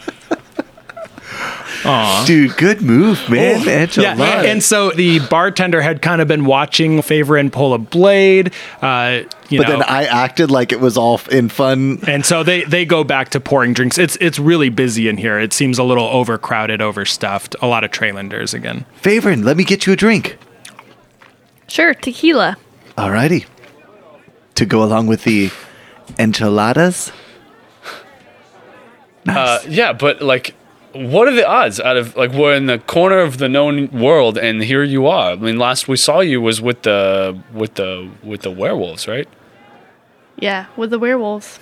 [1.85, 2.25] Aw.
[2.27, 3.69] Dude, good move, man.
[3.69, 4.17] Angela.
[4.17, 8.53] Yeah, and so the bartender had kind of been watching Favorin pull a blade.
[8.81, 9.23] Uh,
[9.53, 12.01] you but know, then I acted like it was all in fun.
[12.07, 13.99] and so they they go back to pouring drinks.
[13.99, 15.39] It's it's really busy in here.
[15.39, 17.55] It seems a little overcrowded, overstuffed.
[17.61, 18.85] A lot of Trailanders again.
[19.01, 20.39] Favorin, let me get you a drink.
[21.69, 22.57] sure, tequila.
[22.97, 23.47] Alrighty.
[24.57, 25.51] To go along with the
[26.19, 27.13] enchiladas.
[29.27, 30.55] Uh, yeah, but like,
[30.93, 34.37] what are the odds out of like we're in the corner of the known world
[34.37, 35.33] and here you are?
[35.33, 39.29] I mean, last we saw you was with the with the with the werewolves, right?
[40.39, 41.59] Yeah, with the werewolves.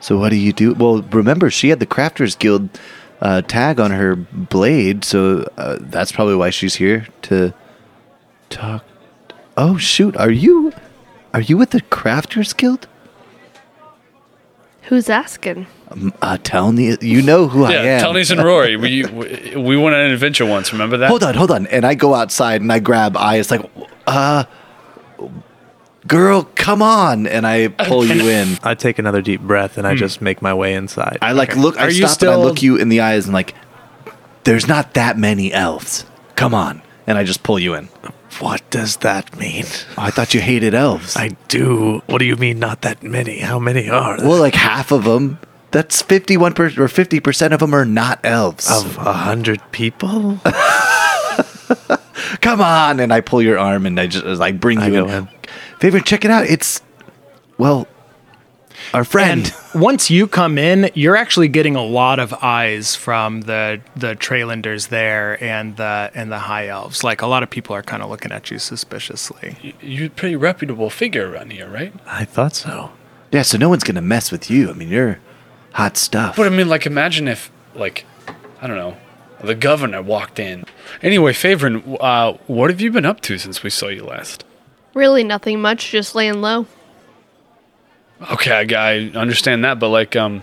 [0.00, 0.74] So what do you do?
[0.74, 2.68] Well, remember she had the Crafters Guild
[3.20, 7.52] uh, tag on her blade, so uh, that's probably why she's here to
[8.50, 8.84] talk.
[9.56, 10.72] Oh shoot, are you
[11.34, 12.86] are you with the Crafters Guild?
[14.82, 15.66] Who's asking?
[15.90, 18.04] Um, uh, tell me, you know who I yeah, am.
[18.04, 18.76] Telnius and Rory.
[18.76, 20.72] We, we we went on an adventure once.
[20.72, 21.08] Remember that?
[21.08, 21.66] Hold on, hold on.
[21.66, 23.70] And I go outside and I grab Ias like,
[24.06, 24.44] uh,
[26.06, 27.26] girl, come on.
[27.26, 28.58] And I pull you in.
[28.62, 29.98] I take another deep breath and I hmm.
[29.98, 31.18] just make my way inside.
[31.22, 33.24] I like look, I Are you stop and I still- look you in the eyes
[33.24, 33.54] and like,
[34.44, 36.04] there's not that many elves.
[36.36, 36.82] Come on.
[37.06, 37.88] And I just pull you in.
[38.40, 39.64] What does that mean?
[39.96, 41.16] Oh, I thought you hated elves.
[41.16, 42.02] I do.
[42.06, 43.40] What do you mean, not that many?
[43.40, 44.28] How many are there?
[44.28, 45.38] well, like half of them.
[45.70, 48.70] That's 51 per, or 50% of them are not elves.
[48.70, 50.38] of a hundred people?
[52.40, 53.00] Come on.
[53.00, 55.14] And I pull your arm and I just I bring you go in.
[55.14, 55.28] in.
[55.80, 56.46] Favorin, check it out.
[56.46, 56.82] It's,
[57.56, 57.86] well,
[58.94, 59.52] our friend.
[59.74, 64.14] And once you come in, you're actually getting a lot of eyes from the the
[64.14, 67.02] Trailanders there and the and the High Elves.
[67.02, 69.56] Like a lot of people are kind of looking at you suspiciously.
[69.62, 71.92] You- You're a pretty reputable figure around here, right?
[72.06, 72.92] I thought so.
[73.32, 74.70] yeah, so no one's going to mess with you.
[74.70, 75.18] I mean, you're
[75.72, 76.36] hot stuff.
[76.36, 78.04] But I mean, like, imagine if, like,
[78.62, 78.96] I don't know,
[79.42, 80.64] the governor walked in.
[81.02, 84.44] Anyway, Favorin, uh, what have you been up to since we saw you last?
[84.94, 86.66] Really nothing much, just laying low.
[88.32, 90.42] Okay, I, I understand that, but like, um,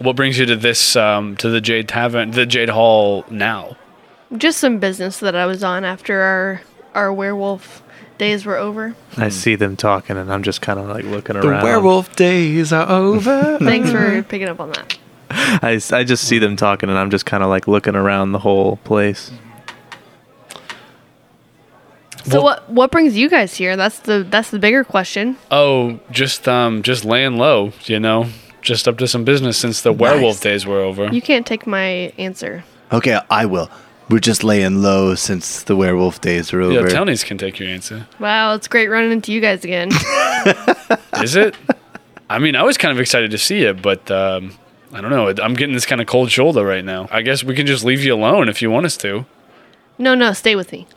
[0.00, 3.76] what brings you to this, um, to the Jade Tavern, the Jade Hall now?
[4.36, 6.62] Just some business that I was on after our
[6.94, 7.82] our werewolf
[8.18, 8.94] days were over.
[9.16, 11.60] I see them talking and I'm just kind of like looking the around.
[11.60, 13.58] The werewolf days are over.
[13.62, 14.98] Thanks for picking up on that.
[15.30, 18.38] I, I just see them talking and I'm just kind of like looking around the
[18.38, 19.32] whole place.
[22.24, 23.76] So Well- what what brings you guys here?
[23.76, 25.36] That's the that's the bigger question.
[25.50, 28.26] Oh, just, um, just laying low, you know,
[28.62, 31.08] just up to some business since the werewolf days were over.
[31.12, 32.64] You can't take my answer.
[32.92, 33.70] Okay, I will.
[34.08, 36.88] We're just laying low since the werewolf days are yeah, over.
[36.88, 38.06] Townies can take your answer.
[38.18, 39.90] Wow, it's great running into you guys again.
[41.22, 41.54] Is it?
[42.28, 44.52] I mean, I was kind of excited to see it, but um,
[44.92, 45.32] I don't know.
[45.42, 47.08] I'm getting this kind of cold shoulder right now.
[47.10, 49.24] I guess we can just leave you alone if you want us to.
[49.98, 50.86] no, no, stay with me.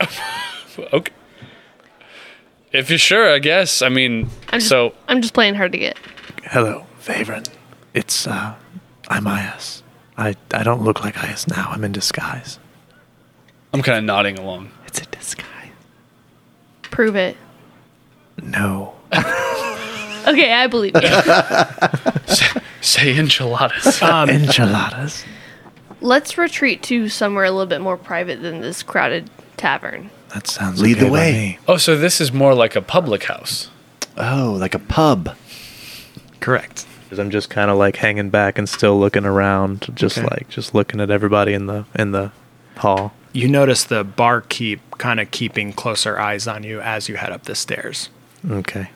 [0.92, 1.12] Okay.
[2.72, 3.82] If you're sure, I guess.
[3.82, 5.96] I mean, I'm just, so I'm just playing hard to get.
[6.44, 7.48] Hello, Favorin.
[7.94, 8.54] It's, uh,
[9.08, 9.82] I'm Ias.
[10.16, 11.68] I, I don't look like Ias now.
[11.70, 12.58] I'm in disguise.
[13.72, 14.70] I'm kind of nodding along.
[14.86, 15.48] It's a disguise.
[16.82, 17.36] Prove it.
[18.42, 18.94] No.
[20.26, 22.60] Okay, I believe you.
[22.82, 24.02] Say enchiladas.
[24.02, 25.24] Um, Enchiladas.
[26.02, 30.10] Let's retreat to somewhere a little bit more private than this crowded tavern.
[30.34, 31.32] That sounds Lead the okay by way.
[31.32, 31.58] me.
[31.66, 33.70] Oh, so this is more like a public house.
[34.16, 35.34] Oh, like a pub.
[36.40, 36.84] Correct.
[37.08, 40.26] 'Cause I'm just kind of like hanging back and still looking around, just Okay.
[40.30, 42.32] like just looking at everybody in the in the
[42.76, 43.14] hall.
[43.32, 47.44] You notice the barkeep kind of keeping closer eyes on you as you head up
[47.44, 48.10] the stairs.
[48.50, 48.90] Okay.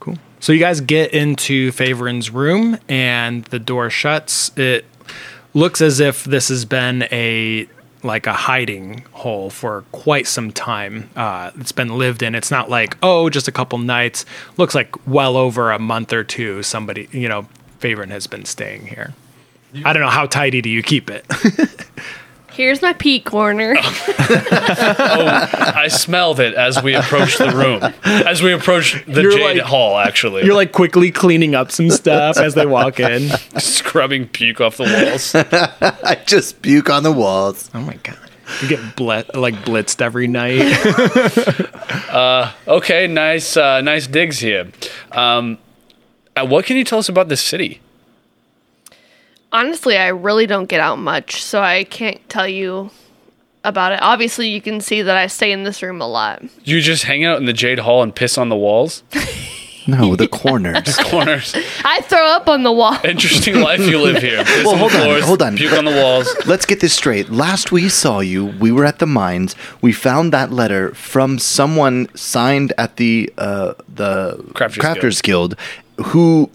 [0.00, 0.16] Cool.
[0.40, 4.50] So you guys get into Favorin's room and the door shuts.
[4.56, 4.84] It
[5.52, 7.66] looks as if this has been a
[8.04, 11.10] like a hiding hole for quite some time.
[11.16, 12.34] Uh, it's been lived in.
[12.34, 14.24] It's not like oh, just a couple nights.
[14.56, 16.62] Looks like well over a month or two.
[16.62, 17.48] Somebody, you know,
[17.80, 19.14] Favorin has been staying here.
[19.84, 21.24] I don't know how tidy do you keep it.
[22.54, 23.76] Here's my pee corner.
[24.26, 25.26] Oh,
[25.76, 27.82] I smelled it as we approached the room.
[28.04, 30.44] As we approached the You're Jade like- Hall, actually.
[30.44, 33.28] You're like quickly cleaning up some stuff as they walk in.
[33.58, 35.34] scrubbing puke off the walls.
[36.04, 37.70] I just puke on the walls.
[37.74, 38.18] Oh my god.
[38.62, 40.60] You get blit like blitzed every night.
[42.10, 44.70] uh, okay, nice, uh, nice digs here.
[45.12, 45.58] Um,
[46.36, 47.80] uh, what can you tell us about this city?
[49.54, 52.90] Honestly, I really don't get out much, so I can't tell you
[53.62, 54.00] about it.
[54.02, 56.42] Obviously, you can see that I stay in this room a lot.
[56.64, 59.04] You just hang out in the Jade Hall and piss on the walls,
[59.86, 60.96] No, the corners.
[61.04, 61.54] corners.
[61.84, 62.96] I throw up on the wall.
[63.04, 64.42] Interesting life you live here.
[64.44, 65.56] Piss Well, on hold the on, hold on.
[65.56, 66.26] Puke on the walls.
[66.46, 67.28] Let's get this straight.
[67.28, 69.54] Last we saw you, we were at the mines.
[69.82, 75.54] We found that letter from someone signed at the uh, the Crafters Crafters, Guild.
[76.06, 76.50] who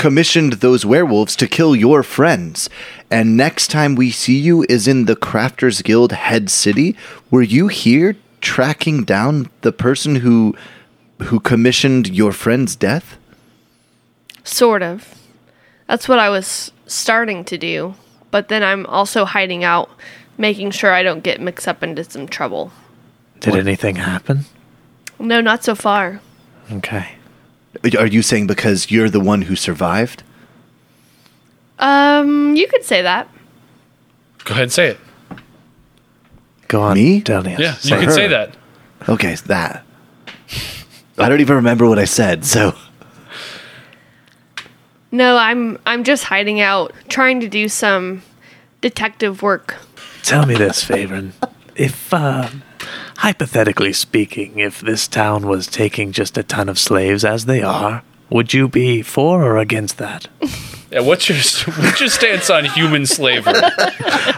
[0.00, 2.70] commissioned those werewolves to kill your friends.
[3.10, 6.96] And next time we see you is in the Crafters Guild head city.
[7.30, 10.56] Were you here tracking down the person who
[11.24, 13.18] who commissioned your friend's death?
[14.42, 15.14] Sort of.
[15.86, 17.94] That's what I was starting to do.
[18.30, 19.90] But then I'm also hiding out,
[20.38, 22.72] making sure I don't get mixed up into some trouble.
[23.40, 24.46] Did anything happen?
[25.18, 26.22] No, not so far.
[26.72, 27.19] Okay.
[27.98, 30.22] Are you saying because you're the one who survived?
[31.78, 33.28] Um, you could say that.
[34.44, 34.98] Go ahead and say it.
[36.68, 37.20] Go on, Me?
[37.20, 37.58] Delius.
[37.58, 38.14] Yeah, Say you can her.
[38.14, 38.56] say that.
[39.08, 39.84] Okay, that.
[41.18, 42.74] I don't even remember what I said, so
[45.12, 48.22] No, I'm I'm just hiding out, trying to do some
[48.80, 49.76] detective work.
[50.22, 51.32] Tell me this, Favorin.
[51.74, 52.48] If, uh,
[53.24, 58.02] hypothetically speaking, if this town was taking just a ton of slaves as they are,
[58.30, 60.28] would you be for or against that?
[60.92, 61.38] Yeah, what's your
[61.84, 63.54] what's your stance on human slavery?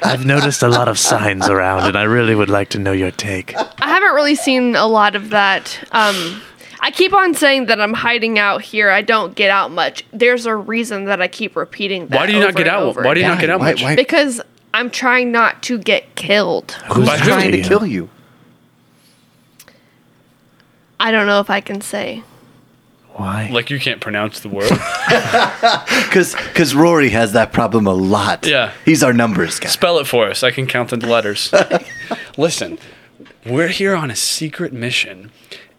[0.05, 3.11] I've noticed a lot of signs around, and I really would like to know your
[3.11, 3.55] take.
[3.57, 5.79] I haven't really seen a lot of that.
[5.93, 6.43] Um,
[6.81, 8.91] I keep on saying that I'm hiding out here.
[8.91, 10.05] I don't get out much.
[10.13, 12.17] There's a reason that I keep repeating that.
[12.21, 12.83] Why do you not get and out?
[12.83, 13.83] over Why do you not get out Why- much?
[13.83, 14.43] why- Because
[14.75, 16.73] I'm trying not to get killed.
[16.93, 17.29] who's By who?
[17.31, 18.11] trying to kill you?
[21.03, 22.23] I don't know if I can say.
[23.15, 23.51] Why?
[23.53, 24.71] Like you can't pronounce the word.
[26.05, 28.47] Because because Rory has that problem a lot.
[28.47, 28.73] Yeah.
[28.85, 29.69] he's our numbers guy.
[29.69, 30.43] Spell it for us.
[30.43, 31.53] I can count the letters.
[32.39, 32.79] Listen,
[33.47, 35.31] we're here on a secret mission,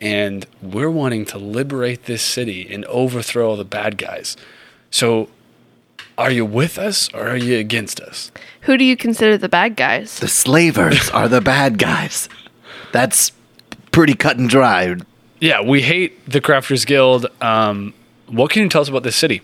[0.02, 4.36] and we're wanting to liberate this city and overthrow all the bad guys.
[4.90, 5.30] So,
[6.18, 8.32] are you with us or are you against us?
[8.62, 10.20] Who do you consider the bad guys?
[10.20, 12.28] The slavers are the bad guys.
[12.92, 13.32] That's
[13.92, 14.96] pretty cut and dry.
[15.44, 17.26] Yeah, we hate the Crafters Guild.
[17.42, 17.94] Um,
[18.28, 19.42] what can you tell us about this city?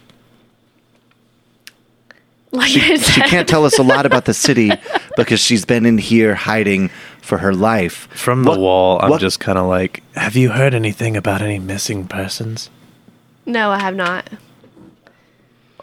[2.51, 4.71] Like She, I she can't tell us a lot about the city
[5.17, 6.89] because she's been in here hiding
[7.21, 8.07] for her life.
[8.11, 11.41] From the What- wall, I'm what- just kind of like, have you heard anything about
[11.41, 12.69] any missing persons?
[13.45, 14.29] no, I have not.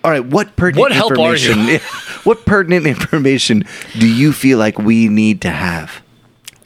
[0.03, 1.51] All right, what pertinent What help are you?
[1.51, 1.81] information?
[2.25, 3.65] what pertinent information
[3.99, 6.01] do you feel like we need to have?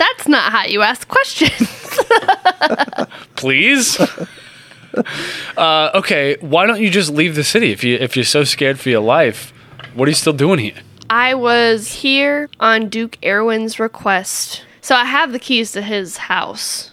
[0.00, 1.68] That's not how you ask questions.
[3.36, 4.00] Please.
[5.58, 8.80] uh, okay, why don't you just leave the city if you if you're so scared
[8.80, 9.52] for your life?
[9.92, 10.80] What are you still doing here?
[11.10, 14.64] I was here on Duke Erwin's request.
[14.80, 16.92] So I have the keys to his house.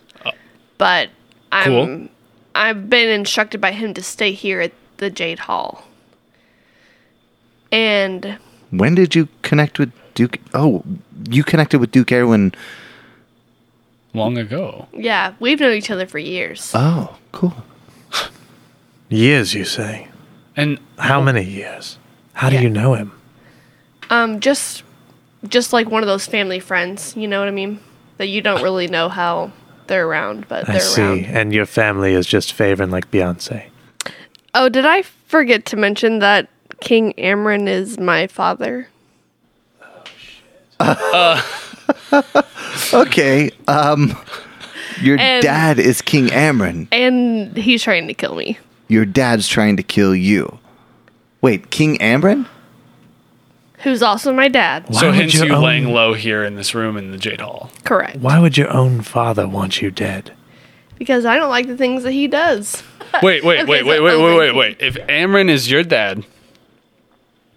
[0.77, 1.07] But
[1.49, 2.09] I'm Cool.
[2.55, 5.85] I've been instructed by him to stay here at the Jade Hall.
[7.71, 8.37] And
[8.71, 10.39] When did you connect with Duke?
[10.53, 10.83] Oh,
[11.29, 12.53] you connected with Duke Erwin.
[14.17, 14.87] Long ago.
[14.93, 16.71] yeah, we've known each other for years.
[16.73, 17.53] Oh, cool.
[19.09, 20.07] Years, you say?
[20.55, 21.97] And How many years?
[22.33, 22.61] How do Yeah.
[22.63, 23.11] you know him?
[24.09, 24.83] Um just
[25.47, 27.79] just like one of those family friends, you know what I mean?
[28.17, 29.51] That you don't really know how
[29.85, 31.01] they're around, but I they're see.
[31.01, 31.25] around.
[31.25, 33.65] And your family is just favoring like Beyonce.
[34.55, 36.49] Oh, did I forget to mention that
[36.81, 38.87] King Amron is my father?
[42.93, 43.51] Okay.
[43.67, 44.17] Um,
[45.01, 46.87] your And- dad is King Amron.
[46.91, 48.57] And he's trying to kill me.
[48.87, 50.59] Your dad's trying to kill you.
[51.41, 52.47] Wait, King Amron?
[53.79, 54.93] Who's also my dad.
[54.93, 57.41] so would hence your you own- laying low here in this room in the Jade
[57.41, 57.69] Hall.
[57.83, 58.17] Correct.
[58.17, 60.31] Why would your own father want you dead?
[60.97, 62.81] Because I don't like the things that he does.
[63.21, 64.57] Wait, wait, Okay, wait, so wait, wait, wait, wait, overthinking.
[64.57, 64.77] wait.
[64.81, 66.25] If Amron is your dad,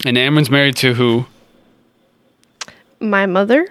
[0.04, 1.26] and Amron's married to who?
[3.00, 3.68] My mother?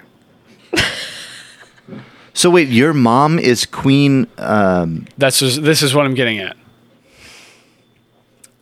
[2.39, 6.55] So wait, your mom is Queen um That's just, this is what I'm getting at.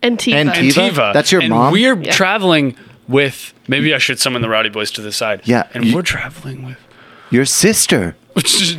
[0.02, 0.34] Antifa.
[0.34, 0.90] And Tiva?
[0.90, 1.12] Antiva.
[1.12, 1.72] That's your and mom?
[1.72, 2.10] We're Yeah.
[2.10, 2.74] traveling
[3.06, 3.54] with.
[3.68, 5.42] Maybe I should summon the Rowdy Boys to the side.
[5.44, 6.78] Yeah, and you- we're traveling with.
[7.30, 8.16] your sister.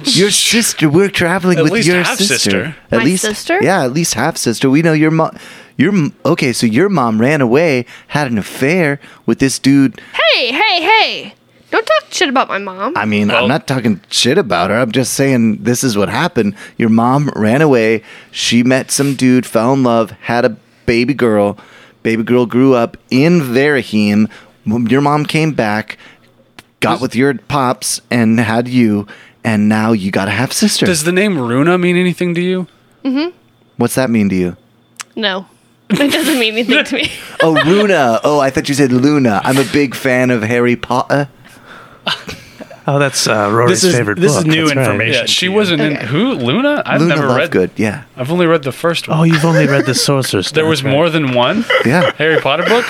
[0.04, 0.90] Your sister.
[0.90, 2.34] We're traveling At with least your half sister.
[2.38, 2.76] sister.
[2.92, 3.58] At My least sister?
[3.62, 4.70] Yeah, at least half sister.
[4.70, 5.32] We know your mom.
[5.78, 5.94] Your
[6.26, 6.52] okay.
[6.52, 10.02] So your mom ran away, had an affair with this dude.
[10.34, 11.34] Hey, hey, hey!
[11.72, 12.94] Don't talk shit about my mom.
[12.98, 14.78] I mean, Well- I'm not talking shit about her.
[14.80, 16.56] I'm just saying this is what happened.
[16.78, 18.02] Your mom ran away.
[18.32, 20.56] She met some dude, fell in love, had a
[20.86, 21.58] baby girl.
[22.02, 24.30] Baby girl grew up in Verahim.
[24.66, 25.98] Your mom came back,
[26.80, 29.06] got with your pops, and had you.
[29.44, 30.86] And now you got a half sister.
[30.86, 32.68] Does the name Runa mean anything to you?
[33.06, 33.36] Mm-hmm.
[33.78, 34.58] What's that mean to you?
[35.16, 35.46] no.
[35.92, 37.12] It doesn't mean anything to me.
[37.42, 38.20] Oh, Runa.
[38.24, 39.42] Oh, I thought you said Luna.
[39.44, 41.30] I'm a big fan of Harry Potter.
[42.88, 44.48] Oh, that's uh, Rory's This is- favorite this is book.
[44.48, 44.86] new That's right.
[44.88, 45.22] information.
[45.22, 46.06] Yeah, she to wasn't in Okay.
[46.08, 46.82] who Luna.
[46.86, 47.52] I've Luna never read.
[47.52, 47.70] Lovegood.
[47.76, 48.06] Yeah.
[48.18, 49.20] I've only read the first one.
[49.20, 50.90] Oh, you've only read the Sorcerer's there was right.
[50.92, 52.12] more than one Yeah.
[52.18, 52.86] Harry Potter book.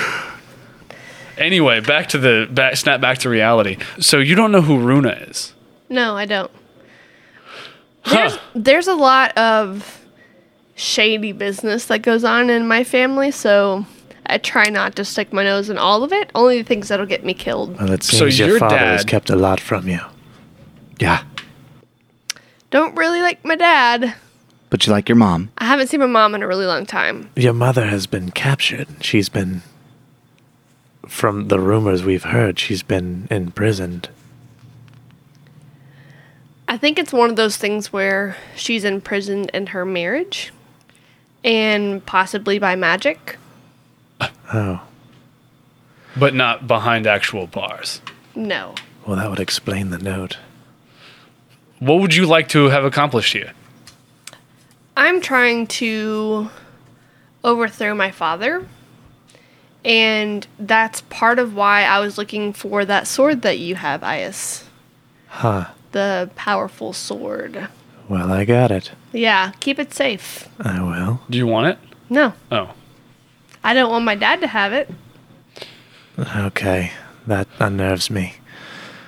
[1.36, 3.76] Anyway, back to the back, snap back to reality.
[3.98, 5.52] So you don't know who Runa is?
[5.90, 6.50] No, I don't.
[8.10, 10.00] There's, there's a lot of
[10.74, 13.84] shady business that goes on in my family, so
[14.30, 16.30] I try not to stick my nose in all of it.
[16.34, 17.78] Only the things that'll get me killed.
[17.78, 20.00] Well, it So your your father has kept a lot from you.
[21.00, 21.24] Yeah.
[22.70, 24.14] Don't really like my dad.
[24.70, 25.50] But you like your mom.
[25.58, 27.30] I haven't seen my mom in a really long time.
[27.34, 28.86] Your mother has been captured.
[29.00, 29.62] She's been,
[31.08, 34.10] from the rumors we've heard, she's been imprisoned.
[36.68, 40.52] I think it's one of those things where she's imprisoned in her marriage
[41.42, 43.38] and possibly by magic.
[44.52, 44.82] Oh,
[46.16, 48.00] but not behind actual bars.
[48.34, 48.74] No.
[49.06, 50.38] well, that would explain the note.
[51.78, 53.52] What would you like to have accomplished here?
[54.96, 56.50] I'm trying to
[57.44, 58.66] overthrow my father.
[59.84, 64.64] And that's part of why I was looking for that sword that you have, Ias.
[65.28, 65.68] Huh.
[65.92, 67.68] The powerful sword.
[68.08, 68.90] Well, I got it.
[69.12, 70.48] Yeah, keep it safe.
[70.60, 71.20] I will.
[71.30, 71.78] Do you want it?
[72.10, 72.72] No, Oh,
[73.62, 74.90] I don't want my dad to have it.
[76.18, 76.92] Okay,
[77.26, 78.34] that unnerves me.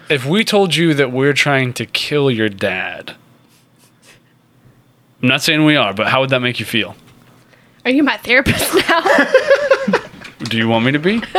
[0.09, 3.15] if we told you that we're trying to kill your dad,
[5.23, 6.97] I'm not saying we are, but how would that make you feel?
[7.85, 9.03] Are you my therapist now?
[10.45, 11.23] Do you want me to be?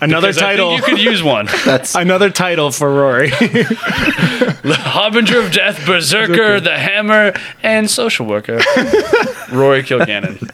[0.00, 0.76] Another Because I think title.
[0.76, 1.46] you could use one.
[1.64, 3.30] That's Another title for Rory.
[3.30, 8.56] The Harbinger of Death, Berserker, the Hammer, and Social Worker.
[9.52, 10.48] Rory Kilgannon.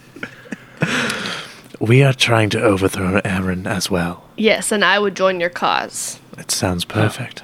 [1.80, 4.24] We are trying to overthrow Amron as well.
[4.36, 6.18] yes, and I would join your cause.
[6.36, 7.42] It sounds perfect.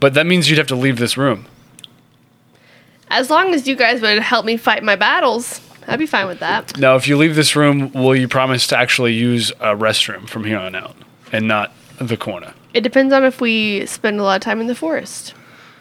[0.00, 1.46] But that means you'd have to leave this room.
[3.08, 6.38] As long as you guys would help me fight my battles, I'd be fine with
[6.40, 6.76] that.
[6.78, 10.44] Now, if you leave this room, will you promise to actually use a restroom from
[10.44, 10.96] here on out
[11.32, 12.54] and not the corner?
[12.72, 15.34] It depends on if we spend a lot of time in the forest.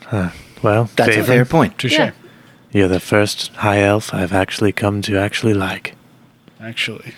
[0.07, 0.29] Huh.
[0.63, 1.77] Well, that's a Favorin, fair point.
[1.77, 1.93] Touche.
[1.93, 2.11] Yeah.
[2.71, 5.95] You're the first high elf I've actually come to actually like.
[6.59, 7.13] Actually.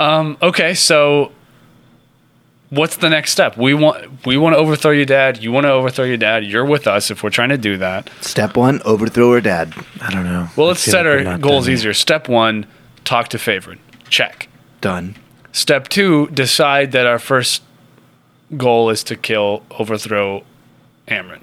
[0.00, 1.30] Um, okay, so
[2.70, 3.58] what's the next step?
[3.58, 5.42] We want we want to overthrow your dad.
[5.42, 6.44] You want to overthrow your dad.
[6.44, 8.10] You're with us if we're trying to do that.
[8.22, 9.74] Step one: overthrow her dad.
[10.00, 10.48] I don't know.
[10.56, 11.92] Well, let's set like our goals easier.
[11.92, 12.66] Step one:
[13.04, 13.78] talk to Favorin.
[14.08, 14.48] Check.
[14.80, 15.16] Done.
[15.52, 17.62] Step two: decide that our first
[18.56, 20.44] goal is to kill, overthrow
[21.08, 21.42] Amron.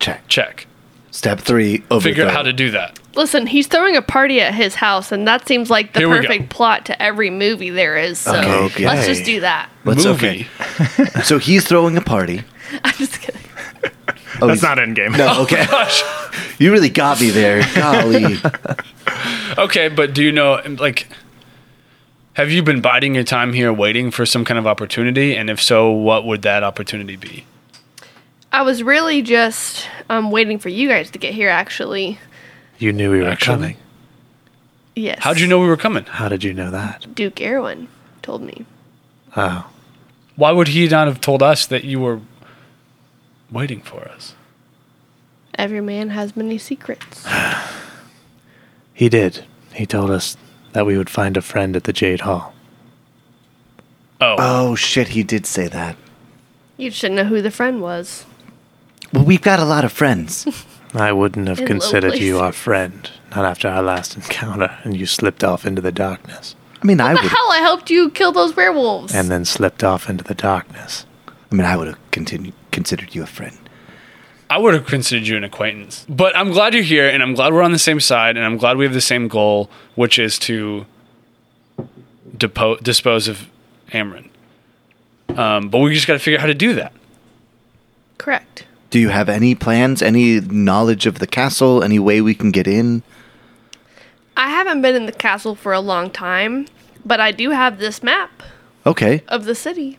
[0.00, 0.26] Check.
[0.26, 0.66] Check.
[1.12, 2.00] Step three: overthrow.
[2.00, 2.98] Figure out how to do that.
[3.16, 6.16] Listen, he's throwing a party at his house, and that seems like the Here we
[6.16, 6.22] go.
[6.22, 8.18] perfect plot to every movie there is.
[8.18, 8.86] So Okay.
[8.86, 9.68] let's just do that.
[9.84, 10.48] Let's Movie.
[10.70, 11.04] okay.
[11.22, 12.42] so he's throwing a party.
[12.84, 13.40] I'm just kidding.
[14.40, 15.12] Oh, That's he's- not in game.
[15.12, 15.66] No, okay.
[16.58, 17.62] You really got me there.
[17.74, 18.36] Golly.
[19.58, 21.08] Okay, but do you know like
[22.34, 25.60] have you been biding your time here waiting for some kind of opportunity and if
[25.60, 27.44] so what would that opportunity be?
[28.52, 32.18] I was really just um, waiting for you guys to get here, actually.
[32.78, 33.54] You knew we were Actually?
[33.54, 33.76] coming.
[34.96, 35.18] Yes.
[35.20, 36.04] How'd you know we were coming?
[36.04, 37.14] How did you know that?
[37.14, 37.88] Duke Erwin
[38.22, 38.64] told me.
[39.36, 39.68] Oh.
[40.36, 42.20] Why would he not have told us that you were
[43.50, 44.34] waiting for us?
[45.56, 47.24] Every man has many secrets.
[48.96, 49.44] He did.
[49.72, 50.36] He told us
[50.72, 52.54] that we would find a friend at the Jade Hall.
[54.20, 54.36] Oh.
[54.38, 55.96] Oh shit, he did say that.
[56.76, 58.24] You shouldn't know who the friend was.
[59.12, 60.46] Well, we've got a lot of friends.
[60.94, 65.42] I wouldn't have considered you our friend, not after our last encounter, and you slipped
[65.42, 66.54] off into the darkness.
[66.82, 67.32] I mean, I What the would.
[67.32, 67.50] hell?
[67.52, 69.14] I helped you kill those werewolves.
[69.14, 71.06] And then slipped off into the darkness.
[71.50, 73.58] I mean, I would have continued considered you a friend.
[74.50, 76.04] I would have considered you an acquaintance.
[76.08, 78.56] But I'm glad you're here, and I'm glad we're on the same side, and I'm
[78.56, 80.86] glad we have the same goal, which is to
[82.36, 83.48] depo- dispose of
[83.92, 84.28] Amron.
[85.36, 86.92] Um, but we just got to figure out how to do that.
[88.18, 88.64] Correct.
[88.94, 90.02] Do you have any plans?
[90.02, 91.82] Any knowledge of the castle?
[91.82, 93.02] Any way we can get in?
[94.36, 96.68] I haven't been in the castle for a long time,
[97.04, 98.30] but I do have this map
[98.86, 99.98] Okay, of the city.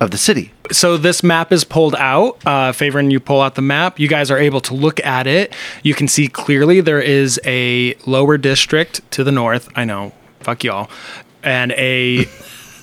[0.00, 0.52] of the city.
[0.70, 2.38] So this map is pulled out.
[2.46, 3.98] Uh, Favorin, you pull out the map.
[3.98, 5.52] You guys are able to look at it.
[5.82, 9.68] You can see clearly there is a lower district to the north.
[9.74, 10.88] I know, fuck y'all,
[11.42, 12.26] and a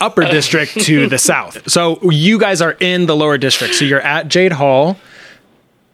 [0.01, 1.71] upper district to the south.
[1.71, 3.75] So you guys are in the lower district.
[3.75, 4.97] So you're at Jade Hall.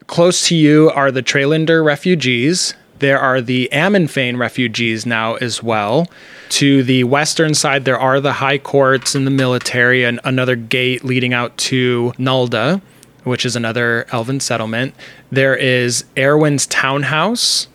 [0.09, 2.73] Close to you are the Trailander refugees.
[2.97, 6.09] There are the Ammonfane refugees now as well.
[6.49, 11.03] To the western side, there are the high courts and the military, and another gate
[11.03, 12.81] leading out to Nulda,
[13.23, 14.95] which is another elven settlement.
[15.31, 17.67] There is Erwin's townhouse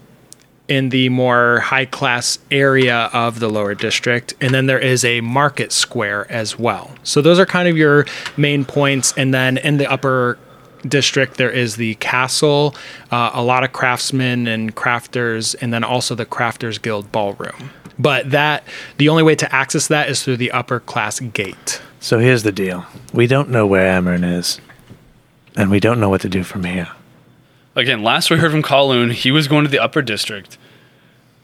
[0.66, 4.34] in the more high class area of the lower district.
[4.40, 6.90] And then there is a market square as well.
[7.04, 8.06] So those are kind of your
[8.36, 9.12] main points.
[9.16, 10.36] And then in the upper
[10.88, 12.74] district, there is the castle,
[13.10, 17.70] uh, a lot of craftsmen and crafters, and then also the Crafters Guild ballroom.
[17.98, 18.64] But that
[18.98, 21.80] the only way to access that is through the upper class gate.
[22.00, 24.60] So here's the deal we don't know where Amron is,
[25.56, 26.88] and we don't know what to do from here.
[27.76, 30.58] Again, last we heard from Colin, he was going to the upper district.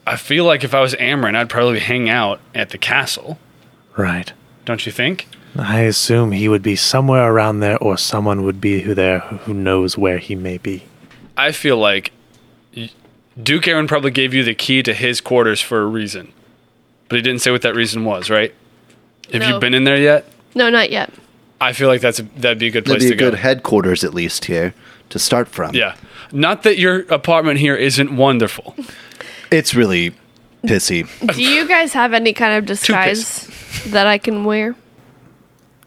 [0.06, 3.38] I feel like if I was Amron, I'd probably hang out at the castle.
[3.96, 4.32] Right.
[4.64, 5.28] Don't you think?
[5.58, 9.54] I assume he would be somewhere around there, or someone would be who there who
[9.54, 10.84] knows where he may be.
[11.36, 12.12] I feel like
[13.42, 16.32] Duke Erwin probably gave you the key to his quarters for a reason,
[17.08, 18.54] but he didn't say what that reason was, right?
[19.32, 19.48] Have No.
[19.54, 20.26] you been in there yet?
[20.54, 21.10] No, not yet.
[21.60, 23.30] I feel like that's a, that'd be a good place That'd be to a go.
[23.30, 24.74] good headquarters at least here
[25.10, 25.74] to start from.
[25.74, 25.94] yeah,
[26.32, 28.74] not that your apartment here isn't wonderful.
[29.52, 30.12] It's really
[30.64, 31.08] pissy.
[31.34, 33.48] Do you guys have any kind of disguise
[33.86, 34.76] that I can wear?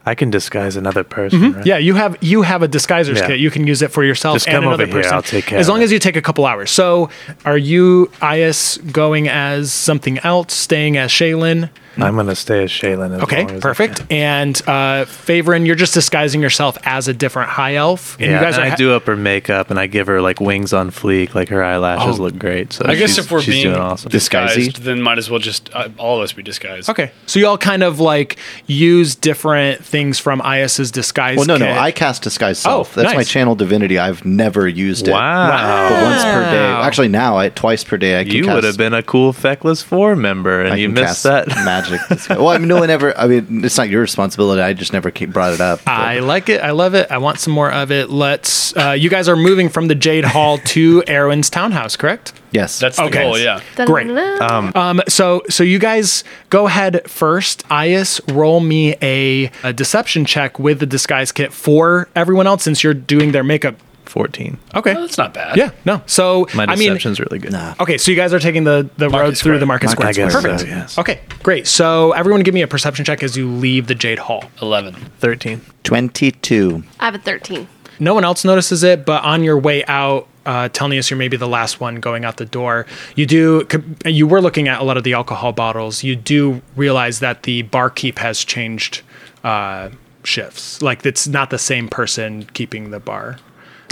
[0.05, 1.57] I can disguise another person, mm-hmm.
[1.57, 1.65] right?
[1.65, 3.27] Yeah, you have you have a disguiser's Yeah.
[3.27, 3.39] kit.
[3.39, 5.09] You can use it for yourself Just and come another over here.
[5.13, 5.85] I'll take care as of long it.
[5.85, 6.71] as you take a couple hours.
[6.71, 7.09] So,
[7.45, 11.69] are you Ias going as something else, staying as Shaylin?
[11.97, 13.15] I'm gonna stay as Shaylin.
[13.15, 13.97] As Okay, long as I perfect.
[13.97, 14.07] can.
[14.11, 18.15] And uh, Favorin, you're just disguising yourself as a different high elf.
[18.19, 20.07] And Yeah, you guys and are I ha- do up her makeup, and I give
[20.07, 22.23] her like wings on fleek, like her eyelashes Oh.
[22.23, 22.73] look great.
[22.73, 24.09] So I guess if we're she's being doing awesome.
[24.09, 26.89] disguised, then might as well just uh, all of us be disguised.
[26.89, 28.37] Okay, so you all kind of like
[28.67, 31.37] use different things from Ias's disguise.
[31.37, 31.65] Well, no, no.
[31.67, 31.77] kit.
[31.77, 32.95] I cast disguise Oh, self.
[32.95, 33.99] That's my channel divinity.
[33.99, 35.11] I've never used it.
[35.11, 35.89] Wow.
[35.89, 36.63] But once per day.
[36.83, 38.19] Actually, now I twice per day.
[38.19, 40.89] I can you cast, would have been a cool Feckless Four member, and I you
[40.89, 41.47] missed cast that.
[41.89, 42.30] Magic.
[42.30, 43.18] well, I mean, no one ever.
[43.18, 44.61] I mean, it's not your responsibility.
[44.61, 45.81] I just never keep brought it up.
[45.88, 46.61] I like it.
[46.61, 47.10] I love it.
[47.11, 48.10] I want some more of it.
[48.10, 48.76] Let's.
[48.76, 52.34] Uh, you guys are moving from the Jade Hall to Erwin's townhouse, correct?
[52.51, 53.61] Yes, That's the goal, yeah.
[53.85, 54.10] Great.
[54.11, 57.68] Um, so so you guys go ahead first.
[57.69, 62.84] Ias, roll me a, a deception check with the disguise kit for everyone else since
[62.84, 63.76] you're doing their makeup.
[64.14, 64.60] Fourteen.
[64.76, 65.57] Okay, that's not bad.
[65.57, 66.03] Yeah, no.
[66.06, 67.52] So My I mean, deception's really good.
[67.80, 70.10] Okay, so you guys are taking the, the road through the market square.
[70.10, 70.60] I guess Perfect.
[70.60, 70.99] so, yes.
[70.99, 71.65] Okay, great.
[71.65, 74.44] So everyone give me a perception check as you leave the Jade Hall.
[74.61, 74.94] 11.
[75.18, 75.61] Thirteen.
[75.81, 76.84] Twenty-two.
[76.99, 77.68] I have a 13.
[77.99, 81.48] No one else notices it, but on your way out, uh, Telnius, you're maybe the
[81.48, 82.85] last one going out the door.
[83.15, 83.68] You do,
[84.06, 86.03] you were looking at a lot of the alcohol bottles.
[86.03, 89.02] You do realize that the barkeep has changed
[89.44, 89.90] uh,
[90.23, 90.84] shifts.
[90.84, 93.38] Like it's not the same person keeping the bar.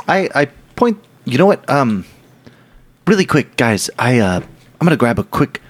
[0.08, 0.46] I, I
[0.76, 0.98] point.
[1.26, 1.68] You know what?
[1.70, 2.06] Um,
[3.08, 3.90] really quick, guys.
[4.00, 5.62] I uh, I'm gonna grab a quick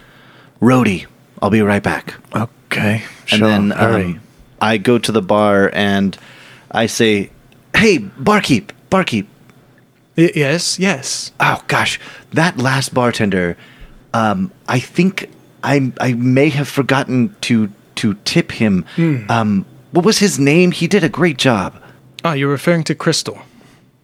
[0.62, 1.06] roadie.
[1.42, 2.16] I'll be right back.
[2.36, 3.04] Okay.
[3.32, 4.06] And sure, then hurry.
[4.06, 4.22] um,
[4.62, 6.18] I go to the bar and
[6.72, 7.32] I say,
[7.76, 9.28] "Hey, barkeep, barkeep."
[10.16, 11.32] yes, yes.
[11.40, 12.00] Oh gosh,
[12.32, 13.58] that last bartender.
[14.14, 15.30] Um, I think
[15.64, 18.86] I I may have forgotten to to tip him.
[18.96, 19.26] Hmm.
[19.30, 20.72] Um, what was his name?
[20.72, 21.82] He did a great job.
[22.24, 23.40] Oh, you're referring to Crystal.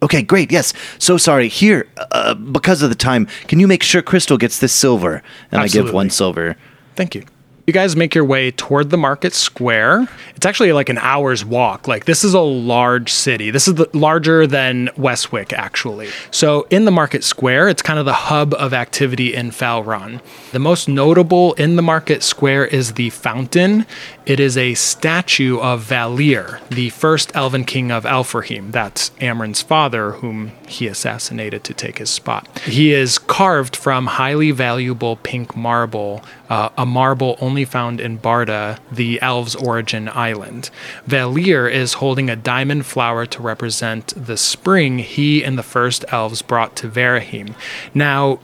[0.02, 0.52] Okay, great.
[0.52, 0.72] Yes.
[0.98, 1.48] So sorry.
[1.48, 5.22] Here, uh, because of the time, can you make sure Crystal gets this silver?
[5.50, 6.56] And I give one silver.
[6.94, 7.24] Thank you.
[7.68, 10.08] You guys make your way toward the market square.
[10.34, 11.86] It's actually like an hour's walk.
[11.86, 13.50] Like this is a large city.
[13.50, 16.08] This is the, larger than Westwick, actually.
[16.30, 20.22] So in the market square, it's kind of the hub of activity in Falron.
[20.52, 23.84] The most notable in the market square is the fountain.
[24.24, 28.72] It is a statue of Valir, the first elven king of Alfrahim.
[28.72, 32.60] That's Amron's father, whom he assassinated to take his spot.
[32.60, 38.78] He is carved from highly valuable pink marble, uh, a marble only found in Barda,
[38.90, 40.70] the elves' origin island.
[41.06, 46.42] Valir is holding a diamond flower to represent the spring he and the first elves
[46.42, 47.54] brought to Verahim.
[47.94, 48.40] Now,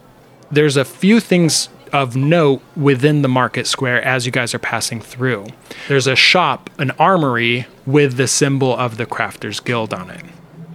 [0.50, 5.00] there's a few things of note within the market square as you guys are passing
[5.00, 5.46] through.
[5.86, 10.24] There's a shop, an armory with the symbol of the Crafters Guild on it.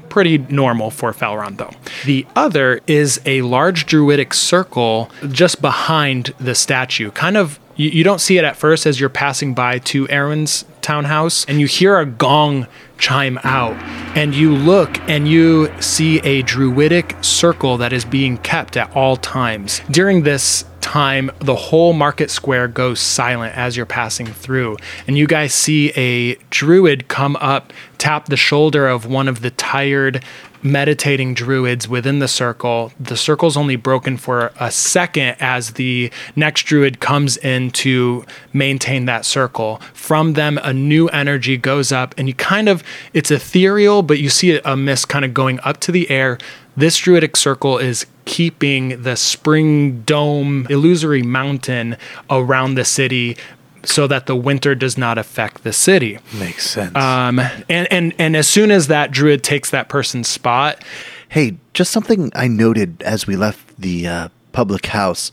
[0.10, 1.72] Pretty normal for Falron, though.
[2.06, 7.12] The other is a large druidic circle just behind the statue.
[7.12, 11.46] Kind of, you, don't see it at first as you're passing by to Erwin's townhouse,
[11.46, 12.68] and you hear a gong
[12.98, 13.76] chime out,
[14.18, 19.16] and you look and you see a druidic circle that is being kept at all
[19.16, 19.82] times.
[19.90, 24.76] During this time, the whole market square goes silent as you're passing through,
[25.06, 29.52] and you guys see a druid come up, tap the shoulder of one of the
[29.52, 30.24] tired
[30.62, 32.92] meditating druids within the circle.
[33.00, 39.06] The circle's only broken for a second as the next druid comes in to maintain
[39.06, 39.82] that circle.
[39.94, 42.84] From them, a new energy goes up, and you kind of,
[43.14, 46.38] it's ethereal, but you see a mist kind of going up to the air.
[46.76, 51.98] This druidic circle is keeping the spring dome illusory mountain
[52.30, 53.36] around the city
[53.84, 56.20] so that the winter does not affect the city.
[56.38, 56.96] Makes sense.
[56.96, 57.40] Um,
[57.70, 60.84] and, and, and as soon as that druid takes that person's spot,
[61.30, 65.32] Hey, just something I noted as we left the uh, public house.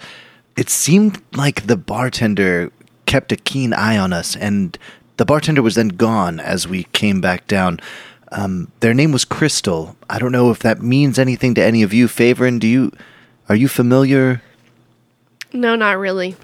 [0.55, 2.71] It seemed like the bartender
[3.07, 4.79] kept a keen eye on us, and
[5.17, 7.81] the bartender was then gone as we came back down.
[8.31, 9.97] Um, their name was Crystal.
[10.11, 12.09] I don't know if that means anything to any of you.
[12.09, 12.93] Favorin, do you
[13.49, 14.43] are you familiar?
[15.55, 16.37] No, not really.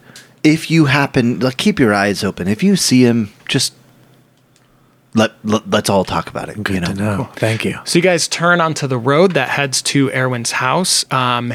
[0.45, 2.49] If you happen, like, keep your eyes open.
[2.49, 3.75] If you see him, just
[5.15, 6.63] let, let let's all talk about it.
[6.63, 6.87] Good you know?
[6.87, 7.25] to know.
[7.37, 7.79] Thank you.
[7.85, 11.05] So you guys turn onto the road that heads to Erwin's house.
[11.13, 11.55] Um,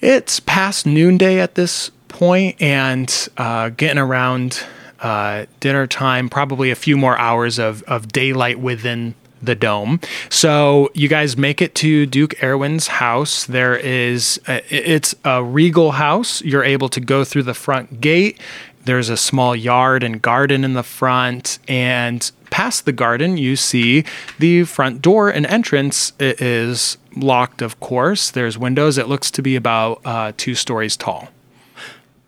[0.00, 4.64] it's past noonday at this point, and uh, getting around
[5.00, 6.28] uh, dinner time.
[6.28, 10.00] Probably a few more hours of of daylight within the dome.
[10.30, 13.44] So you guys make it to Duke Erwin's house.
[13.44, 16.40] There is a, it's a regal house.
[16.42, 18.38] You're able to go through the front gate.
[18.84, 24.04] There's a small yard and garden in the front, and past the garden, you see
[24.38, 27.62] the front door and entrance i- is locked.
[27.62, 28.98] Of course, there's windows.
[28.98, 31.28] It looks to be about uh, two stories tall.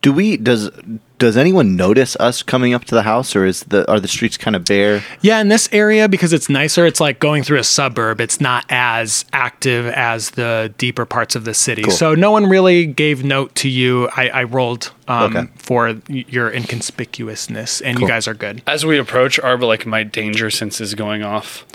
[0.01, 0.71] Do we does
[1.19, 4.37] does anyone notice us coming up to the house, or is the are the streets
[4.37, 5.03] kind of bare?
[5.21, 8.21] Yeah, in this area because it's nicer, it's like going through a suburb.
[8.21, 11.83] It's not as active as the deeper parts of the city.
[11.83, 11.93] Cool.
[11.93, 14.09] So no one really gave note to you.
[14.15, 15.47] I, I rolled um, Okay.
[15.57, 18.61] for your inconspicuousness, and you guys are good.
[18.67, 21.65] As we approach, are like my danger senses going off?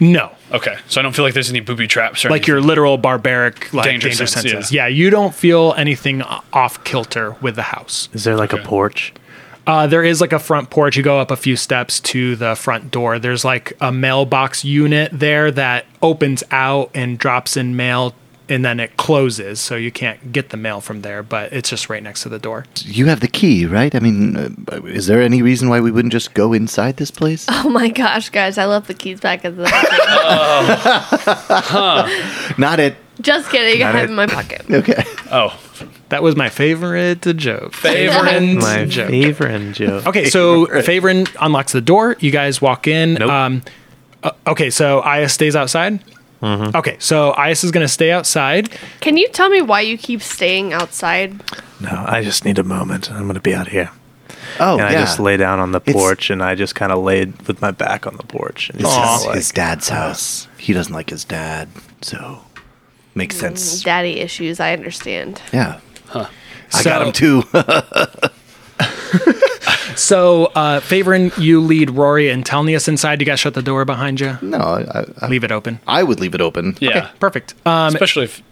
[0.00, 0.32] No.
[0.52, 3.72] Okay, so I don't feel like there's any booby traps or Like your literal barbaric
[3.72, 4.72] like Danger danger, sense, senses.
[4.72, 4.86] Yeah.
[4.86, 6.22] you don't feel anything
[6.52, 8.08] off kilter with the house.
[8.12, 9.12] Is there like a porch?
[9.64, 10.96] Uh, there is like a front porch.
[10.96, 13.20] You go up a few steps to the front door.
[13.20, 18.12] There's like a mailbox unit there that opens out and drops in mail,
[18.52, 21.22] and then it closes, so you can't get the mail from there.
[21.22, 22.66] But it's just right next to the door.
[22.84, 23.94] You have the key, right?
[23.94, 24.50] I mean, uh,
[24.84, 27.46] is there any reason why we wouldn't just go inside this place?
[27.64, 29.62] Oh my gosh, guys, I left the keys back at the.
[32.58, 32.96] Not it.
[33.20, 34.04] Just kidding, I have it.
[34.04, 34.62] it in my pocket.
[34.68, 35.04] Okay.
[35.30, 35.56] Oh,
[36.08, 37.72] that was my favorite joke.
[37.72, 39.10] Favorite My joke.
[39.10, 40.06] favorite joke.
[40.08, 42.16] Okay, so Favorin unlocks the door.
[42.18, 43.22] You guys walk in.
[43.22, 43.62] Um,
[44.22, 46.02] uh, okay, so Ias stays outside.
[46.42, 46.76] Mm-hmm.
[46.76, 48.70] Okay, so Ias is going to stay outside.
[49.00, 51.40] Can you tell me why you keep staying outside?
[51.80, 53.10] No, I just need a moment.
[53.12, 53.90] I'm going to be out here.
[54.58, 56.98] Oh, and I just lay down on the It's- porch, and I just kind of
[57.02, 58.70] laid with my back on the porch.
[58.70, 60.48] And This it's is kinda like, his dad's house.
[60.58, 61.68] He doesn't like his dad,
[62.02, 62.40] so
[63.14, 63.82] makes sense.
[63.82, 65.40] Daddy issues, I understand.
[65.52, 65.78] Yeah.
[66.08, 66.26] Huh.
[66.74, 67.44] I got So- him too.
[69.96, 73.20] So, uh, Favorin, you lead Rory and Telnius inside.
[73.20, 74.38] You guys shut the door behind you?
[74.42, 75.80] No, I, I, leave it open.
[75.86, 76.76] I would leave it open.
[76.80, 77.54] Yeah, Okay, perfect.
[77.66, 78.42] Um, especially if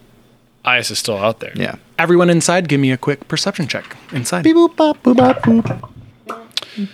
[0.65, 1.53] Ias is still out there.
[1.55, 1.75] Yeah.
[1.97, 3.97] everyone inside, give me a quick perception check.
[4.11, 4.43] Inside.
[4.43, 6.89] Beep, boop, bop, boop, bop, boop.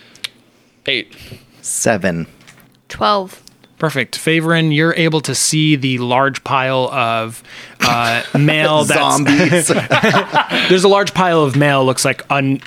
[0.86, 1.14] Eight.
[1.62, 2.28] seven,
[2.88, 3.44] twelve.
[3.78, 4.18] Perfect.
[4.18, 7.44] Favorin, you're able to see the large pile of
[7.82, 9.68] uh, mail that's Zombies.
[10.70, 12.60] There's a large pile of mail, looks like un,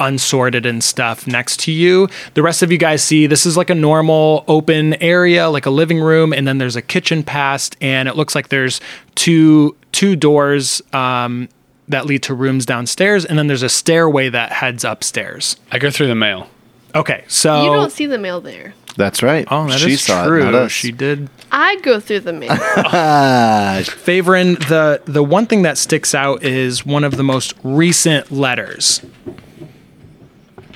[0.00, 2.08] unsorted and stuff next to you.
[2.34, 5.70] The rest of you guys see this is like a normal open area, like a
[5.70, 8.80] living room, and then there's a kitchen past, and it looks like there's
[9.14, 11.48] two two doors um,
[11.88, 15.56] that lead to rooms downstairs, and then there's a stairway that heads upstairs.
[15.72, 16.48] I go through the mail.
[16.94, 18.74] Okay, so You don't see the mail there.
[18.96, 19.46] That's right.
[19.50, 20.64] Oh, that is she saw true.
[20.64, 20.68] it.
[20.70, 21.28] She did.
[21.52, 22.50] I go through the mail.
[22.50, 28.32] Ah, Favorin, the the one thing that sticks out is one of the most recent
[28.32, 29.00] letters.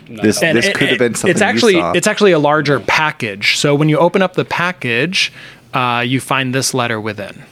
[0.09, 1.93] This And this it- could have been something It's actually you saw.
[1.93, 3.57] it's actually a larger package.
[3.59, 5.33] So when you open up the package,
[5.75, 7.45] uh, you find this letter within.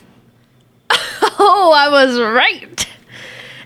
[0.90, 2.86] oh, I was right.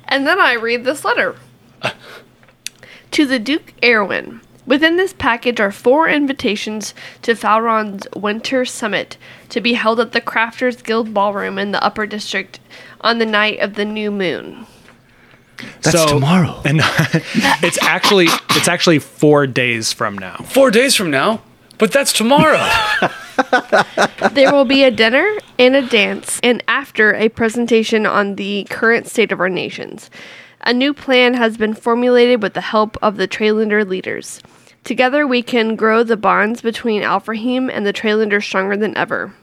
[0.06, 1.36] And then I read this letter
[3.10, 4.40] to the Duke Erwin.
[4.66, 9.18] Within this package are four invitations to Falron's Winter Summit
[9.50, 12.60] to be held at the Crafters Guild Ballroom in the Upper District
[13.02, 14.66] on the night of the new moon.
[15.82, 16.60] That's tomorrow.
[16.64, 16.80] And
[17.62, 20.36] it's actually it's actually four days from now.
[20.36, 21.42] Four days from now,
[21.78, 22.64] but that's tomorrow.
[24.32, 25.26] there will be a dinner
[25.58, 30.10] and a dance, and after a presentation on the current state of our nations.
[30.66, 34.40] A new plan has been formulated with the help of the Trailander leaders.
[34.82, 39.34] Together, we can grow the bonds between Alfrahim and the Trailander stronger than ever.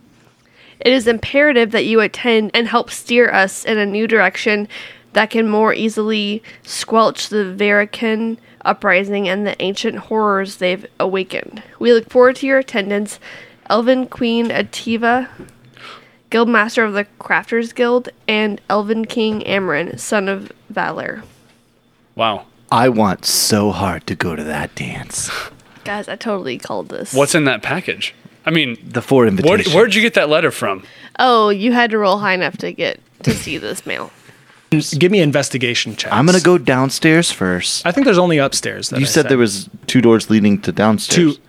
[0.79, 4.67] It is imperative that you attend and help steer us in a new direction
[5.13, 11.63] that can more easily squelch the Verican uprising and the ancient horrors they've awakened.
[11.79, 13.19] We look forward to your attendance.
[13.69, 15.29] Elven Queen Ativa,
[16.29, 21.23] Guildmaster of the Crafters Guild, and Elven King Amron, son of Valor.
[22.15, 22.45] wow.
[22.73, 25.29] I want so hard to go to that dance.
[25.83, 27.13] Guys, I totally called this.
[27.13, 28.15] What's in that package?
[28.45, 29.75] I mean, The four where, invitations.
[29.75, 30.83] where'd you get that letter from?
[31.19, 34.09] Oh, you had to roll high enough to get to see this mail.
[34.71, 36.13] Give me investigation checks.
[36.13, 37.85] I'm gonna go downstairs first.
[37.85, 38.89] I think there's only upstairs.
[38.89, 41.35] That You I said there was two doors leading to downstairs.
[41.35, 41.41] two.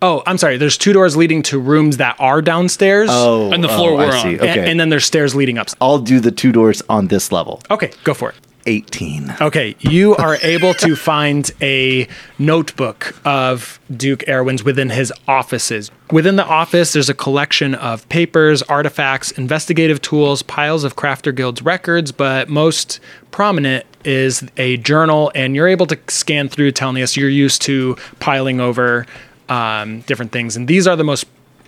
[0.00, 0.56] Oh, I'm sorry.
[0.56, 3.10] There's two doors leading to rooms that are downstairs.
[3.12, 4.22] Oh, And the floor oh, we're I on.
[4.22, 4.32] see.
[4.34, 5.68] And, Okay, and then there's stairs leading up.
[5.80, 7.60] I'll do the two doors on this level.
[7.70, 8.36] Okay, go for it.
[8.66, 9.36] 18.
[9.40, 12.08] Okay, you are able to find a
[12.38, 15.90] notebook of Duke Erwin's within his offices.
[16.10, 21.62] Within the office, there's a collection of papers, artifacts, investigative tools, piles of Crafter Guild's
[21.62, 27.16] records, but most prominent is a journal, and you're able to scan through Telnius.
[27.16, 29.06] You're used to piling over
[29.48, 31.26] um, different things, and these are the most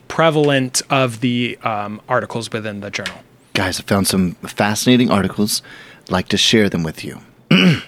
[0.09, 3.15] prevalent of the um, articles within the journal.
[3.55, 5.63] Guys, I found some fascinating articles.
[6.11, 7.21] Like to share them with you.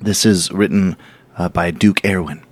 [0.00, 0.96] this is written
[1.36, 2.42] uh, by Duke Erwin.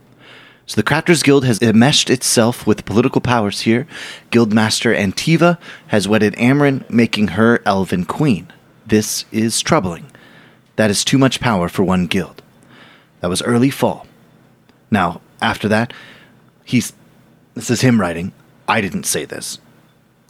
[0.67, 3.87] So the Crafters Guild has enmeshed itself with political powers here.
[4.31, 5.59] Guildmaster Antiva
[5.89, 8.51] has wedded Amron, making her Elven Queen.
[8.87, 10.11] This is troubling.
[10.77, 12.43] That is too much power for one guild.
[13.21, 14.07] That was early fall.
[14.91, 15.93] Now, after that,
[16.65, 16.93] he's.
[17.55, 18.33] This is him writing.
[18.67, 19.59] I didn't say this.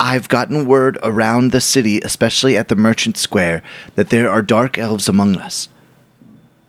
[0.04, 3.62] I've gotten word around the city, especially at the Merchant Square,
[3.94, 5.70] that there are dark elves among us.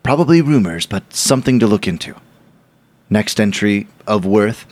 [0.04, 2.16] Probably rumors, but something to look into.
[3.10, 4.66] Next entry of worth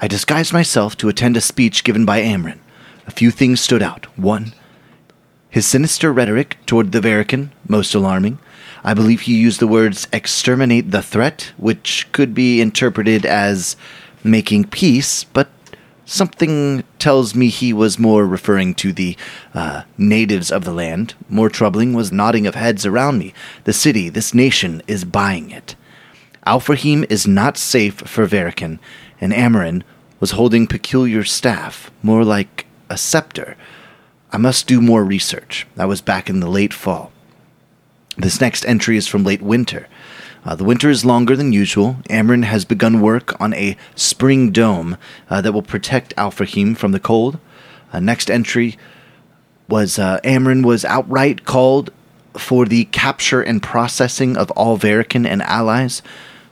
[0.00, 2.58] I disguised myself to attend a speech given by Amron.
[3.06, 4.06] A few things stood out.
[4.18, 4.54] One,
[5.50, 8.38] his sinister rhetoric toward the Verican, most alarming.
[8.82, 13.76] I believe he used the words exterminate the threat, which could be interpreted as
[14.24, 15.50] making peace, but
[16.06, 19.16] something tells me he was more referring to the
[19.52, 21.14] uh, natives of the land.
[21.28, 23.34] More troubling was nodding of heads around me.
[23.64, 25.76] The city, this nation, is buying it.
[26.46, 28.78] Alfrahim is not safe for Verican,
[29.20, 29.82] and Amron
[30.20, 33.56] was holding peculiar staff, more like a scepter.
[34.32, 35.66] I must do more research.
[35.74, 37.12] That was back in the late fall.
[38.16, 39.88] This next entry is from late winter.
[40.46, 41.96] Uh, the winter is longer than usual.
[42.08, 44.96] Amron has begun work on a spring dome
[45.28, 47.40] uh, that will protect Alfrahim from the cold.
[47.92, 48.78] Uh, next entry
[49.68, 50.20] was uh,
[50.62, 51.90] was outright called
[52.34, 56.00] for the capture and processing of all Verican and allies.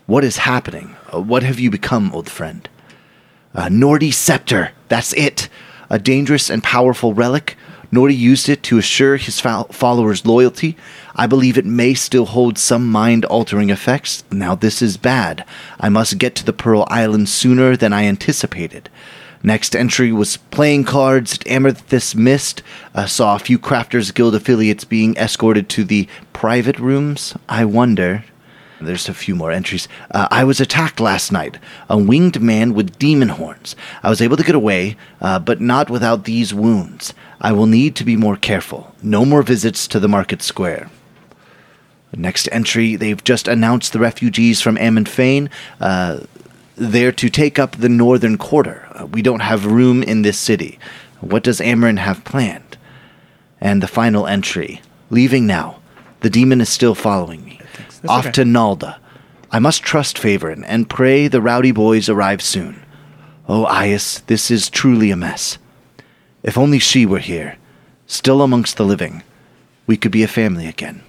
[0.06, 0.96] What is happening?
[1.12, 2.68] Uh, what have you become, old friend?
[3.54, 4.72] Uh, Nortrude Scepter.
[4.88, 5.48] That's it.
[5.88, 7.56] A dangerous and powerful relic.
[7.92, 10.76] Nortrude used it to assure his fol- followers' loyalty.
[11.14, 14.24] I believe it may still hold some mind altering effects.
[14.30, 15.44] Now, this is bad.
[15.78, 18.88] I must get to the Pearl Island sooner than I anticipated.
[19.42, 22.62] Next entry was playing cards at Amethyst Mist.
[22.94, 27.34] I saw a few Crafters Guild affiliates being escorted to the private rooms.
[27.46, 28.24] I wonder.
[28.80, 29.86] There's a few more entries.
[30.10, 31.58] Uh, I was attacked last night.
[31.88, 33.76] A winged man with demon horns.
[34.02, 37.14] I was able to get away, uh, but not without these wounds.
[37.40, 38.94] I will need to be more careful.
[39.02, 40.90] No more visits to the market square.
[42.16, 45.50] Next entry, they've just announced the refugees from Ammon Fane.
[45.80, 46.20] Uh,
[46.76, 48.86] they're to take up the northern quarter.
[48.92, 50.78] Uh, we don't have room in this city.
[51.20, 52.76] What does Amron have planned?
[53.60, 54.80] And the final entry.
[55.10, 55.80] Leaving now.
[56.20, 57.60] The demon is still following me.
[58.08, 58.32] Off okay.
[58.32, 58.98] to Nalda.
[59.50, 62.82] I must trust Favorin and pray the rowdy boys arrive soon.
[63.48, 65.58] Oh, Aias, this is truly a mess.
[66.44, 67.56] If only she were here,
[68.06, 69.22] still amongst the living,
[69.86, 71.02] we could be a family again.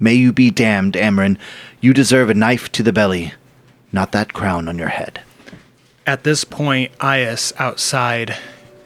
[0.00, 1.38] May you be damned, Amron.
[1.80, 3.32] You deserve a knife to the belly,
[3.92, 5.22] not that crown on your head.
[6.06, 8.36] At this point, Ias outside,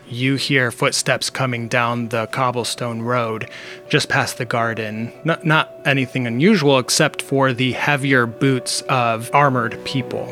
[0.07, 3.49] you hear footsteps coming down the cobblestone road
[3.89, 5.13] just past the garden.
[5.25, 10.27] Not anything unusual except for the heavier boots of armored people.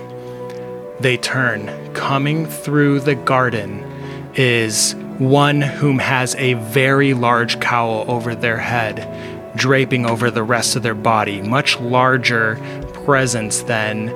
[1.01, 1.71] They turn.
[1.95, 3.83] Coming through the garden
[4.35, 9.09] is one whom has a very large cowl over their head,
[9.57, 12.57] draping over the rest of their body, much larger
[13.05, 14.09] presence than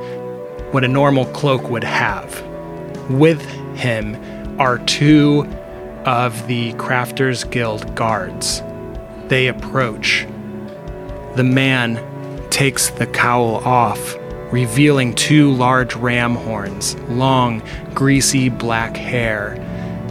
[0.72, 2.42] what a normal cloak would have.
[3.08, 3.40] With
[3.76, 4.16] him
[4.60, 5.44] are two
[6.04, 8.62] of the Crafters Guild guards.
[9.28, 10.26] They approach.
[11.36, 12.00] The man
[12.50, 14.16] takes the cowl off,
[14.50, 17.62] revealing two large ram horns, long,
[17.94, 19.62] greasy black hair.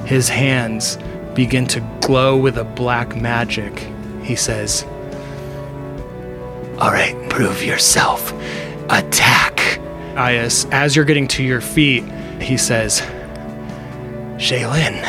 [0.06, 0.98] His hands
[1.34, 3.88] begin to glow with a black magic.
[4.24, 4.84] He says,
[6.80, 8.32] All right, prove yourself.
[8.90, 9.58] Attack.
[10.16, 12.04] Ias, as you're getting to your feet,
[12.42, 13.02] he says,
[14.38, 15.02] Shaylin,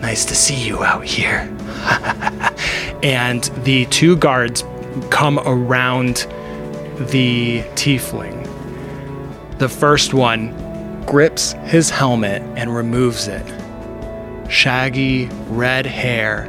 [0.00, 1.40] nice to see you out here.
[3.02, 4.64] and the two guards
[5.10, 6.26] come around
[7.10, 8.48] the tiefling.
[9.58, 13.61] The first one grips his helmet and removes it.
[14.52, 16.46] Shaggy red hair,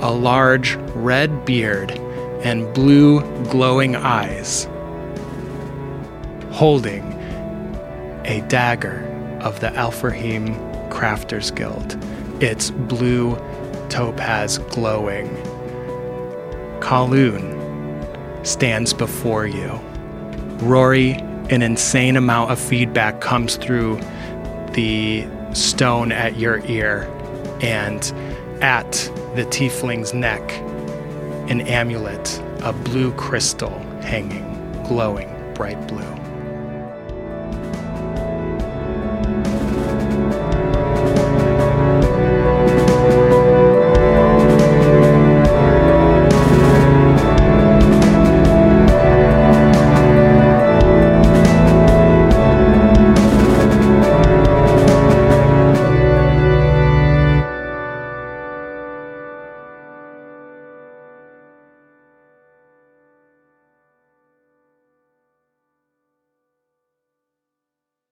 [0.00, 1.90] a large red beard,
[2.42, 3.20] and blue
[3.50, 4.66] glowing eyes.
[6.50, 7.12] Holding
[8.24, 9.04] a dagger
[9.42, 10.56] of the Alfrahim
[10.90, 12.02] Crafters Guild.
[12.42, 13.36] Its blue
[13.90, 15.28] topaz glowing.
[16.80, 17.52] Kaloon
[18.46, 19.78] stands before you.
[20.62, 21.12] Rory,
[21.50, 24.00] an insane amount of feedback comes through
[24.72, 27.06] the stone at your ear,
[27.62, 28.02] and
[28.62, 28.92] at
[29.34, 30.52] the tiefling's neck,
[31.50, 36.11] an amulet, a blue crystal hanging, glowing bright blue.